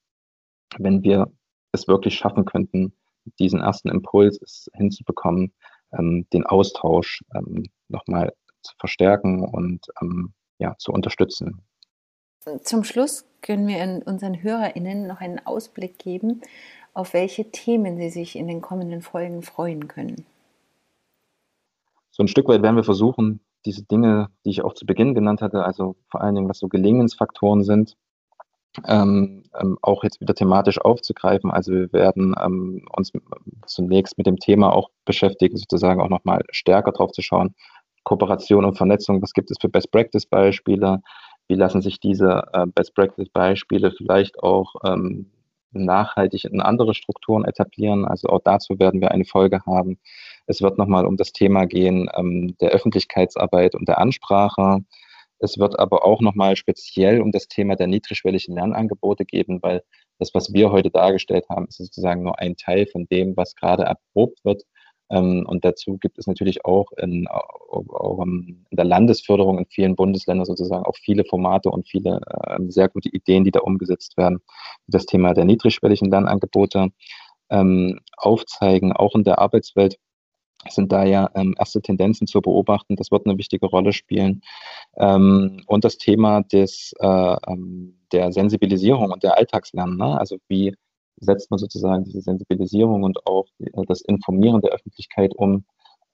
wenn 0.77 1.03
wir 1.03 1.33
es 1.73 1.89
wirklich 1.89 2.17
schaffen 2.17 2.45
könnten, 2.45 2.93
diesen 3.39 3.61
ersten 3.61 3.89
Impuls 3.89 4.69
hinzubekommen, 4.75 5.55
ähm, 5.99 6.27
den 6.35 6.45
Austausch 6.45 7.25
ähm, 7.35 7.65
nochmal 7.89 8.35
zu 8.63 8.75
verstärken 8.79 9.43
und 9.43 9.87
ähm, 10.03 10.35
ja, 10.59 10.77
zu 10.79 10.93
unterstützen. 10.93 11.63
Zum 12.63 12.85
Schluss 12.85 13.25
können 13.41 13.69
wir 13.69 14.03
unseren 14.07 14.43
HörerInnen 14.43 15.07
noch 15.07 15.21
einen 15.21 15.45
Ausblick 15.47 15.99
geben, 15.99 16.43
auf 16.93 17.15
welche 17.15 17.51
Themen 17.51 17.97
sie 17.97 18.11
sich 18.11 18.37
in 18.37 18.49
den 18.49 18.61
kommenden 18.61 19.01
Folgen 19.01 19.43
freuen 19.43 19.89
können. 19.89 20.27
So 22.11 22.23
ein 22.23 22.29
Stück 22.29 22.49
weit 22.49 22.63
werden 22.63 22.77
wir 22.77 22.85
versuchen, 22.85 23.41
diese 23.69 23.85
Dinge, 23.85 24.31
die 24.47 24.51
ich 24.51 24.65
auch 24.65 24.73
zu 24.73 24.87
Beginn 24.87 25.15
genannt 25.15 25.43
hatte, 25.43 25.63
also 25.63 25.97
vor 26.11 26.23
allen 26.23 26.35
Dingen, 26.35 26.49
was 26.49 26.59
so 26.59 26.69
Gelingensfaktoren 26.69 27.65
sind, 27.65 27.97
ähm, 28.87 29.43
ähm, 29.61 29.79
auch 29.83 30.05
jetzt 30.05 30.23
wieder 30.23 30.35
thematisch 30.35 30.81
aufzugreifen. 30.81 31.51
Also 31.51 31.73
wir 31.73 31.93
werden 31.93 32.35
ähm, 32.43 32.87
uns 32.97 33.13
zunächst 33.67 34.17
mit 34.17 34.27
dem 34.27 34.39
Thema 34.39 34.73
auch 34.73 34.89
beschäftigen, 35.05 35.59
sozusagen 35.59 36.01
auch 36.01 36.09
nochmal 36.09 36.43
stärker 36.51 36.93
drauf 36.93 37.13
zu 37.13 37.21
schauen. 37.21 37.55
Kooperation 38.05 38.65
und 38.65 38.79
Vernetzung, 38.79 39.21
was 39.21 39.35
gibt 39.35 39.51
es 39.51 39.59
für 39.61 39.69
Best-Practice-Beispiele? 39.69 41.03
Wie 41.49 41.55
lassen 41.55 41.83
sich 41.83 42.01
diese 42.01 42.45
äh, 42.55 42.67
Best-Practice-Beispiele 42.67 43.91
vielleicht 43.91 44.43
auch 44.43 44.77
ähm, 44.83 45.31
nachhaltig 45.73 46.45
in 46.47 46.63
andere 46.63 46.95
Strukturen 46.95 47.45
etablieren? 47.45 48.07
Also 48.07 48.29
auch 48.29 48.41
dazu 48.43 48.79
werden 48.79 49.03
wir 49.03 49.11
eine 49.11 49.27
Folge 49.27 49.61
haben. 49.67 49.99
Es 50.49 50.63
wird 50.63 50.79
nochmal 50.79 51.07
um 51.07 51.17
das 51.17 51.33
Thema 51.33 51.67
gehen 51.67 52.09
ähm, 52.17 52.57
der 52.61 52.71
Öffentlichkeitsarbeit 52.71 53.75
und 53.75 53.87
der 53.87 53.99
Ansprache. 53.99 54.81
Es 55.39 55.59
wird 55.59 55.79
aber 55.79 56.05
auch 56.05 56.21
nochmal 56.23 56.57
speziell 56.57 57.21
um 57.21 57.33
das 57.33 57.49
Thema 57.49 57.77
der 57.77 57.87
niedrigschwelligen 57.87 58.55
Lernangebote 58.55 59.25
geben, 59.27 59.63
weil 59.63 59.83
das, 60.19 60.35
was 60.35 60.53
wir 60.53 60.73
heute 60.73 60.91
dargestellt 60.91 61.45
haben, 61.51 61.67
ist 61.69 61.77
sozusagen 61.77 62.23
nur 62.23 62.39
ein 62.39 62.57
Teil 62.57 62.87
von 62.87 63.07
dem, 63.07 63.37
was 63.37 63.55
gerade 63.55 63.85
erprobt 63.85 64.43
wird. 64.43 64.65
Ähm, 65.11 65.45
und 65.47 65.67
dazu 65.67 65.99
gibt 65.99 66.19
es 66.19 66.27
natürlich 66.27 66.65
auch 66.65 66.93
in, 66.97 67.29
auch 67.29 68.23
in, 68.25 68.65
der 68.71 68.87
Landesförderung 68.87 69.59
in 69.59 69.67
vielen 69.67 69.97
Bundesländern 69.97 70.47
sozusagen 70.47 70.85
auch 70.85 70.97
viele 70.97 71.25
Formate 71.25 71.71
und 71.71 71.87
viele 71.87 72.21
ähm, 72.49 72.71
sehr 72.71 72.89
gute 72.89 73.11
Ideen, 73.11 73.45
die 73.45 73.51
da 73.51 73.61
umgesetzt 73.61 74.17
werden. 74.17 74.41
Das 74.87 75.05
Thema 75.05 75.35
der 75.35 75.45
niedrigschwelligen 75.45 76.11
Lernangebote 76.11 76.89
ähm, 77.51 78.01
aufzeigen, 78.17 78.93
auch 78.93 79.15
in 79.15 79.25
der 79.25 79.39
Arbeitswelt 79.39 79.99
sind 80.71 80.93
da 80.93 81.05
ja 81.05 81.31
ähm, 81.35 81.55
erste 81.59 81.81
Tendenzen 81.81 82.27
zu 82.27 82.41
beobachten. 82.41 82.97
Das 82.97 83.11
wird 83.11 83.27
eine 83.27 83.39
wichtige 83.39 83.67
Rolle 83.67 83.93
spielen. 83.93 84.43
Ähm, 84.97 85.63
und 85.67 85.85
das 85.85 85.99
Thema 85.99 86.43
des, 86.43 86.93
äh, 87.01 87.37
ähm, 87.49 87.99
der 88.13 88.33
Sensibilisierung 88.33 89.11
und 89.11 89.23
der 89.23 89.37
Alltagslernen. 89.37 89.97
Ne? 89.97 90.19
Also 90.19 90.39
wie 90.49 90.75
setzt 91.21 91.51
man 91.51 91.59
sozusagen 91.59 92.05
diese 92.05 92.21
Sensibilisierung 92.21 93.03
und 93.03 93.27
auch 93.27 93.47
äh, 93.59 93.85
das 93.87 94.01
Informieren 94.03 94.61
der 94.61 94.73
Öffentlichkeit 94.73 95.35
um. 95.35 95.65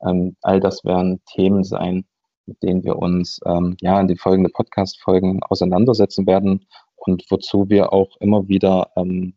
Ähm, 0.03 0.37
all 0.43 0.61
das 0.61 0.85
werden 0.85 1.21
Themen 1.27 1.65
sein, 1.65 2.05
mit 2.47 2.63
denen 2.63 2.85
wir 2.85 2.97
uns 2.97 3.41
ähm, 3.47 3.77
ja 3.81 4.01
in 4.01 4.09
den 4.09 4.17
folgenden 4.17 4.53
Podcast-Folgen 4.53 5.43
auseinandersetzen 5.43 6.27
werden 6.27 6.67
und 6.97 7.25
wozu 7.31 7.69
wir 7.69 7.93
auch 7.93 8.17
immer 8.21 8.49
wieder 8.49 8.91
ähm, 8.97 9.35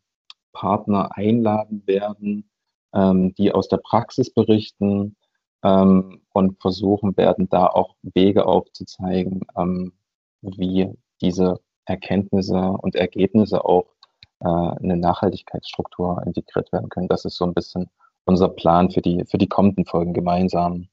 Partner 0.54 1.16
einladen 1.16 1.84
werden, 1.86 2.50
ähm, 2.98 3.34
die 3.36 3.52
aus 3.52 3.68
der 3.68 3.78
Praxis 3.78 4.34
berichten 4.34 5.16
ähm, 5.64 6.22
und 6.34 6.60
versuchen 6.62 7.16
werden, 7.16 7.48
da 7.50 7.68
auch 7.68 7.96
Wege 8.02 8.46
aufzuzeigen, 8.46 9.42
ähm, 9.56 9.94
wie 10.42 10.92
diese 11.22 11.60
Erkenntnisse 11.86 12.58
und 12.58 12.96
Ergebnisse 12.96 13.64
auch 13.64 13.86
äh, 14.42 14.48
in 14.48 14.92
eine 14.92 14.98
Nachhaltigkeitsstruktur 14.98 16.24
integriert 16.26 16.72
werden 16.74 16.90
können. 16.90 17.08
Das 17.08 17.26
ist 17.26 17.38
so 17.38 17.46
ein 17.46 17.54
bisschen 17.54 17.90
unser 18.26 18.50
Plan 18.50 18.92
für 18.92 19.02
die, 19.02 19.24
für 19.26 19.38
die 19.38 19.48
kommenden 19.48 19.86
Folgen 19.86 20.14
gemeinsam. 20.14 20.90